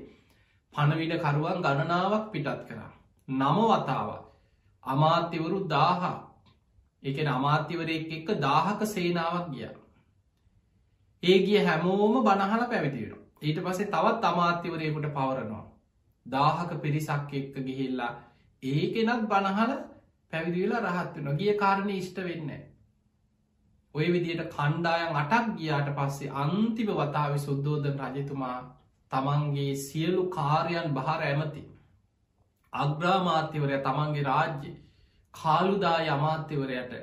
පණවිඩ 0.74 1.18
කරුවන් 1.20 1.60
ගණනාවක් 1.62 2.30
පිටත් 2.30 2.62
කරා. 2.68 2.95
නම 3.28 3.58
වතාව 3.64 4.10
අමාත්‍යවරු 4.84 5.58
දාහ 5.66 6.02
එක 7.02 7.18
අමාත්‍යවරයෙක් 7.28 8.12
එක්ක 8.12 8.28
දාහක 8.40 8.80
සේනාවක් 8.86 9.50
ගිය. 9.50 9.68
ඒ 11.22 11.38
ගිය 11.40 11.58
හැමෝම 11.60 12.14
බණහල 12.22 12.62
පැවිතිවෙන. 12.66 13.20
ඊට 13.42 13.58
පසේ 13.60 13.86
තවත් 13.86 14.24
අමාත්‍යවරයකුට 14.24 15.08
පවරනවා. 15.08 15.64
දාහක 16.26 16.70
පිරිසක් 16.80 17.32
එක්ක 17.32 17.54
ගිහිල්ලා 17.60 18.12
ඒකෙනත් 18.62 19.28
බණහල 19.28 19.72
පැවිදිවෙලා 20.32 20.86
රහත් 20.86 21.14
වෙන 21.16 21.36
ගිය 21.36 21.52
කාරණය 21.54 21.94
ඉෂ්ට 21.94 22.18
වෙන්න. 22.20 22.50
ඔය 23.94 24.06
විදියට 24.12 24.42
කණ්ඩායන් 24.48 25.16
අටක් 25.16 25.54
ගියාට 25.58 25.90
පස්සේ 25.94 26.34
අන්තිම 26.36 26.90
වතාව 26.94 27.38
සුද්දෝදන 27.38 28.02
රජතුමා 28.06 28.58
තමන්ගේ 29.10 29.72
සියලු 29.76 30.22
කාරයන් 30.30 30.94
බහර 30.94 31.22
ඇමති. 31.22 31.62
අග්‍රාමාත්‍යවරය 32.72 33.78
තමන්ගේ 33.80 34.24
රාජ්‍ය 34.24 34.72
කාලුදාය 35.34 36.08
අමාත්‍යවරයට 36.08 36.94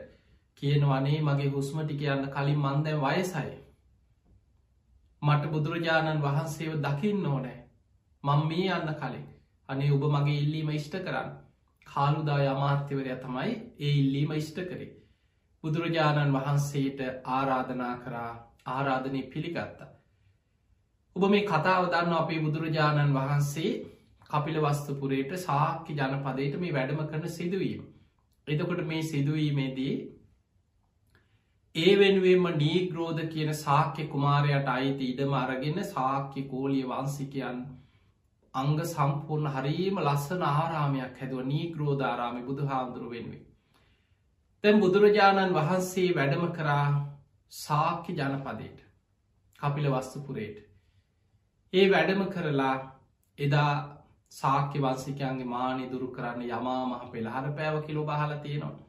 කියනවනේ 0.62 1.20
මගේ 1.22 1.50
හුස්මටි 1.50 1.96
කියන්න 1.96 2.26
කලින් 2.30 2.60
මන්දැ 2.60 2.96
වයසයි. 3.00 3.54
මට 5.22 5.52
බුදුරජාණන් 5.52 6.22
වහන්සේව 6.22 6.74
දකින්න 6.82 7.26
ඕනෑ 7.28 7.60
මං 8.24 8.44
මේ 8.48 8.68
යන්න 8.72 8.94
කලින් 8.96 9.26
අනේ 9.70 9.92
ඔබ 9.92 10.04
මගේ 10.10 10.38
ඉල්ලීම 10.38 10.70
ඉෂ්ට 10.72 10.98
කරන්න 11.00 11.32
කාලුදාය 11.88 12.48
අමාත්‍යවරය 12.48 13.16
තමයි 13.18 13.56
ඒ 13.80 13.94
ඉල්ලීම 13.94 14.32
ඉෂ්ට 14.34 14.60
කරේ. 14.64 14.92
බුදුරජාණන් 15.64 16.34
වහන්සේට 16.34 17.02
ආරාධනා 17.32 17.96
කරා 17.98 18.32
ආරාධනය 18.68 19.22
පිළිගත්තා. 19.26 19.90
ඔබ 21.16 21.24
මේ 21.28 21.46
කතාව 21.46 21.84
දන්න 21.88 22.14
අපේ 22.14 22.40
බුදුරජාණන් 22.40 23.14
වහන්සේ 23.14 23.72
කපිල 24.34 24.58
වස්තුපුරයට 24.62 25.38
සාක්‍ය 25.40 25.96
ජනපදයට 25.96 26.60
මේ 26.60 26.74
වැඩම 26.74 27.02
කරන 27.06 27.30
සිදුවීම. 27.32 27.82
එතකොට 28.48 28.84
මේ 28.86 29.04
සිදුවීමේදී 29.04 29.94
ඒ 31.76 31.94
වෙනුවෙන්ම 31.96 32.44
නීග්‍රෝධ 32.56 33.22
කියන 33.28 33.54
සාක්‍ය 33.56 34.04
කුමාරයට 34.08 34.68
අයිති 34.70 35.06
ඉඩම 35.08 35.32
අරගෙන 35.36 35.80
සාක්‍ය 35.86 36.44
කෝලිය 36.46 36.84
වන්සිකයන් 36.86 37.64
අංග 38.54 38.76
සම්පූර්ණ 38.86 39.54
හරීම 39.54 39.96
ලස්සන 40.00 40.44
ආරාමයක් 40.44 41.16
හැදුව 41.20 41.42
නීග්‍රෝධාරාමි 41.46 42.44
බුදු 42.44 42.68
හාමුදුරුව 42.68 43.12
වෙන්වේ. 43.12 43.42
තැම් 44.64 44.78
බුදුරජාණන් 44.80 45.56
වහන්සේ 45.56 46.10
වැඩම 46.16 46.46
කරා 46.52 46.86
සාක්‍ය 47.52 48.14
ජනපදයට 48.14 48.86
කපිල 49.60 49.90
වස්තුපුරේට. 49.92 50.58
ඒ 51.74 51.86
වැඩම 51.92 52.22
කරලා 52.30 52.76
එදා 53.40 53.74
සාක්‍ය 54.34 54.80
වන්සිකයන්ගේ 54.80 55.48
මානි 55.48 55.90
දුරු 55.90 56.08
කරන්න 56.10 56.44
යමා 56.50 56.82
මහ 56.86 57.02
පෙළහර 57.12 57.46
පෑව 57.52 57.76
කිලෝ 57.84 58.06
බහල 58.06 58.34
තියෙනවා. 58.40 58.84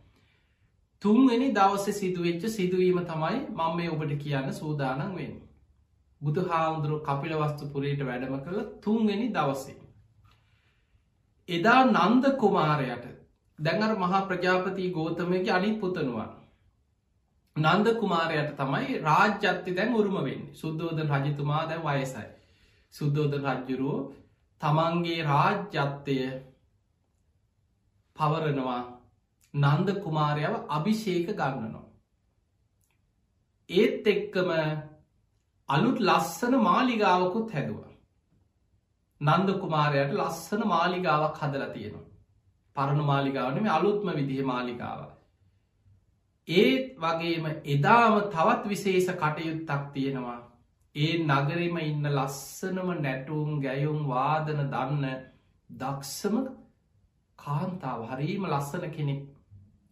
තුන්වෙනි 1.03 1.49
දවස 1.53 1.87
සිදුවෙච්ච 1.95 2.45
සිදුවීම 2.51 3.01
තමයි 3.05 3.41
මං 3.53 3.75
මේ 3.77 3.91
ඔබට 3.91 4.15
කියන්න 4.19 4.55
සූදානන් 4.55 5.03
වෙන්න. 5.15 5.35
බුදු 6.21 6.45
හාමුදුරුව 6.45 7.03
කපිල 7.03 7.35
වස්තුපුරයට 7.41 8.03
වැඩම 8.03 8.37
කළ 8.39 8.63
තුන්වෙනි 8.81 9.27
දවසේ. 9.31 9.77
එදා 11.49 11.81
නන්ද 11.87 12.33
කුමාරයට 12.37 13.05
දැඟර 13.59 13.93
මහා 13.99 14.23
ප්‍රජාපති 14.23 14.91
ගෝතමයක 14.91 15.49
අනිත් 15.51 15.79
පුතනුවන්. 15.79 16.31
නන්ද 17.57 17.87
කුමාරයට 17.97 18.57
තමයි 18.57 19.01
රාජ්‍යත්ති 19.03 19.75
දැන් 19.75 19.95
උරුම 19.95 20.19
වෙන්න 20.23 20.51
සුද්දෝදන 20.55 21.09
රජතුමා 21.13 21.63
දැ 21.67 21.81
වයසයි. 21.83 22.29
සුද්දෝදන 22.95 23.45
රජ්ජුරුවෝ 23.47 24.03
තමන්ගේ 24.65 25.23
රාජ්‍යත්තය 25.25 26.19
පවරනවා 28.17 28.83
නන්ද 29.55 29.89
කුමාරයාව 29.99 30.55
අභිෂේක 30.69 31.27
ගන්නනවා. 31.31 31.85
ඒත් 33.71 34.07
එක්කම 34.07 34.51
අලුත් 35.69 35.99
ලස්සන 36.01 36.55
මාලිගාවකුත් 36.61 37.53
හැදුව. 37.53 37.83
නන්ද 39.21 39.49
කුමාරයට 39.61 40.13
ලස්සන 40.13 40.67
මාලිගාවක් 40.67 41.39
හදලා 41.39 41.69
තියෙනවා. 41.69 42.07
පරණු 42.77 43.05
මාලිගාවනම 43.05 43.69
අලුත්ම 43.69 44.09
විදිහ 44.13 44.43
මාලිගාව. 44.45 45.05
ඒත් 46.49 46.97
වගේම 46.99 47.47
එදාම 47.67 48.21
තවත් 48.31 48.69
විශේෂ 48.69 49.09
කටයුත්තක් 49.15 49.93
තියෙනවා. 49.93 50.41
ඒ 50.95 51.15
නගරම 51.21 51.77
ඉන්න 51.81 52.07
ලස්සනම 52.09 52.91
නැටුම් 52.99 53.61
ගැයුම් 53.61 54.01
වාදන 54.07 54.61
දන්න 54.67 55.07
දක්ෂම 55.71 56.37
කාන්තාව. 57.39 58.01
හරීම 58.11 58.47
ලස්සන 58.47 58.85
කෙනෙක්. 58.91 59.23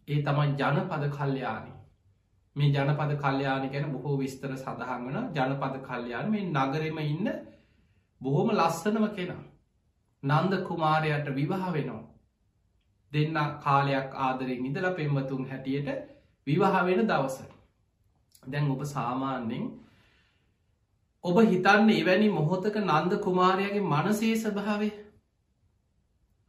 ඒ 0.07 0.19
තමයි 0.21 0.55
ජනපද 0.55 1.03
කල්්‍යයානි 1.11 1.73
මේ 2.55 2.71
ජනපද 2.71 3.11
කල්්‍යයාන 3.17 3.67
ගැන 3.69 3.91
බොහෝ 3.91 4.15
විස්තර 4.17 4.55
සඳහන් 4.55 5.03
වන 5.07 5.19
ජනපද 5.33 5.75
කල්්‍යයාන 5.81 6.31
මේ 6.31 6.45
නගරම 6.45 6.97
ඉන්න 7.03 7.27
බොහොම 8.21 8.49
ලස්සනම 8.53 9.05
කෙනා. 9.11 9.43
නන්ද 10.23 10.53
කුමාරයට 10.63 11.27
විවාහ 11.33 11.71
වෙනවා. 11.73 12.03
දෙන්න 13.11 13.37
කාලයක් 13.61 14.19
ආදරෙන් 14.21 14.65
ඉදල 14.65 14.87
පෙම්වතුන් 14.95 15.47
හැටියට 15.49 15.89
විවාහ 16.47 16.85
වෙන 16.85 17.07
දවස. 17.07 17.37
දැන් 18.43 18.71
ඔබ 18.71 18.83
සාමාන්‍යෙන් 18.87 19.65
ඔබ 21.23 21.37
හිතන්න 21.43 21.89
එවැනි 21.91 22.29
මොහොතක 22.31 22.77
නන්ද 22.79 23.13
කුමාරයාගේ 23.25 23.83
මනසේ 23.85 24.31
ස්භාවේ 24.39 24.93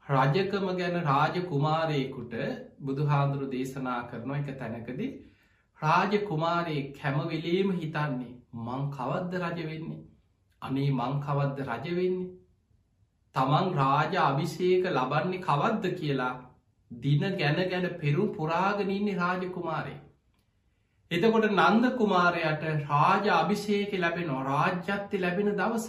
රජකම 0.06 0.66
ගැන 0.78 0.96
රාජ 1.02 1.36
කුමාරයෙකුට 1.44 2.34
බුදු 2.80 3.06
හාදුරු 3.06 3.46
දේශනා 3.52 4.00
කරනවා 4.08 4.38
එක 4.38 4.48
තැනකදී 4.58 5.10
රාජ 5.80 6.16
කුමාරයේ 6.24 6.82
කැමවෙලේම 6.96 7.70
හිතන්නේ 7.74 8.32
මං 8.62 8.82
කවද්ද 8.90 9.42
රජ 9.42 9.68
වෙන්නේ? 9.68 10.00
අනේ 10.62 10.90
මං 10.92 11.14
කවද්ද 11.20 11.68
රජ 11.68 11.94
වෙන්නේ? 11.94 12.32
තමන් 13.34 13.70
රාජ 13.74 14.18
අභිෂේක 14.22 14.90
ලබන්නේ 14.92 15.42
කවද්ද 15.42 15.94
කියලා 15.94 16.34
දින 16.90 17.24
ගැන 17.38 17.62
ගැන 17.70 17.88
පෙරු 18.00 18.26
පුරාගනන්නේ 18.32 19.16
රාජ 19.16 19.46
කුමාරය 19.50 19.96
එතකොට 21.14 21.46
නන්ද 21.50 21.92
කුමාරයට 21.96 22.62
රාජ 22.84 23.26
අභිෂේක 23.32 23.92
ලැබෙනවා 23.98 24.42
රාජ්‍යත්ති 24.44 25.18
ලැබෙන 25.18 25.50
දවස. 25.54 25.88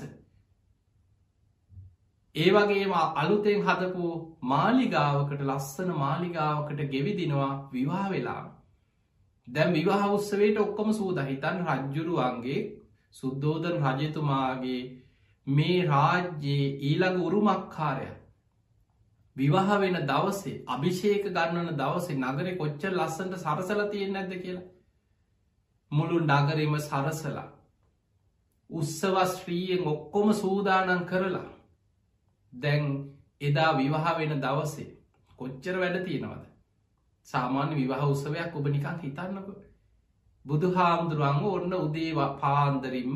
ඒ 2.35 2.49
වගේම 2.51 2.93
අලුතෙන් 3.15 3.61
හදපු 3.63 4.07
මාලිගාවකට 4.45 5.41
ලස්සන 5.43 5.91
මාලිගාවකට 5.95 6.81
ගෙවිදිනවා 6.89 7.51
විවාහ 7.71 8.09
වෙලා. 8.09 8.43
දැම් 9.47 9.73
විවාහ 9.73 10.03
උත්සවයට 10.09 10.57
ඔක්කොම 10.57 10.91
සූද 10.93 11.23
හිතන් 11.23 11.63
රජ්ජුරුවන්ගේ 11.67 12.59
සුද්දෝදන 13.15 13.81
රජතුමාගේ 13.93 14.83
මේ 15.47 15.79
රාජ්‍යයේ 15.85 16.69
ඊළඟ 16.81 17.19
උරුමක්කාරය. 17.21 18.11
විවාහ 19.35 19.79
වෙන 19.79 19.97
දවසේ 20.05 20.61
අභිෂේක 20.67 21.25
ගන්නන 21.29 21.75
දවසේ 21.75 22.17
නගර 22.17 22.47
කොච්චර 22.57 22.93
ලස්සන්ට 22.93 23.39
සරසල 23.39 23.81
තියෙන් 23.87 24.13
නැද 24.13 24.33
කියලා. 24.37 24.69
මුළු 25.95 26.17
නගරම 26.21 26.73
සරසලා. 26.79 27.47
උත්සවස්ශ්‍රීයෙන් 28.69 29.87
ඔක්කොම 29.87 30.33
සූදානන් 30.35 31.05
කරලා. 31.05 31.47
දැන් 32.53 32.83
එදා 33.41 33.71
විවාහ 33.73 34.17
වෙන 34.17 34.41
දවසේ 34.41 34.89
කොච්චර 35.39 35.75
වැඩ 35.79 35.97
තියෙනවද? 36.05 36.43
සාමාන්‍ය 37.27 37.73
විවාහ 37.75 38.03
උත්සවයක් 38.05 38.55
ඔබ 38.55 38.67
නිකං 38.67 38.99
හිතන්නක. 39.01 39.49
බුදු 40.45 40.67
හාමුදුරුවන්ග 40.73 41.43
ඔන්න 41.47 41.73
උදේවා 41.75 42.31
පාන්දරින්ම 42.35 43.15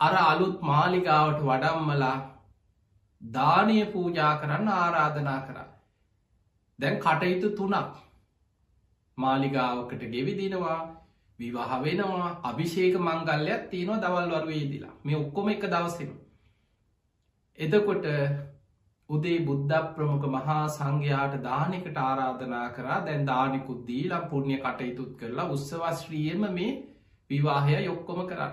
අර 0.00 0.14
අලුත් 0.22 0.56
මාලිගාවට 0.62 1.40
වඩම්මලා 1.40 2.16
දානය 3.20 3.78
පූජා 3.86 4.32
කරන්න 4.38 4.68
ආරාධනා 4.70 5.40
කරා. 5.40 5.68
දැන් 6.78 6.98
කටයුතු 6.98 7.48
තුනක්. 7.52 7.94
මාලිගාවකට 9.18 10.02
ගෙවිදිනවා. 10.12 10.80
විවාහ 11.38 11.70
වෙනවා 11.80 12.30
අභිෂේක 12.44 12.96
මංගල්ලයක් 13.00 13.62
තියෙනවා 13.70 14.00
දවල් 14.00 14.32
වරුවේදිලා 14.32 14.94
මේ 15.04 15.16
ඔක්කොම 15.16 15.48
එක 15.50 15.64
දවසෙන 15.66 16.10
එදකොට 17.58 18.06
උදේ 19.10 19.38
බුද්ධ 19.40 19.74
ප්‍රමුඛ 19.94 20.26
මහා 20.28 20.60
සංඝයාට 20.68 21.34
දානකට 21.42 21.96
ආරාධනා 21.98 22.66
කරා 22.70 23.00
දැන් 23.00 23.26
දානෙකුත් 23.26 23.80
දීලා 23.86 24.22
පුුණ්්‍ය 24.24 24.56
කටයුතුත් 24.58 25.12
කරලා 25.16 25.50
උත්සවශ්‍රියම 25.50 26.42
මේ 26.50 26.72
විවාහය 27.30 27.74
යොක්කොම 27.80 28.20
කරා. 28.26 28.52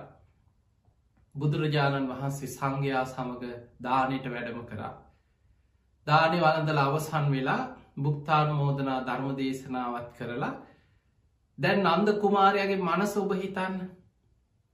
බුදුරජාණන් 1.36 2.10
වහන්සේ 2.10 2.50
සංඝයා 2.50 3.06
සමඟ 3.06 3.54
දානයට 3.80 4.26
වැඩම 4.28 4.60
කරා. 4.66 4.94
දානය 6.08 6.38
වලඳල 6.40 6.80
අවසන් 6.80 7.26
වෙලා 7.30 7.62
බුක්තාන 7.98 8.50
මෝදනා 8.54 9.00
ධර්ම 9.02 9.30
දේශනාවත් 9.38 10.10
කරලා 10.18 10.54
දැන් 11.62 11.84
නන්ද 11.86 12.14
කුමාරයාගේ 12.22 12.80
මනස 12.80 13.14
ඔබ 13.18 13.34
හිතන්න. 13.36 13.76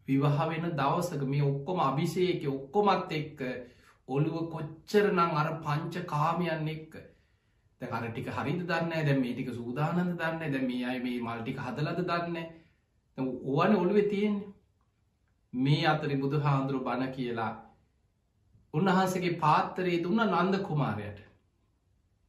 විවාහ 0.07 0.47
වෙන 0.49 0.67
දවසක 0.73 1.23
මේ 1.25 1.43
ඔක්කොම 1.43 1.79
අභිෂයක 1.81 2.43
ඔක්කොමත් 2.49 3.11
එක්ක 3.13 3.39
ඔළුව 4.09 4.35
කොච්චරනං 4.51 5.19
අර 5.35 5.49
පංච 5.59 6.05
කාමයන් 6.05 6.67
එක්ක 6.69 6.93
දැකර 7.81 8.05
ටික 8.05 8.29
හරිද 8.31 8.61
දන්න 8.63 8.93
දැ 9.01 9.15
මේ 9.15 9.33
ටික 9.33 9.49
සූදානද 9.53 10.13
දන්න 10.13 10.53
දැ 10.53 10.63
මේ 10.63 10.85
අයි 10.85 11.01
මේ 11.01 11.19
මල්ටික 11.21 11.59
හදලද 11.59 11.99
දන්න 12.03 12.37
ඕවන 13.17 13.75
ඔළුව 13.75 13.99
තියෙන්නේ. 14.09 14.53
මේ 15.53 15.83
අතරි 15.85 16.15
බුදු 16.17 16.39
හාන්දුරු 16.39 16.79
බණ 16.79 17.11
කියලා 17.11 17.51
උන්වහන්සගේ 18.73 19.35
පාත්තරයේ 19.35 20.03
දුන්න 20.03 20.23
නන්ද 20.25 20.63
කුමාරයට 20.63 21.19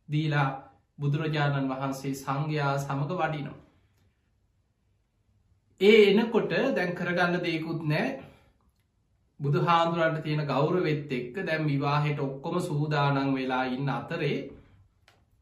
දීලා 0.08 0.48
බුදුරජාණන් 0.98 1.70
වහන්සේ 1.70 2.14
සංඝයා 2.16 2.74
සමඟ 2.78 3.16
වඩිනවා. 3.16 3.67
ඒ 5.80 5.98
එනකොට 6.10 6.50
දැන් 6.76 6.92
කරගන්න 6.92 7.34
දෙයකුත් 7.40 7.82
නෑ 7.84 8.06
බුදු 9.40 9.60
හාදුරන්ට 9.62 10.22
තියෙන 10.22 10.42
ගෞරවෙත් 10.44 11.12
එක්ක 11.12 11.36
දැම් 11.42 11.66
විවාහෙට 11.66 12.18
ඔක්කොම 12.20 12.56
සූදානන් 12.60 13.30
වෙලා 13.32 13.64
ඉන්න 13.66 13.90
අතරේ 13.90 14.38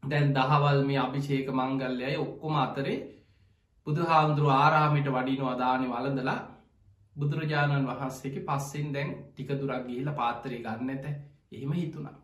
දැන් 0.03 0.35
දහවල් 0.35 0.83
මේ 0.83 0.99
අභිෂේක 0.99 1.49
මංගල්ලයයි 1.51 2.17
ඔක්කොම 2.17 2.55
අතරේ 2.57 2.99
බුදු 3.87 4.01
හාමුදුරු 4.03 4.53
ආරාමිට 4.55 5.09
වඩිනු 5.09 5.45
අදානය 5.47 5.87
වලඳලා 5.87 6.37
බුදුරජාණන් 7.15 7.89
වහන්සේක 7.89 8.37
පස්සෙන් 8.45 8.93
දැන් 8.93 9.09
ටික 9.17 9.49
දුරක් 9.55 9.83
ගිහිල 9.87 10.13
පාත්තරය 10.13 10.57
ගන්න 10.59 10.89
ඇත. 10.91 11.05
එහෙම 11.51 11.71
හිතුණා. 11.73 12.15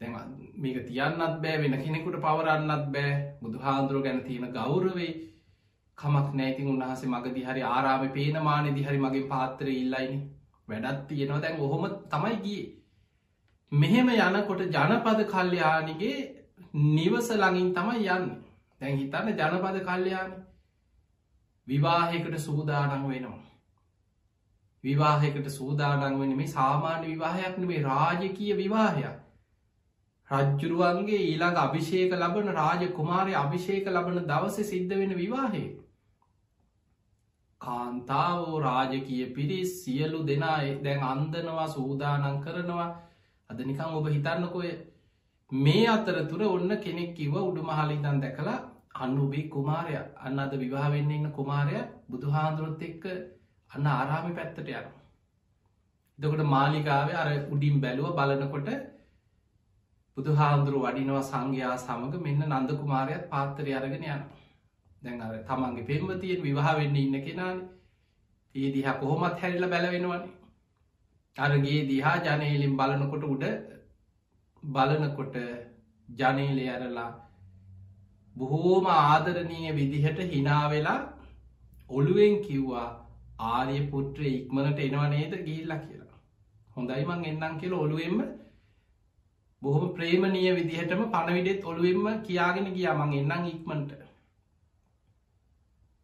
දැ 0.00 0.10
මේක 0.56 0.78
තියන්නත් 0.84 1.40
බෑ 1.42 1.56
වෙන 1.62 1.78
කෙනෙකුට 1.78 2.20
පවරන්නත් 2.20 2.86
බෑ. 2.90 3.16
බුදු 3.40 3.56
හාන්දුරුව 3.60 4.02
ගැන 4.02 4.22
තියෙන 4.22 4.52
ගෞරවේ 4.52 5.27
කමක් 5.98 6.34
නෑතින් 6.34 6.68
උන්හසේ 6.68 7.08
මගදි 7.08 7.44
හරි 7.44 7.62
ආරාම 7.66 8.02
පේනමානෙ 8.10 8.74
දිහරි 8.74 8.98
මගේ 8.98 9.28
පාත්‍රය 9.28 9.74
ඉල්ලයිනේ. 9.74 10.20
වැඩත් 10.68 11.06
තියෙනවා. 11.08 11.40
දැන් 11.40 11.60
ඔහොම 11.60 11.84
තමයි 12.08 12.36
ගිය. 12.44 12.62
මෙහෙම 13.72 14.08
යනකොට 14.10 14.62
ජනපද 14.68 15.20
කල්්‍යයානිගේ 15.26 16.18
නිවස 16.74 17.30
ළඟින් 17.32 17.74
තමයි 17.74 18.08
යන්න. 18.08 18.28
දැන් 18.80 18.96
හිතන්න 18.96 19.34
ජනපද 19.34 19.84
කල්්‍යයාන 19.84 20.32
විවාහයකට 21.66 22.38
සූදානං 22.40 22.90
වෙනවා. 23.04 23.40
විවාහයකට 24.84 25.48
සූදානං 25.50 26.20
වෙන 26.20 26.36
මේ 26.36 26.46
සාමාන්‍ය 26.48 27.06
විවාහයක් 27.06 27.58
නෙමේ 27.58 27.82
රාජකීය 27.84 28.56
විවාහයක්. 28.56 29.18
රජ්ජුරුවන්ගේ 30.30 31.20
ඊළඟ 31.22 31.58
අභිෂේක 31.58 32.12
ලබන 32.12 32.48
රාජ 32.54 32.88
කුමාරය 32.92 33.34
අභිෂේක 33.34 33.86
ලබන 33.88 34.26
දවස 34.26 34.56
සිද්ධ 34.70 34.94
වෙන 34.94 35.14
විවාහය. 35.16 35.64
කාන්තාවෝ 37.60 38.60
රාජකිය 38.60 39.24
පිරිස් 39.30 39.72
සියලු 39.80 40.20
දෙනා 40.26 40.58
දැන් 40.84 41.02
අන්දනවා 41.04 41.68
සූදානන් 41.68 42.40
කරනවා. 42.40 42.88
අද 43.50 43.58
නිකං 43.60 43.84
ඔබ 43.92 44.06
හිතන්නකොය 44.08 44.70
මේ 45.52 45.86
අතරතුර 45.88 46.42
ඔන්න 46.46 46.72
කෙනෙක් 46.78 47.14
කිව 47.14 47.34
උඩු 47.40 47.62
මහලිතන් 47.62 48.20
දැකලා 48.20 48.58
අන්නුබේ 48.96 49.48
කුමාරය 49.48 49.96
අන්න 50.18 50.38
අද 50.38 50.52
විවාහවෙන්න 50.56 51.10
ඉන්න 51.10 51.32
කුමාරය 51.32 51.74
බුදුහාන්දුරොත් 52.10 52.82
එක්ක 52.82 53.04
අන්න 53.70 53.86
ආරාමි 53.88 54.32
පැත්තට 54.34 54.70
යන 54.70 54.88
දකට 56.18 56.44
මාලිකාව 56.46 57.10
අර 57.14 57.28
උඩින් 57.48 57.76
බැලුව 57.80 58.14
බලනකොට 58.14 58.68
බුදුහාන්දුරු 60.16 60.78
වඩිනවා 60.80 61.24
සංඝයා 61.24 61.76
සමඟ 61.76 62.22
මෙන්න 62.22 62.42
නන්ද 62.48 62.70
කුමාරයත් 62.80 63.24
පාත්තරය 63.30 63.74
අරගෙන 63.74 64.04
යනවා. 64.04 64.37
දැන් 65.02 65.20
අර 65.20 65.34
තමන්ගේ 65.48 65.86
පෙම්වතියෙන් 65.86 66.42
විවාහ 66.42 66.74
වෙන්න 66.78 66.96
ඉන්න 66.96 67.16
කෙනාන. 67.20 67.58
ඒ 68.54 68.68
දිහා 68.74 69.00
කොහොමත් 69.00 69.40
හැරිල 69.42 69.66
බැලවෙනවනේ. 69.66 70.30
අරගේ 71.36 71.80
දිහා 71.88 72.16
ජනේලින් 72.26 72.76
බලනකොට 72.76 73.24
උඩ 73.24 73.44
බලනකොට 74.62 75.36
ජනේලය 76.08 76.64
ඇරලා 76.66 77.10
බොහෝම 78.36 78.86
ආදරණීය 78.88 79.76
විදිහට 79.76 80.18
හිනාවෙලා 80.32 80.98
ඔළුවෙන් 81.90 82.34
කිව්වා 82.42 82.88
ආරය 83.50 83.78
පුට්‍ර 83.92 84.20
ඉක්මනට 84.30 84.78
එනවා 84.78 85.08
නේද? 85.08 85.32
ගිල්ලා 85.46 85.78
කියලා. 85.78 86.18
හොඳයි 86.76 87.04
මං 87.04 87.24
එන්නම් 87.24 87.54
කියල 87.60 87.74
ඔළුවෙන්ම 87.74 88.18
බොහොම 89.62 89.86
ප්‍රේමණීය 89.94 90.52
විදිහටම 90.54 91.02
පණවිඩෙත් 91.14 91.64
ඔළුවෙන්ම 91.64 92.22
කියාගෙන 92.22 92.68
ගියා. 92.74 92.98
මං 93.00 93.16
එන්නම් 93.20 93.50
ඉක්මට 93.54 94.07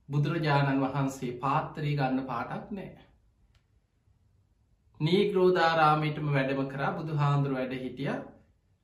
බුදුරජාණන් 0.09 0.83
වහන්සේ 0.83 1.33
පාත්තරී 1.39 1.97
ගන්න 1.97 2.27
පාටක් 2.27 2.71
නෑ. 2.71 2.93
නීග්‍රෝධාරාමයටම 5.01 6.29
වැඩම 6.33 6.63
කරා 6.69 6.93
බුදු 6.93 7.17
හාන්දුරු 7.17 7.55
වැඩ 7.55 7.75
හිටිය 7.79 8.13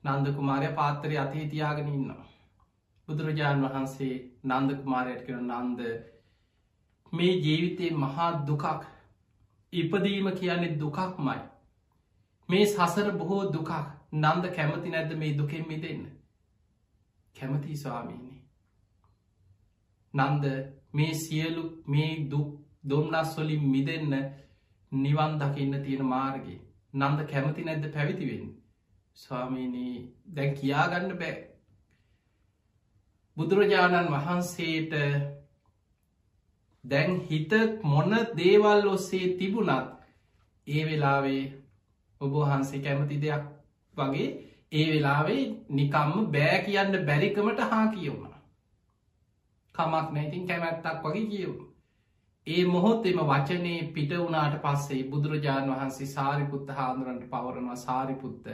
නන්දකුමාරය 0.04 0.70
පාත්තරය 0.74 1.18
අතේ 1.18 1.44
තියාගෙන 1.48 1.90
ඉන්නවා. 1.90 2.24
බුදුරජාණන් 3.08 3.66
වහන්සේ 3.66 4.14
නන්දකුමාරයට 4.44 5.26
කර 5.26 5.38
නන්ද 5.42 5.80
මේ 7.12 7.34
ජීවිතයේ 7.38 7.92
මහා 7.96 8.30
දුකක් 8.46 8.66
ඉපදීම 9.72 10.32
කියන්නේ 10.34 10.78
දුකක් 10.78 10.98
මයි. 11.20 11.40
මේ 12.48 12.66
සසර 12.66 13.12
බොහෝ 13.14 13.44
දුකක් 13.52 13.70
නන්ද 14.14 14.44
කැමති 14.56 14.90
නැද්ද 14.90 15.16
මේ 15.18 15.38
දුකෙන් 15.38 15.64
මිදන්න. 15.68 16.04
කැමති 17.36 17.76
ස්වාමීනි. 17.76 18.36
නන්ද 20.14 20.44
මේ 20.94 21.14
සියලු 21.16 21.64
මේ 21.86 22.12
දුක් 22.30 22.48
දොම්නස් 22.84 23.36
වලින් 23.36 23.64
මිදන්න 23.66 24.14
නිවන් 24.92 25.32
දකින්න 25.38 25.82
තියෙන 25.82 26.04
මාර්ගේ 26.06 26.58
නන්ද 26.94 27.20
කැමති 27.26 27.64
නැද්ද 27.64 27.84
පැවිතිවෙන් 27.90 28.46
ස්වාමීනී 29.16 29.94
දැන් 30.28 30.54
කියාගන්න 30.54 31.12
බෑ. 31.16 31.36
බුදුරජාණන් 33.36 34.10
වහන්සේට 34.10 34.92
දැන් 36.84 37.20
හිත 37.20 37.52
මොන 37.84 38.12
දේවල් 38.36 38.88
ඔස්සේ 38.88 39.36
තිබුණත් 39.38 39.88
ඒ 40.66 40.82
වෙලාවේ 40.84 41.42
ඔබහන්සේ 42.20 42.80
කැමති 42.80 43.20
දෙයක් 43.20 43.44
වගේ 43.94 44.28
ඒ 44.72 44.86
වෙලාවේ 44.88 45.42
නිකම්ම 45.70 46.26
බෑ 46.32 46.58
කියන්න 46.64 46.98
බැරිකමට 47.06 47.60
හා 47.70 47.86
කියවුණ. 47.88 48.29
කමක් 49.80 50.06
නැතින් 50.12 50.46
කැමැත්තක් 50.46 51.04
වගේ 51.04 51.26
කියවුණ 51.28 51.70
ඒ 52.46 52.64
මොහොත් 52.66 53.06
එම 53.06 53.18
වචනයේ 53.22 53.88
පිට 53.90 54.12
වුණාට 54.14 54.54
පස්සේ 54.60 55.02
බුදුරජාණන් 55.06 55.72
වහන්සේ 55.72 56.06
සාරිපුත්ත 56.08 56.70
හාදුරන්ට 56.72 57.24
පවරනවා 57.28 57.76
සාරිපුත්ත 57.78 58.46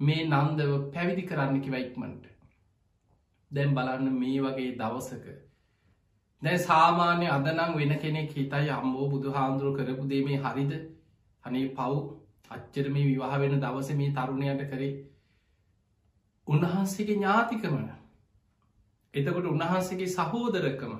මේ 0.00 0.22
නන්දව 0.24 0.72
පැවිදි 0.90 1.24
කරන්න 1.24 1.60
කිවයික්මට 1.60 2.24
දැම් 3.50 3.74
බලන්න 3.74 4.08
මේ 4.14 4.40
වගේ 4.40 4.72
දවසක. 4.76 5.26
දැ 6.42 6.56
සාමාන්‍ය 6.60 7.28
අදනම් 7.28 7.76
වෙන 7.76 7.94
කෙනෙක් 7.98 8.32
හිතයි 8.32 8.70
අම්බෝ 8.72 9.10
බුදු 9.10 9.32
හාන්දුරු 9.32 9.72
කරපු 9.74 10.08
දේ 10.08 10.22
මේ 10.24 10.38
හරිද? 10.38 10.72
අනේ 11.44 11.68
පව් 11.70 11.92
අච්චර 12.50 12.86
මේ 12.90 13.06
විවාහ 13.06 13.38
වෙන 13.38 13.58
දවස 13.60 13.90
මේ 13.94 14.12
තරුණයට 14.12 14.62
කරේ. 14.68 14.92
උන්වහන්සේගේ 16.46 17.16
ඥාතිකමන 17.16 18.01
එතකොට 19.14 19.46
උන්වහන්සේගේ 19.46 20.10
සහෝදරකම 20.10 20.92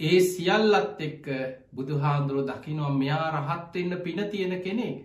ඒ 0.00 0.20
සියල්ලත් 0.22 1.00
එක්ක 1.00 1.26
බුදුහාන්දුරුව 1.72 2.46
දකිනවා 2.46 2.92
මෙයා 2.92 3.26
රහත්වෙන්න 3.34 3.92
පින 4.00 4.20
තියෙන 4.26 4.54
කෙනෙක්. 4.62 4.98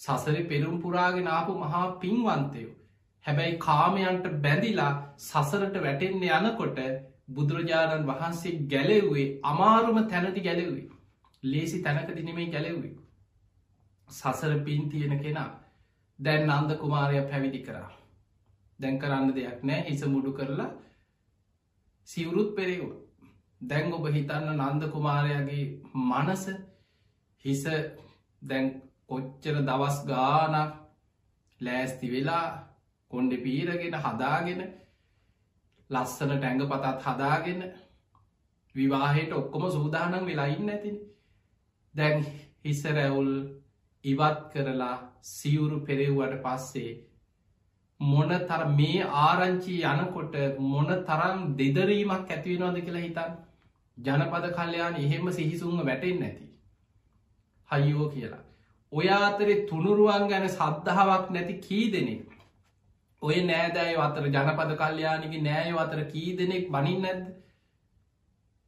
සසරි 0.00 0.42
පෙරුම් 0.44 0.76
පුරාගෙන 0.80 1.28
ආපු 1.28 1.52
මහා 1.56 1.86
පින්වන්තයෝ. 1.96 2.72
හැබැයි 3.24 3.58
කාමයන්ට 3.58 4.26
බැඳිලා 4.40 4.92
සසරට 5.20 5.76
වැටෙන්න 5.78 6.24
යනකොට 6.30 6.78
බුදුරජාණන් 7.30 8.08
වහන්සේ 8.08 8.58
ගැලෙව්වේ 8.66 9.26
අමාරුම 9.44 9.98
තැනති 10.06 10.40
ගැලෙවේ 10.40 10.86
ලේසි 11.42 11.78
තැනක 11.80 12.10
දිනෙමේ 12.10 12.48
ගැලෙවේ 12.48 12.94
සසර 14.08 14.54
පින් 14.60 14.88
තියෙන 14.90 15.14
කෙනා. 15.18 15.50
දැන් 16.18 16.50
අන්ද 16.50 16.70
කුමාරය 16.76 17.20
පැවිදි 17.24 17.60
කරා. 17.60 17.90
දැන් 18.78 18.96
කරන්න 18.98 19.34
දෙයක් 19.34 19.60
නෑ. 19.62 19.82
හිස 19.82 20.02
මුඩු 20.06 20.32
කරලා 20.32 20.70
සිවුරුත් 22.08 22.50
පෙරේවා 22.56 23.00
දැන් 23.60 23.92
ඔබ 23.92 24.06
හිතන්න 24.08 24.48
නන්ද 24.56 24.90
කුමාරයාගේ 24.90 25.64
මනස 26.00 26.44
හිස 27.44 27.62
දැන් 28.42 28.66
කොච්චර 29.06 29.56
දවස් 29.62 29.98
ගානක් 30.06 30.72
ලෑස්ති 31.60 32.12
වෙලා 32.12 32.46
කොන්්ඩෙ 33.10 33.36
පීරගෙන 33.38 33.96
හදාගෙන 34.00 34.62
ලස්සන 35.90 36.32
ටැඟ 36.32 36.66
පතත් 36.66 37.06
හදාගෙන 37.06 37.62
විවාහයට 38.74 39.32
ඔක්කොම 39.32 39.64
සූදානම් 39.70 40.26
වෙලාඉන්න 40.26 40.70
ඇතින් 40.70 40.98
දැන් 41.94 42.26
හිස 42.64 42.82
රැවුල් 42.90 43.32
ඉවත් 44.04 44.38
කරලා 44.52 44.94
සිවුරු 45.30 45.78
පෙරෙව්වට 45.82 46.42
පස්සේ 46.44 46.92
මොන 48.02 48.30
තර 48.48 48.62
මේ 48.70 49.08
ආරංචි 49.22 49.74
යනකොට 49.84 50.34
මොන 50.66 50.88
තරම් 51.08 51.42
දෙදරීමක් 51.58 52.30
ඇතිවෙනවාද 52.30 52.78
කියලා 52.80 53.02
හිතන් 53.02 53.34
ජනපද 53.98 54.46
කල්්‍යයාන 54.52 54.96
එහෙම 54.96 55.30
සිහිසුන්ව 55.32 55.84
වැටෙන් 55.84 56.20
නැති. 56.20 56.46
හයිෝ 57.68 58.08
කියලා. 58.08 58.42
ඔය 58.92 59.08
අතරෙ 59.10 59.54
තුනුරුවන් 59.66 60.28
ගැන 60.28 60.48
සද්ධාවක් 60.50 61.30
නැති 61.30 61.54
කී 61.60 61.86
දෙනෙක්. 61.92 62.26
ඔය 63.22 63.36
නෑදෑය 63.42 63.96
අතර 63.98 64.26
ජනපද 64.28 64.76
කල්්‍යයානගේ 64.76 65.42
නෑය 65.42 65.78
අතර 65.78 66.04
කී 66.06 66.36
දෙනෙක් 66.38 66.68
බනින් 66.70 67.02
නැද්ද. 67.02 67.24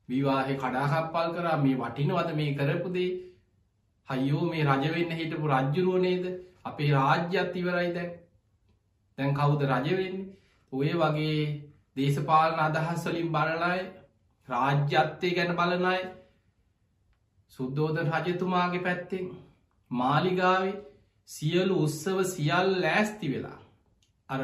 විවාහෙ 0.08 0.54
කඩාහප්පල් 0.56 1.30
කරා 1.36 1.56
මේ 1.58 1.76
වටිනවද 1.76 2.34
මේ 2.36 2.54
කරපුදේ 2.54 3.10
හයෝ 4.08 4.44
මේ 4.46 4.64
රජවෙන්න 4.64 5.16
හිටපු 5.18 5.46
රජ්ජුරුවනේද 5.48 6.24
අපේ 6.64 6.90
රාජ්‍යත් 6.92 7.56
ඉවරයි 7.56 7.92
දැන් 7.94 8.12
දැන් 9.18 9.34
කවුද 9.34 9.62
රජවෙන්නේ 9.64 10.32
ඔය 10.72 10.90
වගේ 10.94 11.38
දේශපාලන 11.96 12.60
අදහස්වලින් 12.60 13.30
බලලායි 13.30 13.84
රාජ්‍යත්තය 14.48 15.30
ගැන 15.30 15.56
බලනයි 15.56 16.02
සුද්දෝධන 17.58 18.12
රජතුමාගේ 18.14 18.82
පැත්තෙන් 18.82 19.26
මාලිගාවේ 19.90 20.76
සියලු 21.28 21.74
උත්සව 21.80 22.22
සියල් 22.26 22.70
ලෑස්ති 22.80 23.32
වෙලා 23.32 23.58
අර 24.28 24.40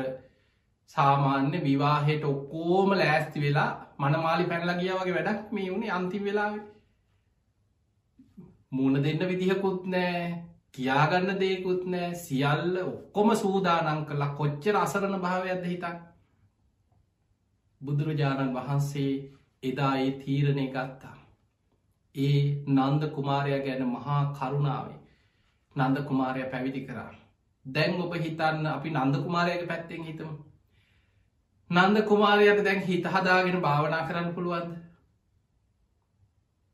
සාමාන්‍ය 0.91 1.59
විවාහයට 1.61 2.25
ඔක්කෝම 2.25 2.91
ලෑස්ති 2.95 3.41
වෙලා 3.41 3.71
මනමාලි 3.99 4.45
පැනල 4.45 4.71
ගිය 4.75 4.93
වගේ 4.93 5.17
වැඩක් 5.17 5.53
මේ 5.53 5.71
වුණේ 5.71 5.91
අන්තිම 5.91 6.25
වෙලාව. 6.25 6.55
මුණ 8.71 9.03
දෙන්න 9.03 9.29
විදිහකුත් 9.29 9.85
නෑ. 9.87 10.23
කියාගන්න 10.75 11.41
දෙයකුත් 11.41 11.83
නෑ 11.87 12.15
සියල්ල 12.17 12.77
ඔක්කොම 12.83 13.31
සූදානං 13.37 14.05
කලා 14.07 14.31
කොච්චර 14.35 14.77
අසරණ 14.77 15.17
භාවයක්ද 15.21 15.65
හිතන් 15.65 15.97
බුදුරජාණන් 17.81 18.55
වහන්සේ 18.55 19.13
එදා 19.63 19.95
ඒ 19.99 20.11
තීරණය 20.19 20.67
ගත්තා. 20.69 21.17
ඒ 22.15 22.39
නන්ද 22.69 23.03
කුමාරය 23.17 23.57
ගැන 23.61 23.83
මහා 23.89 24.21
කරුණාවේ 24.35 25.01
නන්ද 25.77 26.05
කුමාරය 26.05 26.45
පැවිදි 26.53 26.87
කරා. 26.87 27.11
දැන් 27.67 28.01
ඔබ 28.03 28.15
හිතන්න 28.17 28.67
අපි 28.69 28.91
නන්ද 28.93 29.25
කුමාරයක 29.25 29.67
පැත්තෙන් 29.69 30.05
හිතම. 30.05 30.31
නන්ද 31.71 32.03
කුමාරයට 32.05 32.65
දැන් 32.65 32.81
හිත 32.83 33.05
හදාගෙන 33.09 33.61
භාවනා 33.61 34.07
කරන්න 34.07 34.35
පුළුවන්ද. 34.35 34.71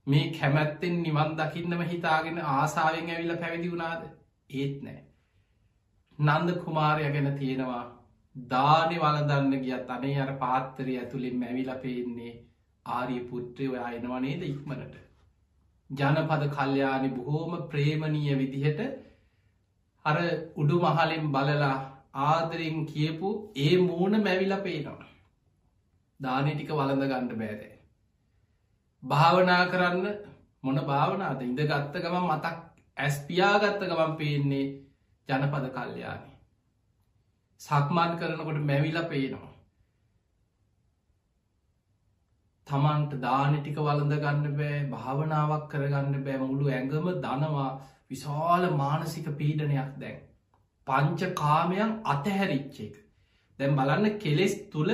මේ 0.07 0.25
කැමැත්තෙන් 0.31 1.03
නිවන් 1.03 1.37
දකින්නම 1.37 1.83
හිතාගෙන 1.85 2.39
ආසාාවෙන් 2.49 3.11
ඇවිල්ල 3.11 3.37
පැවිදි 3.37 3.71
වුණාද 3.71 4.03
ඒත් 4.51 4.77
නෑ. 4.83 5.01
නන්ද 6.19 6.53
කුමාරය 6.61 7.09
ගැන 7.09 7.31
තියෙනවා 7.39 7.85
දානෙ 8.37 8.99
වලදන්න 8.99 9.65
ගියත් 9.65 9.91
අනේ 9.91 10.21
අර 10.21 10.33
පාත්තරය 10.37 10.95
ඇතුළින් 10.97 11.37
මැවිල 11.39 11.73
පේන්නේ 11.83 12.33
ආරී 12.87 13.21
පුත්‍රය 13.23 13.69
ඔයා 13.69 13.91
එනවනේද 13.93 14.43
ඉක්මනට. 14.45 14.95
ජනපද 15.91 16.49
කල්්‍යයානි 16.51 17.11
බොහෝම 17.11 17.69
ප්‍රේමණීය 17.69 18.39
විදිහට 18.39 18.81
අර 20.05 20.19
උඩු 20.57 20.81
මහලෙන් 20.81 21.31
බලලා 21.31 21.77
ආදරෙන් 22.27 22.87
කියපු 22.87 23.31
ඒ 23.57 23.75
මූුණ 23.81 24.23
මැවිල 24.23 24.57
පේනවා. 24.63 25.15
දානය 26.21 26.53
ටික 26.53 26.71
වලඳ 26.73 27.05
ගණ්ඩ 27.05 27.39
බෑදේ. 27.39 27.76
භාවනා 29.07 29.65
කරන්න 29.67 30.07
මොන 30.63 30.79
භාවනාද 30.85 31.43
ඉඳ 31.43 31.61
ගත්ත 31.63 32.03
ගමන් 32.05 32.29
මතක් 32.29 32.57
ඇස්පියාගත්ත 32.97 33.83
ගමන් 33.83 34.17
පේන්නේ 34.17 34.65
ජනපද 35.29 35.67
කල්්‍යයානි. 35.71 36.33
සක්මාන් 37.61 38.19
කරනකොට 38.19 38.61
මැවිල 38.63 38.99
පේනවා. 39.05 39.53
තමන්ට 42.67 43.13
දාන 43.21 43.57
ටික 43.57 43.79
වලඳ 43.81 44.15
ගන්න 44.19 44.57
බෑ 44.57 44.79
භාවනාවක් 44.93 45.67
කරගන්න 45.71 46.25
බෑ 46.25 46.39
මුළු 46.43 46.71
ඇඟම 46.71 47.11
දනවා 47.19 47.69
විශාල 48.11 48.65
මානසික 48.75 49.29
පීඩනයක් 49.35 49.93
දැන්. 50.01 50.19
පංච 50.87 51.35
කාමයන් 51.35 51.93
අතහැරිච්චෙක්. 52.07 52.95
දැම් 53.59 53.79
බලන්න 53.79 54.19
කෙලෙස් 54.19 54.57
තුළ 54.73 54.93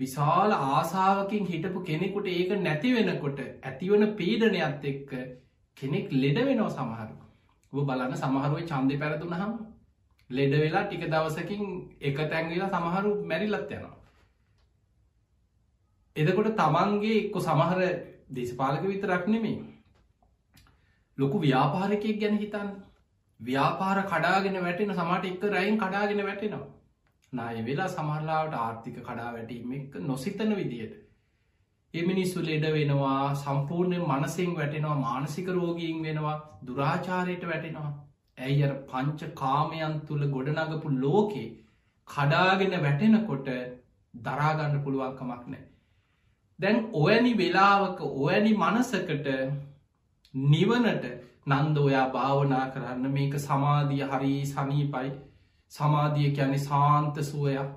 විශාල 0.00 0.52
ආසාාවකින් 0.52 1.46
හිටපු 1.46 1.80
කෙනෙකුට 1.82 2.26
ඒක 2.28 2.54
නැති 2.58 2.94
වෙනකොට 2.94 3.40
ඇතිවන 3.40 4.06
පීඩනයක්ත් 4.14 4.84
එක්ක 4.84 5.12
කෙනෙක් 5.76 6.08
ලෙඩ 6.14 6.38
වෙනෝ 6.42 6.70
සමහරු. 6.70 7.16
ඔ 7.72 7.84
බලන්න 7.84 8.16
සමහරුව 8.16 8.60
චන්දය 8.64 8.96
පැරතුන 8.98 9.34
හම් 9.34 9.52
ලෙඩ 10.30 10.56
වෙලා 10.56 10.84
ටික 10.84 11.04
දවසකින් 11.08 11.62
එක 12.02 12.18
තැන්ගලා 12.24 12.70
සමහරු 12.70 13.12
මැරිලත් 13.24 13.70
යනවා. 13.70 13.94
එදකොට 16.16 16.50
තමන්ගේ 16.56 17.20
එක්කො 17.20 17.38
සමහර 17.42 17.80
දේශපාලක 18.30 18.84
විතරක් 18.84 19.24
නෙමේ 19.28 19.56
ලොකු 21.18 21.36
ව්‍යාපාරකයක් 21.40 22.16
ගැන 22.18 22.38
හිතන් 22.38 22.70
ව්‍යාපාර 23.40 23.98
කඩාගෙන 24.04 24.60
වැටෙන 24.60 24.92
සමට 24.92 25.24
එක්ක 25.26 25.52
රයින් 25.52 25.78
කඩාගෙන 25.78 26.24
වැටෙනවා 26.24 26.73
නාය 27.34 27.62
වෙලා 27.62 27.88
සමහරලාවට 27.88 28.54
ආර්ථික 28.56 28.96
කඩා 29.00 29.32
වැටීම 29.32 29.72
එක 29.72 29.98
නොසිතන 30.02 30.54
විදියට. 30.54 30.94
එමිනිස්සු 31.94 32.38
ලෙඩ 32.42 32.64
වෙනවා 32.72 33.34
සම්පූර්ණය 33.36 33.98
මනසිෙන් 34.04 34.54
වැටෙනවා 34.54 34.96
මානසික 35.00 35.48
රෝගීන් 35.50 36.00
වෙනවා 36.02 36.38
දුරාචාරයට 36.66 37.44
වැටෙනවා. 37.46 37.92
ඇයි 38.38 38.64
අර 38.64 38.74
පංච 38.86 39.30
කාමයන් 39.34 40.00
තුළ 40.02 40.24
ගොඩනගපු 40.28 40.96
ලෝකේ 40.96 41.48
කඩාගෙන 42.08 42.74
වැටෙනකොට 42.82 43.48
දරාගන්න 44.14 44.82
පුළුවන්කමක් 44.82 45.46
නෑ 45.46 45.64
දැන් 46.58 46.80
ඔයනි 46.94 47.32
වෙලාවක 47.34 48.00
ඔයනි 48.00 48.52
මනසකට 48.54 49.28
නිවනට 50.34 51.04
නන්ද 51.46 51.76
ඔයා 51.78 52.08
භාවනා 52.08 52.66
කරන්න 52.70 53.06
මේක 53.10 53.34
සමාධිය 53.38 54.04
හරි 54.04 54.34
සනීපයි. 54.46 55.10
සමාධිය 55.72 56.30
කියන්නේ 56.30 56.58
සාන්ත 56.60 57.16
සුවයක්. 57.22 57.70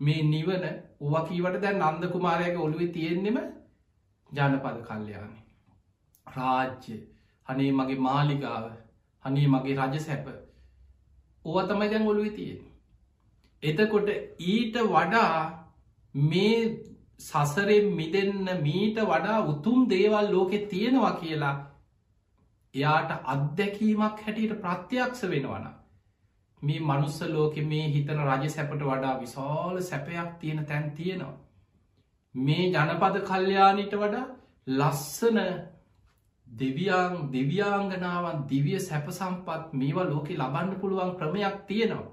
මේ 0.00 0.22
නිවන 0.24 0.64
ඕවකීවට 1.00 1.60
දැන් 1.62 1.78
නන්ද 1.82 2.08
කුමාරයගේ 2.08 2.58
ඔළුවේ 2.60 2.88
තියෙන්නෙම 2.90 3.38
ජනපද 4.32 4.78
කල්්‍යයානි 4.82 5.40
රාජ්‍ය. 6.26 6.96
හනේ 7.46 7.70
මගේ 7.72 8.00
මාලිගාව. 8.00 8.64
හනේ 9.24 9.46
මගේ 9.48 9.76
රජ 9.78 10.00
සැප. 10.00 10.26
ඕව 11.44 11.62
තමයි 11.64 11.88
දැන් 11.88 12.08
ඔළුවේ 12.08 12.32
තියෙන 12.32 12.60
එතකොට 13.62 14.08
ඊට 14.40 14.76
වඩා 14.86 15.36
මේ 16.14 16.58
සසරෙන් 17.20 17.86
මිදන්න 17.92 18.50
මීට 18.60 18.98
වඩා 19.02 19.38
උතුම් 19.44 19.88
දේවල් 19.88 20.30
ලෝකෙ 20.30 20.58
තියෙනවා 20.66 21.12
කියලා 21.14 21.54
එයාට 22.74 23.10
අත්දැකීමක් 23.26 24.20
හැටියට 24.20 24.60
ප්‍රත්‍යයක්ෂ 24.60 25.22
වෙනවන 25.24 25.66
මේ 26.62 26.80
මනුස්ස 26.80 27.20
ලෝකෙ 27.28 27.62
මේ 27.62 27.86
හිතන 27.88 28.20
රජ 28.20 28.48
සැපට 28.48 28.82
වඩා 28.82 29.20
විශාල 29.20 29.76
සැපයක් 29.82 30.30
තියෙන 30.40 30.66
තැන් 30.66 30.90
තියෙනවා. 30.92 31.36
මේ 32.34 32.64
ජනපද 32.68 33.16
කල්්‍යයානිට 33.22 33.94
වඩා 33.94 34.26
ලස්සන 34.66 35.38
දෙවියන් 36.46 37.14
දෙවියාංගනාවන් 37.32 38.44
දිවිය 38.48 38.80
සැප 38.80 39.08
සම්පත් 39.10 39.72
මේවා 39.74 40.04
ලෝකෙ 40.04 40.34
ලබන්න 40.34 40.80
පුළුවන් 40.80 41.16
ක්‍රමයක් 41.18 41.56
තියෙනවා. 41.66 42.12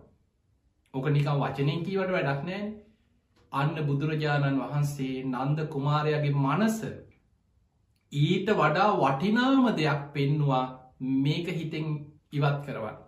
ඕක 0.94 1.06
නිකම් 1.10 1.39
වචනෙන් 1.41 1.86
කීවට 1.86 2.14
වැඩක් 2.16 2.44
නෑ 2.48 2.62
අන්න 3.52 3.76
බුදුරජාණන් 3.88 4.62
වහන්සේ 4.62 5.24
නන්ද 5.26 5.68
කුමාරයාගේ 5.74 6.36
මනස 6.36 6.80
ඊට 8.12 8.48
වඩා 8.54 8.89
වටිනාම 8.98 9.66
දෙයක් 9.78 10.02
පෙන්නවා 10.14 10.66
මේක 11.24 11.48
හිතෙන් 11.52 11.88
ඉවත් 12.32 12.60
කරවන්න. 12.66 13.03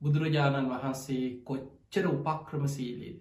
බුදුරජාණන් 0.00 0.70
වහන්සේ 0.70 1.24
කොච්චර 1.44 2.06
උපක්‍රමසීලී. 2.08 3.14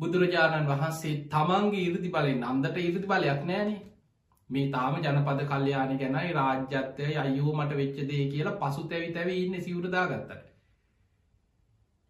බුදුරජාණන් 0.00 0.70
වහන්සේ 0.70 1.14
තමන්ගේ 1.28 1.84
ඉරදි 1.84 2.10
බලෙන් 2.10 2.40
නන්දට 2.44 2.80
ඉරදි 2.80 3.06
බලයක් 3.06 3.42
නෑනේ 3.44 3.82
මේ 4.50 4.70
තාම 4.70 4.96
ජනපද 4.98 5.46
කල්්‍යයාන 5.46 5.94
ගැනයි 5.98 6.32
රාජ්‍යත්වය 6.32 7.14
අයෝ 7.18 7.54
මට 7.54 7.72
වෙච්චදේ 7.74 8.24
කියලා 8.28 8.58
පසු 8.60 8.82
තැවි 8.84 9.12
තැව 9.12 9.30
ඉන්න 9.34 9.62
සිවරදාගත්තට. 9.62 10.44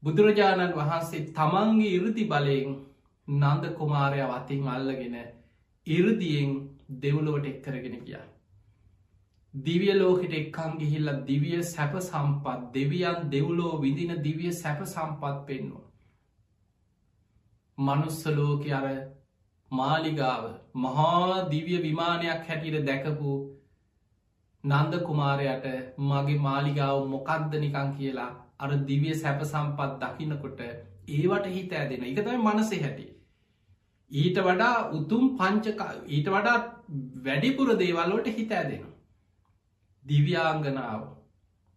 බුදුරජාණන් 0.03 0.77
වහන්සේ 0.77 1.27
තමන්ගේ 1.33 1.95
ඉරදි 1.99 2.25
බලයෙන් 2.27 2.77
නන්ද 3.29 3.65
කුමාරය 3.75 4.23
වතින් 4.27 4.69
අල්ලගෙන 4.69 5.17
ඉරදියෙන් 5.87 6.51
දෙව්ලෝට 7.01 7.47
එක් 7.47 7.61
කරගෙන 7.63 8.01
ගිය. 8.01 8.23
දිවිය 9.55 9.93
ලෝකට 9.95 10.33
එක්කන් 10.33 10.73
ගිහිල්ල 10.79 11.09
දිවිය 11.27 11.59
සැප 11.65 11.93
සම්පත් 11.99 12.73
දෙවියන් 12.75 13.27
දෙව්ලෝ 13.31 13.81
විදින 13.81 14.13
දිවිය 14.23 14.53
සැප 14.53 14.81
සම්පත් 14.85 15.37
පෙන්වා. 15.47 15.83
මනුස්සලෝක 17.79 18.65
අර 18.79 18.87
මාලිගාව 19.71 20.49
මහා 20.77 21.49
දිවිය 21.53 21.79
විමානයක් 21.85 22.49
හැටියට 22.49 22.87
දැකපු 22.89 23.35
නන්ද 24.65 24.99
කුමාරයට 25.07 25.69
මගේ 26.01 26.41
මාලිගාව 26.47 27.03
මොකක්ද 27.13 27.55
නිකං 27.65 27.93
කියලා 27.99 28.33
අර 28.59 28.71
දිවිය 28.89 29.15
සැප 29.15 29.45
සම්පත් 29.45 30.01
දකිනකොට 30.01 30.61
ඒවට 30.65 31.47
හිත 31.47 31.73
ඇදෙන. 31.73 32.03
එක 32.03 32.19
තමයි 32.19 32.41
මනසේ 32.47 32.81
හැටි. 32.83 33.07
ඊට 34.11 34.43
වඩා 34.49 34.91
උතුම් 34.99 35.31
පංචක 35.39 35.81
ඊට 36.09 36.29
වඩා 36.29 36.59
වැඩිපුර 37.29 37.73
දේවල්ලෝට 37.77 38.35
හිත 38.41 38.53
ඇදෙන 38.53 38.94
දිව්‍යාංගනාව 40.05 41.03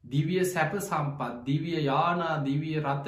දිවිය 0.04 0.44
සැප 0.46 0.74
සම්පත් 0.80 1.34
දිවිය 1.46 1.80
යානා 1.84 2.36
දිවිය 2.44 2.78
රත 2.80 3.08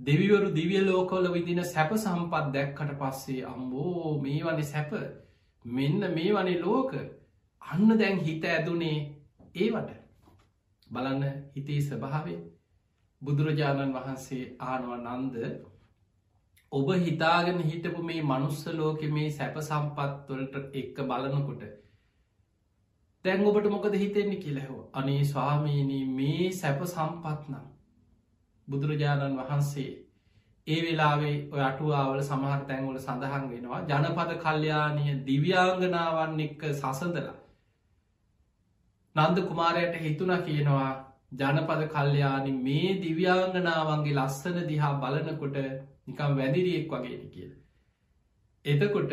දෙවිවරු 0.00 0.48
දිවිය 0.52 0.80
ලෝකෝල 0.82 1.26
විදින 1.32 1.62
සැප 1.64 1.92
සම්පත් 1.96 2.44
දැක්කට 2.52 2.90
පස්සේ 3.00 3.44
අම්බෝ 3.44 4.18
මේ 4.20 4.40
වනි 4.42 4.64
සැප 4.64 4.90
මෙන්න 5.64 6.00
මේ 6.14 6.32
වනේ 6.32 6.58
ලෝක 6.60 6.92
අන්න 7.62 7.88
දැන් 7.98 8.18
හිත 8.20 8.44
ඇදුනේ 8.46 8.98
ඒවට. 9.54 9.90
බලන්න 10.90 11.24
හිතේ 11.54 11.80
ස්වභාවේ 11.80 12.36
බුදුරජාණන් 13.22 13.94
වහන්සේ 13.94 14.44
ආනුව 14.64 14.92
නන්ද 14.98 15.36
ඔබ 16.72 16.88
හිතාගෙන 16.98 17.58
හිටපු 17.62 18.02
මේ 18.02 18.22
මනුස්ස 18.22 18.60
ලෝක 18.72 19.00
මේ 19.10 19.30
සැප 19.30 19.56
සම්පත්වලට 19.60 20.54
එක්ක 20.74 20.96
බලනකොට 21.08 21.62
තැන් 23.26 23.44
ඔබට 23.44 23.68
මොකද 23.68 23.94
හිතෙන්නේ 23.96 24.40
කියලැහෝ 24.40 24.82
අනේ 24.94 25.22
ස්වාමීනී 25.26 26.02
මේ 26.12 26.50
සැප 26.54 26.82
සම්පත්නම් 26.86 27.64
බුදුරජාණන් 28.68 29.40
වහන්සේ 29.40 29.88
ඒ 30.66 30.78
වෙලාවේ 30.82 31.34
ඔය 31.52 31.62
අටුවාවල 31.62 32.22
සමහර 32.22 32.62
තැන්වල 32.68 32.98
සඳහන් 32.98 33.50
වෙනවා 33.50 33.82
ජනපද 33.88 34.38
කල්්‍යයානය 34.40 35.18
දිව්‍යාංගනාවන් 35.26 36.40
එක්ක 36.42 36.62
සසඳලා 36.72 37.36
නන්ද 39.16 39.44
කුමාරයට 39.44 40.00
හිතුන 40.00 40.32
කියනවා 40.42 40.88
ජනපද 41.34 41.82
කල්්‍යයානි 41.88 42.52
මේ 42.60 42.88
දිව්‍යාංගනාවන්ගේ 43.00 44.14
ලස්සන 44.14 44.58
දිහා 44.68 44.94
බලනකොට 44.96 45.56
නිකම් 46.06 46.36
වැදිරියෙක් 46.36 46.90
වගේනි 46.90 47.28
කියල. 47.28 47.52
එතකොට 48.64 49.12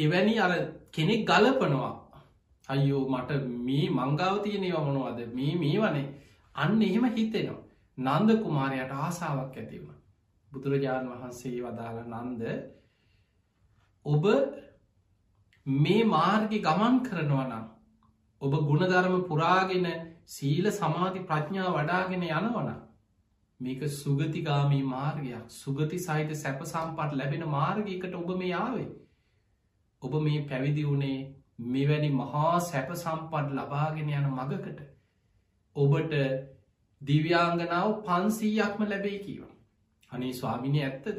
එවැනි 0.00 0.34
අර 0.38 0.52
කෙනෙක් 0.96 1.22
ගලපනවා. 1.24 1.92
අයෝ 2.68 3.02
මට 3.08 3.30
මේ 3.62 3.86
මංගාවතියනව 3.90 4.76
මොනවද? 4.86 5.20
මේ 5.32 5.54
මේ 5.56 5.78
වනේ 5.80 6.06
අන්න 6.54 6.82
එහෙම 6.82 7.06
හිතෙනවා. 7.12 7.62
නන්ද 7.98 8.30
කුමාරයට 8.40 8.92
ආසාාවක් 8.94 9.54
ඇතිවුණ 9.56 10.00
බුදුරජාණන් 10.52 11.12
වහන්සේ 11.12 11.60
වදාළ 11.60 12.00
නන්ද 12.06 12.42
ඔබ 14.06 14.26
මේ 15.66 16.02
මාර්ගි 16.06 16.58
ගමන් 16.60 16.98
කරනවනම් 17.02 17.64
ඔබ 18.42 18.58
ගුණධර්ම 18.62 19.16
පුරාගෙන 19.24 19.88
සීල 20.28 20.68
සමාධි 20.72 21.24
ප්‍රඥා 21.24 21.72
වඩාගෙන 21.72 22.26
යනවන 22.30 22.68
මේක 23.60 23.82
සුගතිගාමී 23.92 24.84
මාර්ගයක්. 24.84 25.48
සුගති 25.50 25.98
සහිත 25.98 26.36
සැප 26.36 26.60
සම්පට 26.64 27.12
ලැබෙන 27.14 27.48
මාර්ගයකට 27.48 28.14
ඔබ 28.14 28.30
මේ 28.36 28.52
ආවේ. 28.54 28.88
ඔබ 30.06 30.14
මේ 30.20 30.44
පැවිදි 30.44 30.84
වුණේ 30.84 31.18
මෙවැනි 31.68 32.10
මහා 32.14 32.52
සැප 32.62 32.90
සම්පට් 32.94 33.54
ලබාගෙන 33.54 34.12
යන 34.12 34.28
මගකට 34.30 34.80
ඔබට 35.76 36.14
දිව්‍යාංගනාව 37.00 37.90
පන්සීයක්ම 38.02 38.82
ලැබේ 38.84 39.18
කියවා 39.18 39.54
අනේ 40.10 40.32
ස්වාමිනි 40.32 40.82
ඇත්තද? 40.82 41.18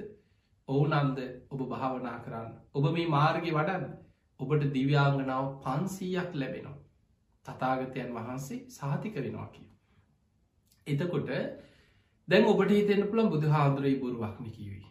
ඔවුනන්ද 0.68 1.20
ඔබ 1.52 1.62
භාවනා 1.70 2.18
කරන්න? 2.20 2.52
ඔබ 2.74 2.86
මේ 2.92 3.08
මාර්ගය 3.10 3.52
වඩන්න? 3.52 3.86
ඔබට 4.40 4.68
දිව්‍යාංගනාව 4.74 5.46
පන්සීයක් 5.64 6.36
ලැබෙනවා. 6.36 6.78
තතාගතයන් 7.46 8.14
වහන්සේ 8.14 8.60
සාති 8.70 9.12
කරනවා 9.12 9.48
කිය. 9.48 9.68
එතකොට 10.88 11.30
දැන් 12.28 12.46
ඔබට 12.46 12.72
හිතෙන 12.72 13.08
පුළන් 13.08 13.30
බුදු 13.30 13.48
හාදුරයි 13.50 14.00
බොරුවක්න 14.00 14.52
කිවී. 14.52 14.86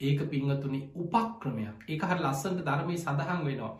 ඒක 0.00 0.20
පිංහතුනි 0.26 0.80
උපක්‍රමයක්. 0.96 1.78
ඒ 1.86 1.98
හර 2.00 2.18
ලස්සන්ට 2.20 2.64
ධර්මය 2.64 2.96
සඳහන් 2.96 3.44
වෙනවා. 3.44 3.74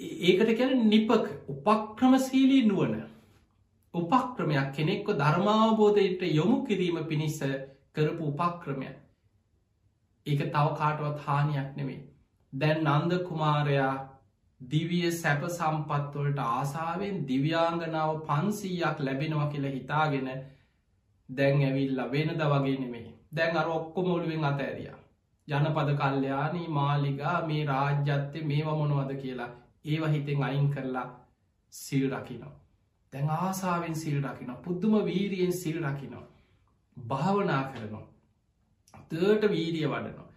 ඒකට 0.00 0.50
කැන 0.54 0.88
නිපක 0.88 1.26
උපක්‍රමශීලී 1.48 2.66
නුවන 2.66 2.94
උපක්‍රමයක් 3.94 4.72
කෙනෙක්ව 4.72 5.08
ධර්මාවබෝධයට 5.14 6.22
යොමු 6.30 6.56
කිරීම 6.64 6.98
පිණිස 7.04 7.38
කරපු 7.94 8.24
උපක්‍රමය 8.26 8.90
ඒක 10.26 10.40
තව 10.46 10.66
කාටවත් 10.74 11.20
හානියක් 11.20 11.70
නෙමේ 11.76 12.00
දැන් 12.52 12.84
නන්ද 12.86 13.20
කුමාරයා 13.22 13.92
දිවිය 14.60 15.12
සැප 15.12 15.46
සම්පත්වලට 15.48 16.40
ආසාාවෙන් 16.40 17.24
දිව්‍යාංගනාව 17.28 18.12
පන්සීයක් 18.22 19.00
ලැබෙනවා 19.00 19.48
කියලා 19.48 19.72
හිතාගෙන 19.72 20.30
දැන් 21.28 21.62
ඇවිල්ල 21.62 22.00
වෙනද 22.10 22.46
වගේ 22.46 22.78
නෙමේ 22.78 23.13
දැන් 23.34 23.56
අර 23.56 23.68
ඔක්කොමොළුවෙන් 23.68 24.44
අතඇරිය 24.44 24.90
ජනපද 25.48 25.96
කල්්‍යයානී 25.96 26.68
මාලිගා 26.70 27.38
මේ 27.46 27.62
රාජ්‍යත්තය 27.66 28.44
මේවා 28.44 28.76
මොනවද 28.76 29.14
කියලා 29.16 29.50
ඒව 29.84 30.04
හිතෙන් 30.08 30.42
අයින් 30.42 30.68
කරලා 30.70 31.08
සිල් 31.72 32.04
රකිනවා. 32.10 32.54
දැන් 33.12 33.30
ආසාාවෙන් 33.30 33.96
සිල් 33.96 34.18
රකින 34.22 34.54
පුද්දුම 34.64 34.94
වීරියෙන් 35.04 35.52
සිල් 35.52 35.78
රකිනවා. 35.82 36.24
භාවනා 36.96 37.62
කරනවා. 37.64 38.06
තට 39.08 39.50
වීරිය 39.50 39.86
වඩනවා. 39.88 40.30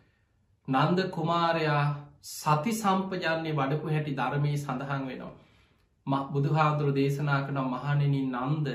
නන්ද 0.68 1.10
කුමාරයා 1.10 1.84
සති 2.24 2.72
සම්පජන්නේ 2.74 3.56
වඩපු 3.56 3.88
හැටි 3.88 4.16
ධර්මය 4.16 4.58
සඳහන් 4.58 5.08
වෙනවා. 5.08 6.24
බුදුහාදුරු 6.32 6.95
දේශනා 6.95 7.41
කන 7.41 7.60
මහනෙනින් 7.66 8.32
නන්ද 8.36 8.68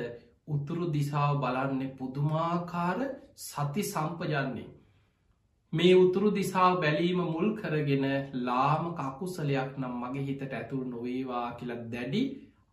උතුරු 0.48 0.86
දිසාාව 0.90 1.40
බලන්නේ 1.40 1.94
පුදුමාකාර 1.96 2.98
සති 3.38 3.82
සම්පජන්නේ. 3.84 4.68
මේ 5.72 5.94
උතුරු 5.96 6.28
දිසාාව 6.32 6.80
බැලීම 6.80 7.20
මුල් 7.26 7.48
කරගෙන 7.56 8.06
ලාම 8.40 8.84
කකුසලයක් 8.94 9.72
නම් 9.76 9.94
මගේ 10.00 10.24
හිතට 10.24 10.42
ඇතුළ 10.50 10.84
නොවේවා 10.86 11.46
කියලා 11.54 11.80
දැඩි 11.88 12.22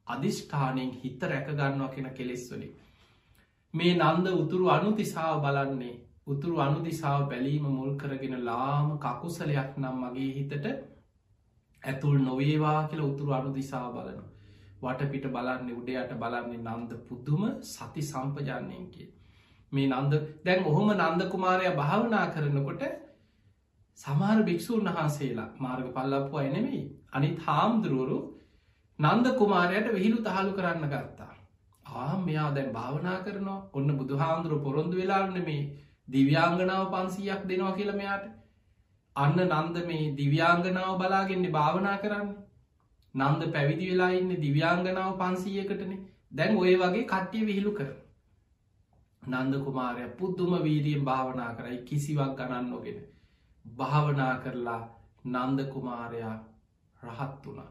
අධිෂ්ඨානයෙන් 0.07 0.91
හිත 0.97 1.21
රැකගන්නවා 1.23 1.89
කියෙන 1.89 2.11
කෙලෙස්වලින්. 2.11 2.73
මේ 3.73 3.93
නන්ද 3.95 4.27
උතුරු 4.35 4.69
අනු 4.69 4.89
දිසාාව 4.93 5.41
බලන්නේ 5.41 5.95
උතුරු 6.27 6.55
අනු 6.59 6.79
දිසාාව 6.81 7.23
බැලීම 7.29 7.65
මුල් 7.71 7.91
කරගෙන 7.95 8.35
ලාම 8.43 8.87
කකුසලයක් 8.99 9.71
නම් 9.77 9.95
මගේ 10.01 10.31
හිතට 10.33 10.65
ඇතුල් 11.83 12.17
නොවේවා 12.19 12.79
කියල 12.89 13.01
උතුරු 13.01 13.31
අනු 13.33 13.49
දිසා 13.53 13.87
බලන. 13.91 14.19
වටපිට 14.81 15.25
බලන්නේ 15.29 15.75
උඩයට 15.75 16.11
බලන්නේ 16.15 16.63
නන්ද 16.67 16.91
පුද්දුම 17.05 17.43
සති 17.65 18.01
සම්පජානයන්ගේ. 18.03 19.07
මේ 19.71 19.87
නන්ද 19.89 20.13
දැන් 20.45 20.65
ඔහොම 20.65 20.89
නන්ද 20.93 21.21
කුමාරය 21.27 21.71
භාවනා 21.75 22.25
කරනකොට 22.29 22.83
සමාර 23.99 24.37
භික්‍ෂූන් 24.43 24.89
වහන්සේලා 24.89 25.49
මාර්ග 25.57 25.87
පල්ලපු 25.91 26.37
අයනෙමෙයි 26.37 26.83
අනිත් 27.11 27.39
හාමුදුරුවරු 27.39 28.19
නන්ද 28.99 29.27
කුමාරයට 29.35 29.87
විහිළු 29.89 30.19
තහලු 30.21 30.51
කරන්න 30.53 30.85
ගත්තා. 30.87 31.33
ආ 31.85 32.15
මෙයා 32.19 32.49
දැන් 32.51 32.73
භාවනා 32.73 33.19
කරනවා 33.19 33.59
ඔන්න 33.73 33.89
බුදු 33.97 34.17
හාමුදුරුව 34.17 34.63
පොරොන්දු 34.63 34.95
වෙලාන්න 34.97 35.39
මේ 35.43 35.61
දිව්‍යාංගනාව 36.07 36.83
පන්සීයක් 36.89 37.41
දෙනවා 37.45 37.73
කියලමයාට 37.73 38.25
අන්න 39.15 39.39
නන්ද 39.43 39.77
මේ 39.85 40.11
දිව්‍යාංගනාව 40.13 40.93
බලාගෙන්නේ 40.97 41.51
භාවනා 41.51 41.97
කරන්න 41.97 42.29
නන්ද 43.15 43.51
පැවිදි 43.51 43.89
වෙලා 43.91 44.11
ඉන්න 44.11 44.31
දිව්‍යාංගනාව 44.37 45.17
පන්සීයකටනේ. 45.17 45.99
දැන් 46.31 46.57
ඔය 46.57 46.75
වගේ 46.75 47.05
කට්ටිය 47.05 47.45
විහිළු 47.45 47.71
කරන. 47.71 47.95
නන්ද 49.23 49.53
කුමාරය 49.65 50.07
පුද්දුම 50.11 50.53
වීරියෙන් 50.63 51.03
භාවනා 51.03 51.51
කරයි 51.55 51.79
කිසිවක් 51.83 52.31
ගණන් 52.37 52.69
නොගෙන. 52.69 52.99
භාවනා 53.65 54.33
කරලා 54.37 54.81
නන්ද 55.25 55.59
කුමාරයා 55.65 56.37
රහත් 57.01 57.45
වුණා. 57.45 57.69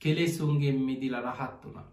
කෙලෙසුන්ගේ 0.00 0.72
මිදිල 0.78 1.16
රහත් 1.18 1.64
වුණා. 1.64 1.88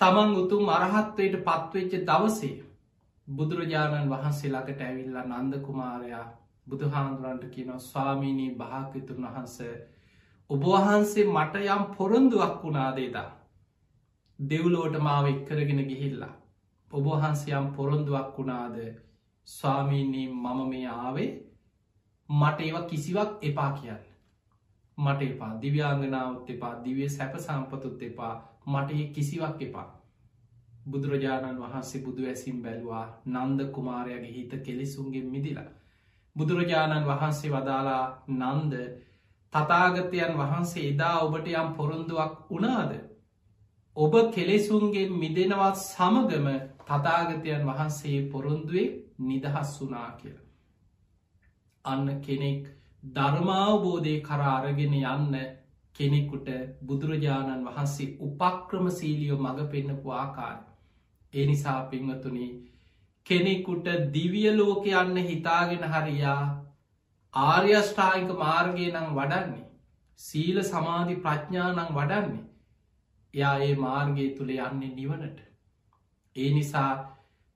තමන් 0.00 0.36
උතුම් 0.36 0.68
අරහත්වයට 0.70 1.34
පත්වෙච්ච 1.42 1.92
දවසේ 2.02 2.54
බුදුරජාණන් 3.28 4.10
වහන්සේ 4.10 4.50
ළඟට 4.50 4.80
ඇවිල්ලා 4.80 5.26
නන්ද 5.32 5.54
කුමාරයා 5.60 6.26
බුදුහාන්දුරන්ට 6.66 7.44
කියන 7.50 7.70
ස්වාමීණී 7.80 8.54
භාකතුන් 8.54 9.24
වහන්ස 9.24 9.58
ඔබවහන්සේ 10.52 11.24
මට 11.26 11.54
යම් 11.66 11.82
පොරොන්දුවක් 11.96 12.54
වුණාදේදා 12.62 13.28
දෙව්ලෝට 14.38 14.96
මාව 14.98 15.26
එක්කරගෙන 15.26 15.82
ගිහිල්ලා 15.86 16.34
ඔබහන්සයම් 16.90 17.66
පොරොන්දුවක් 17.72 18.38
වුණාද 18.38 18.76
ස්වාමීනී 19.48 20.26
මම 20.28 20.58
මේ 20.68 20.88
ආවේ 20.88 21.30
මට 22.28 22.60
ඒවා 22.60 22.82
කිසිවක් 22.82 23.30
එපා 23.42 23.70
කියන්න. 23.72 24.02
මට 24.98 25.22
එපා 25.22 25.52
දිව්‍යාංගනාවත් 25.62 26.50
එපා 26.50 26.74
දිවිය 26.84 27.08
සැප 27.08 27.38
සම්පතුත් 27.38 28.02
එපා 28.02 28.34
මට 28.66 28.90
ඒ 28.92 29.06
කිසිවක් 29.08 29.62
එපා. 29.62 29.88
බුදුරජාණන් 30.86 31.62
වහන්සේ 31.62 32.02
බුදු 32.02 32.26
ඇසිම් 32.26 32.58
බැලවා 32.62 33.06
නන්ද 33.26 33.60
කුමාරයගේ 33.70 34.32
හිත 34.32 34.52
කෙලෙසුන්ගේ 34.62 35.24
මිදිලා. 35.26 35.70
බුදුරජාණන් 36.36 37.06
වහන්සේ 37.06 37.50
වදාලා 37.50 38.04
නන්ද 38.28 38.72
තතාගතයන් 39.52 40.34
වහන්සේ 40.34 40.88
එදා 40.90 41.16
ඔබට 41.20 41.48
යම් 41.52 41.72
පොරොන්දුවක් 41.74 42.36
වනාද. 42.50 42.92
ඔබ 43.96 44.14
කෙලෙසුන්ගේ 44.30 45.08
මිදෙනවත් 45.14 45.76
සමගම 45.78 46.48
තතාගතයන් 46.82 47.66
වහන්සේ 47.66 48.18
පොරොන්දුවේ 48.28 48.86
නිදහස් 49.20 49.72
වනා 49.80 50.10
කියල. 50.12 50.38
අන්න 51.84 52.06
කෙනෙක් 52.20 52.62
ධර්මාවබෝධය 53.14 54.14
කරාරගෙන 54.20 54.94
යන්න 54.94 55.36
කෙනෙකුට 55.96 56.48
බුදුරජාණන් 56.82 57.64
වහන්සේ 57.66 58.14
උපක්‍රම 58.20 58.86
සීලියෝ 58.90 59.38
මඟ 59.38 59.70
පෙන්න්නපු 59.70 60.08
ආකාර. 60.12 60.58
ඒ 61.32 61.46
නිසා 61.46 61.80
පිංහතුනේ 61.84 62.52
කෙනෙකුට 63.26 63.86
දිවිය 64.12 64.50
ලෝක 64.52 64.86
යන්න 64.94 65.16
හිතාගෙන 65.22 65.84
හරියා 65.86 66.42
ආර්යෂ්ඨායික 67.34 68.32
මාර්ගය 68.36 68.86
නම් 68.88 69.14
වඩන්නේ. 69.14 69.68
සීල 70.20 70.58
සමාධි 70.62 71.16
ප්‍රඥානං 71.18 71.80
වඩන්නේ. 71.90 72.44
එයා 73.34 73.56
ඒ 73.60 73.74
මාර්ගය 73.76 74.28
තුළ 74.36 74.50
යන්නේ 74.50 74.94
නිවනට. 74.94 75.40
ඒ 76.36 76.50
නිසා 76.52 76.92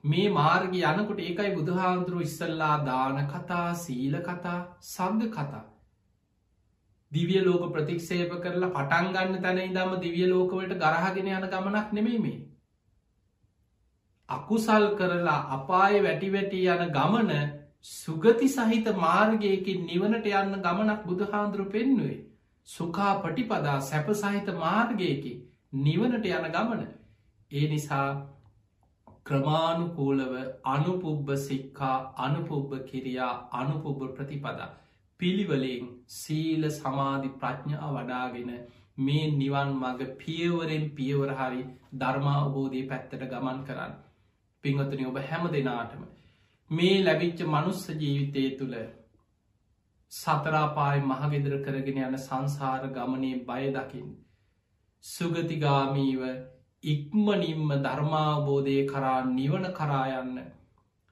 මේ 0.05 0.29
මාර්ග 0.31 0.75
යනකොට 0.75 1.21
ඒකයි 1.21 1.55
බුදුහාන්දුරුව 1.55 2.23
ඉස්සල්ලා 2.23 2.75
දාන 2.85 3.23
කතා 3.27 3.69
සීල 3.77 4.17
කතා 4.21 4.59
සග්ග 4.83 5.31
කතා. 5.31 5.65
දිවිය 7.13 7.45
ලෝක 7.45 7.73
ප්‍රතික්ෂේප 7.73 8.33
කරලා 8.39 8.71
පටන්ගන්න 8.71 9.43
තැන 9.43 9.59
ඉදම 9.61 9.93
දිවිය 10.01 10.27
ලෝකවලට 10.27 10.75
ගරහගෙන 10.77 11.31
යන 11.31 11.49
ගමනක් 11.49 11.93
නෙමෙයි 11.93 12.19
මේ. 12.19 12.41
අකුසල් 14.29 14.89
කරලා 14.97 15.39
අපාය 15.53 16.03
වැටි 16.03 16.33
වැටි 16.33 16.65
යන 16.67 16.91
ගමන 16.91 17.33
සුගති 17.87 18.49
සහිත 18.49 18.89
මාර්ගයකින් 18.97 19.85
නිවනට 19.85 20.25
යන්න 20.29 20.55
ගමනක් 20.61 21.03
බුදුහාන්දුරු 21.05 21.67
පෙන්නුවේ. 21.69 22.17
සුකා 22.69 23.13
පටිපදා 23.19 23.81
සැප 23.83 24.09
සහිත 24.15 24.49
මාර්ගයකි 24.57 25.35
නිවනට 25.81 26.27
යන 26.29 26.49
ගමන. 26.51 26.83
ඒ 27.51 27.69
නිසා 27.69 28.09
ක්‍රමානුකූලව 29.25 30.35
අනුපුබ්බ 30.67 31.31
සික්කා 31.39 31.99
අනුපුබ්බ 32.19 32.75
කිරියා 32.89 33.35
අනුපුබ්බ 33.53 34.03
ප්‍රතිපදා. 34.11 34.69
පිළිවලින් 35.21 35.87
සීල 36.15 36.71
සමාධි 36.73 37.33
ප්‍රඥා 37.37 37.93
වඩාගෙන 37.93 38.53
මේ 38.99 39.25
නිවන් 39.33 39.73
මඟ 39.75 40.19
පියවරෙන් 40.19 40.91
පියවර 40.93 41.33
හරි 41.35 41.63
ධර්මාවබෝධය 41.97 42.85
පැත්තට 42.89 43.27
ගමන් 43.27 43.65
කරන්න. 43.65 43.97
පිංහතුනි 44.65 45.07
ඔබ 45.07 45.25
හැම 45.25 45.51
දෙනාටම. 45.51 46.05
මේ 46.71 46.95
ලැබිච්ච 47.01 47.41
මනුස්ස 47.47 47.83
ජීවිතය 47.95 48.45
තුළ 48.57 48.75
සතරාපාය 50.13 50.99
මහගෙදර 51.03 51.55
කරගෙන 51.61 52.01
යන 52.01 52.19
සංසාර 52.19 52.89
ගමනේ 52.91 53.39
බය 53.45 53.71
දකිින්. 53.71 54.09
සුගතිගාමීව 55.05 56.23
ඉක්මනින්ම 56.85 57.71
ධර්මාබෝධය 57.81 58.77
කරා 58.87 59.21
නිවන 59.29 59.71
කරායන්න 59.73 60.37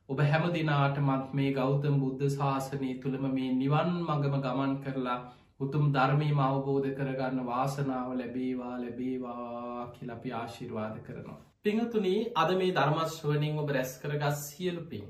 ඔබ 0.08 0.18
හැම 0.24 0.50
දිනාටමත් 0.52 1.32
මේ 1.32 1.54
ගෞතම් 1.54 1.96
බුද්ධ 1.98 2.28
ශාසනය 2.32 2.92
තුළම 3.00 3.26
මේ 3.30 3.54
නිවන් 3.54 3.96
මගම 4.02 4.36
ගමන් 4.42 4.76
කරලා 4.80 5.18
උතුම් 5.60 5.90
ධර්මීම 5.92 6.40
අවබෝධ 6.42 6.88
කරගන්න 6.94 7.46
වාසනාව 7.46 8.14
ලැබේවා 8.14 8.76
ලැබේවා 8.76 9.90
කියලපි 9.92 10.32
ආශිර්වාද 10.34 11.02
කරනවා. 11.02 11.42
පිංහතුනී 11.62 12.20
අද 12.36 12.56
මේ 12.56 12.74
ධර්මශ්වනින් 12.74 13.60
ඔබ 13.60 13.70
රැස් 13.70 13.92
කරගත් 13.98 14.40
සියලු 14.40 14.82
පින්. 14.86 15.06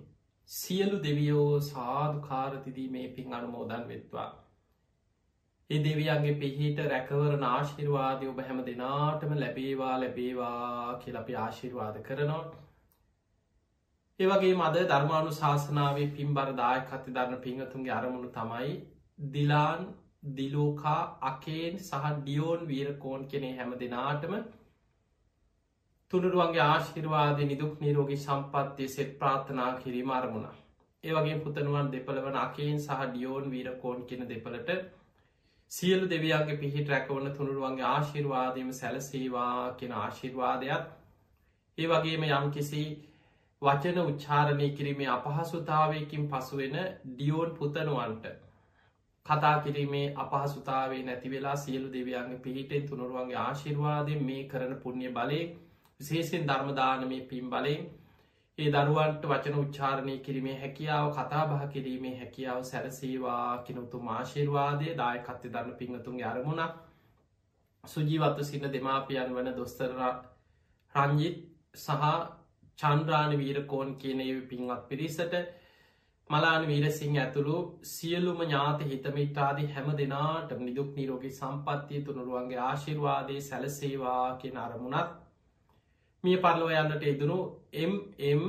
සියලු 0.48 1.02
දෙවියෝ 1.02 1.60
සාධකාරතිදී 1.62 2.88
මේ 2.90 3.06
පින් 3.10 3.32
අනුමෝදන් 3.32 3.86
වෙත්වා. 3.88 4.26
ඒ 5.70 5.80
දෙවියන්ගේ 5.80 6.34
පිහිට 6.36 6.82
රැකවර 6.86 7.38
නාශිර්වාදය 7.38 8.28
ඔබ 8.28 8.42
හැම 8.42 8.60
දෙනාටම 8.66 9.34
ලැබේවා 9.36 9.94
ලැබේවා 10.00 10.98
කියල 10.98 11.16
අපි 11.16 11.36
ආශිර්වාද 11.38 11.98
කරනවා. 12.02 12.44
ඒවගේ 14.20 14.54
මද 14.54 14.86
ධර්මානු 14.86 15.30
ශාසනාවේ 15.34 16.08
පින්බර 16.12 16.50
දායකත්ති 16.56 17.14
ධරණ 17.14 17.40
පිංහතුන්ගේ 17.40 17.94
අරමුණු 17.94 18.28
තමයි 18.32 18.74
දිලාන් 19.30 19.88
දිලෝකා 20.34 21.00
අකේන් 21.24 21.80
සහ 21.80 22.12
ඩියෝන් 22.12 22.68
වීරකෝන් 22.68 23.26
කෙනෙ 23.28 23.50
හැම 23.54 23.74
දෙනාටම 23.78 24.36
තුළුරුවන්ගේ 26.10 26.64
ආශිර්වාද 26.64 27.38
නිදුක් 27.44 27.80
නිරෝගී 27.80 28.18
සම්පත්තිය 28.18 28.88
සෙත් 28.88 29.14
ප්‍රාථනා 29.18 29.70
කිරීම 29.76 30.10
අරමුණ. 30.12 30.44
ඒවගේ 31.04 31.38
පුතනුවන් 31.40 31.88
දෙපළවන 31.90 32.36
අකේන් 32.38 32.78
සහ 32.78 33.00
ඩියෝන් 33.04 33.48
වීරකෝන් 33.50 34.04
කෙන 34.04 34.22
දෙපලට 34.26 34.70
සියලු 35.70 36.06
දෙවියන්ගේ 36.08 36.58
පිහිට 36.58 36.88
රැකවන්න 36.88 37.32
තුළුරුවන්ගේ 37.32 37.86
ආශිර්වාදයම 37.86 38.70
සැලසේවා 38.72 39.72
කෙන 39.74 39.92
ආශිර්වාදයක් 39.94 40.86
ඒ 41.78 41.88
වගේම 41.88 42.28
යම් 42.30 42.48
කිසි 42.50 42.84
වචන 43.62 44.00
උච්චාරණය 44.04 44.70
කිරීමේ 44.72 45.10
අපහසුතාවයකින් 45.10 46.30
පසුවෙන 46.30 46.80
ඩියෝන් 47.08 47.54
පුතනුවන්ට 47.54 48.32
කතා 49.26 49.54
කිරීමේ 49.60 50.06
අපහසුතාවේ 50.18 51.02
නැතිවෙලා 51.02 51.58
සියලු 51.58 51.92
දෙවියන්ගේ 51.92 52.40
පිහිටෙන් 52.40 52.88
තුනුරුවන්ගේ 52.88 53.38
ආශිර්වාදය 53.40 54.18
මේ 54.22 54.42
කරන 54.48 54.74
පුුණ්්‍ය 54.78 55.12
බලය 55.12 55.44
විශේෂෙන් 56.00 56.46
ධර්මදානමය 56.46 57.20
පින් 57.24 57.46
බලයෙන් 57.48 57.84
ඒ 58.58 58.70
දරුවන්ට 58.70 59.24
වචන 59.24 59.56
උච්චාරණය 59.56 60.12
කිරීමේ 60.20 60.56
හැකියාව 60.56 61.08
කතා 61.12 61.44
බහ 61.46 61.62
කිරීමේ 61.70 62.12
හැකියාව 62.16 62.60
සැරසේවා 62.64 63.62
කෙනුතු 63.64 64.00
මාශිර්වාදය 64.02 64.92
දායකත්ය 64.96 65.48
දන්න 65.48 65.72
පිංහතුන්ගේ 65.74 66.26
අරමුණක්. 66.26 66.76
සුජීවත්ව 67.84 68.44
සින්න 68.44 68.68
දෙමාපියන් 68.70 69.34
වන 69.34 69.50
දොස්තර 69.54 69.90
රංජිත් 70.94 71.42
සහ 71.76 72.04
චන්ද්‍රාණ 72.78 73.34
වීරකෝන් 73.36 73.90
කියන 73.96 74.22
පින්වත් 74.46 74.86
පිරිසට 74.88 75.34
මලාන 76.30 76.62
වීරසිංහ 76.66 77.18
ඇතුළු 77.18 77.58
සියලුම 77.88 78.40
ඥාත 78.42 78.80
හිතමිටාදී 78.84 79.68
හැම 79.70 79.90
දෙනාට 79.96 80.56
නිදුක් 80.60 80.94
නිරෝගී 80.94 81.32
සම්පත්තිය 81.32 82.00
තුනුරුවන්ගේ 82.02 82.62
ආශිර්වාදය 82.62 83.36
සැලසේවා 83.42 84.24
කියෙන 84.36 84.58
අරමුණත් 84.60 85.23
මිය 86.24 86.36
පරලෝ 86.38 86.70
යන්නට 86.72 87.02
එදනු 87.04 87.38
එම් 87.74 88.44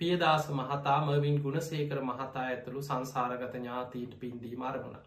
පියදාස 0.00 0.44
මහතා 0.52 0.98
මවින් 1.02 1.40
ගුණසේකර 1.40 1.98
මහතා 2.02 2.42
ඇතුළු 2.42 2.82
සංසාරගත 2.82 3.54
ඥාතීට 3.54 4.12
පින්දී 4.18 4.56
මරමුණ. 4.56 5.00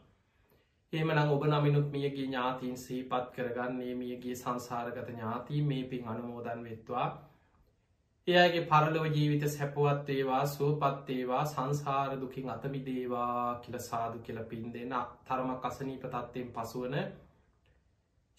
ඒමනම් 0.94 1.30
ඔබ 1.30 1.46
නමිනුත් 1.46 1.88
මියගේ 1.92 2.26
ඥාතීන් 2.26 2.78
සීපත් 2.78 3.30
කරගන්නේ 3.36 3.96
මියගේ 3.96 4.36
සංසාරගත 4.36 5.10
ඥාතී 5.10 5.62
මේ 5.64 5.84
පින් 5.86 6.08
අනුමෝදන් 6.08 6.64
වෙත්වා. 6.64 7.08
එයගේ 8.28 8.66
පරලොව 8.66 9.06
ජීවිත 9.10 9.46
සැපුවත් 9.50 10.10
ඒවා 10.10 10.46
සුවපත්තේවා 10.48 11.44
සංසාර 11.46 12.18
දුකින් 12.18 12.50
අතමිදේවා 12.50 13.60
කියල 13.60 13.78
සාදු 13.82 14.20
කියල 14.22 14.40
පින් 14.46 14.74
දෙෙන 14.74 14.94
තරම 15.24 15.52
කසනීප 15.60 16.06
තත්වයෙන් 16.08 16.52
පසුවන 16.54 16.96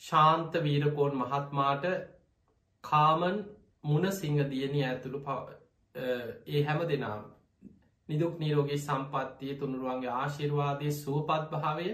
ශාන්ත 0.02 0.60
වීරකෝන් 0.62 1.16
මහත්මාට 1.16 1.86
කාමන් 2.86 3.38
මුණ 3.84 4.12
සිංහ 4.12 4.42
දියණී 4.46 4.84
ඇතුළු 4.84 5.20
ඒ 6.46 6.62
හැම 6.64 6.80
දෙනාම. 6.84 7.24
නිදුක් 8.08 8.38
නීරෝගේ 8.38 8.78
සම්පත්තිය 8.78 9.54
තුනුරුවන්ගේ 9.54 10.12
ආශිර්වාදය 10.14 10.92
සුවපත් 10.94 11.50
භාවය 11.52 11.88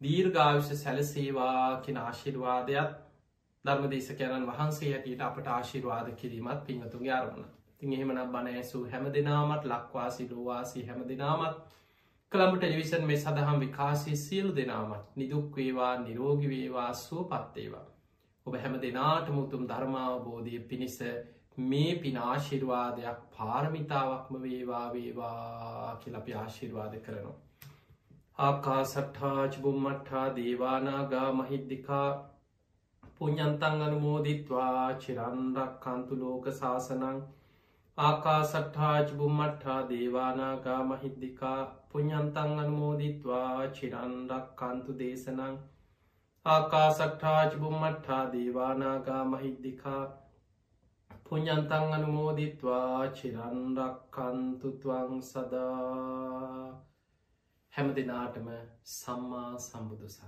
දීර්ගාවිෂ 0.00 0.70
සැලසේවා 0.76 1.80
කෙන 1.80 1.96
ආශිර්වාදයක් 1.98 2.90
ධර්මදේශකයණන් 3.64 4.48
වහන්සේ 4.48 4.92
හැටියට 4.92 5.22
අපට 5.22 5.46
ආශිර්වාද 5.48 6.08
කිරීමත් 6.14 6.64
පිංහතුන්ගේ 6.64 7.12
අරමුණ. 7.12 7.50
තින් 7.78 7.92
එහෙමනම් 7.92 8.32
බණ 8.32 8.48
ඇසූ 8.52 8.84
හැම 8.86 9.04
දෙනාමත් 9.12 9.64
ලක්වාසි 9.66 10.28
ලෝවාසි 10.30 10.86
හැම 10.86 11.02
දෙනාමත් 11.08 11.76
කළඹ 12.32 12.56
ටෙලිවිෂන් 12.56 13.04
මේ 13.04 13.18
සඳහම් 13.18 13.60
විකාශී 13.60 14.16
සියලු 14.18 14.56
දෙනාමත් 14.56 15.16
නිදුක් 15.16 15.56
වේවා 15.56 15.92
නිරෝගි 15.98 16.48
වේවා 16.48 16.90
සුවපත්තේවා 16.96 17.86
ඔබ 18.48 18.54
හැම 18.58 18.78
දෙනාට 18.80 19.32
මුතුම් 19.32 19.66
ධර්මාවබෝධය 19.66 20.60
පිණිස 20.66 20.96
මේ 21.64 21.90
පිනාශිර්වාදයක් 21.98 23.22
පාරමිතාවක්ම 23.32 24.40
වේවා 24.42 24.86
වේවා 24.92 25.96
කියලපි 25.98 26.36
ආශිර්වාද 26.36 26.94
කරනවා. 27.00 27.36
ආකා 28.38 28.82
සට්ඨාච 28.84 29.56
බුම්මට්ඨා 29.60 30.26
දේවානාගා 30.34 31.30
මහිද්දිකා 31.34 32.08
පුഞ්ඥන්තන් 33.16 33.82
අනුමෝදිත්වා 33.82 34.84
චිරන්රක් 34.98 35.72
කන්තු 35.80 36.18
ලෝක 36.18 36.44
ශාසනං 36.54 37.18
ආකා 37.98 38.42
සට්ඨාච 38.44 39.16
බුම්මට්ඨා 39.16 39.80
දේවානාගා 39.88 40.82
මහිද්දිකා 40.86 41.58
පුഞ්ඥන්තන් 41.90 42.54
අනුමෝදිත්වා 42.58 43.56
චිරන්රක් 43.72 44.46
කන්තු 44.58 44.96
දේශනං 44.98 45.58
ආකාසට්ඨාච 46.48 47.56
බුම්මට්ඨා 47.56 48.32
දේවානාගා 48.32 49.26
මහිද්දිකා 49.26 50.18
පුഞ්ඥන්තන් 51.26 51.92
අනුමෝදිත්වා 51.92 53.12
චිරන්රක්කන්තුතුවං 53.12 55.22
සදා 55.22 56.88
හැම 57.72 57.94
දෙනාටම 57.94 58.48
සම්මා 58.92 59.58
සම්බුදුසන් 59.58 60.26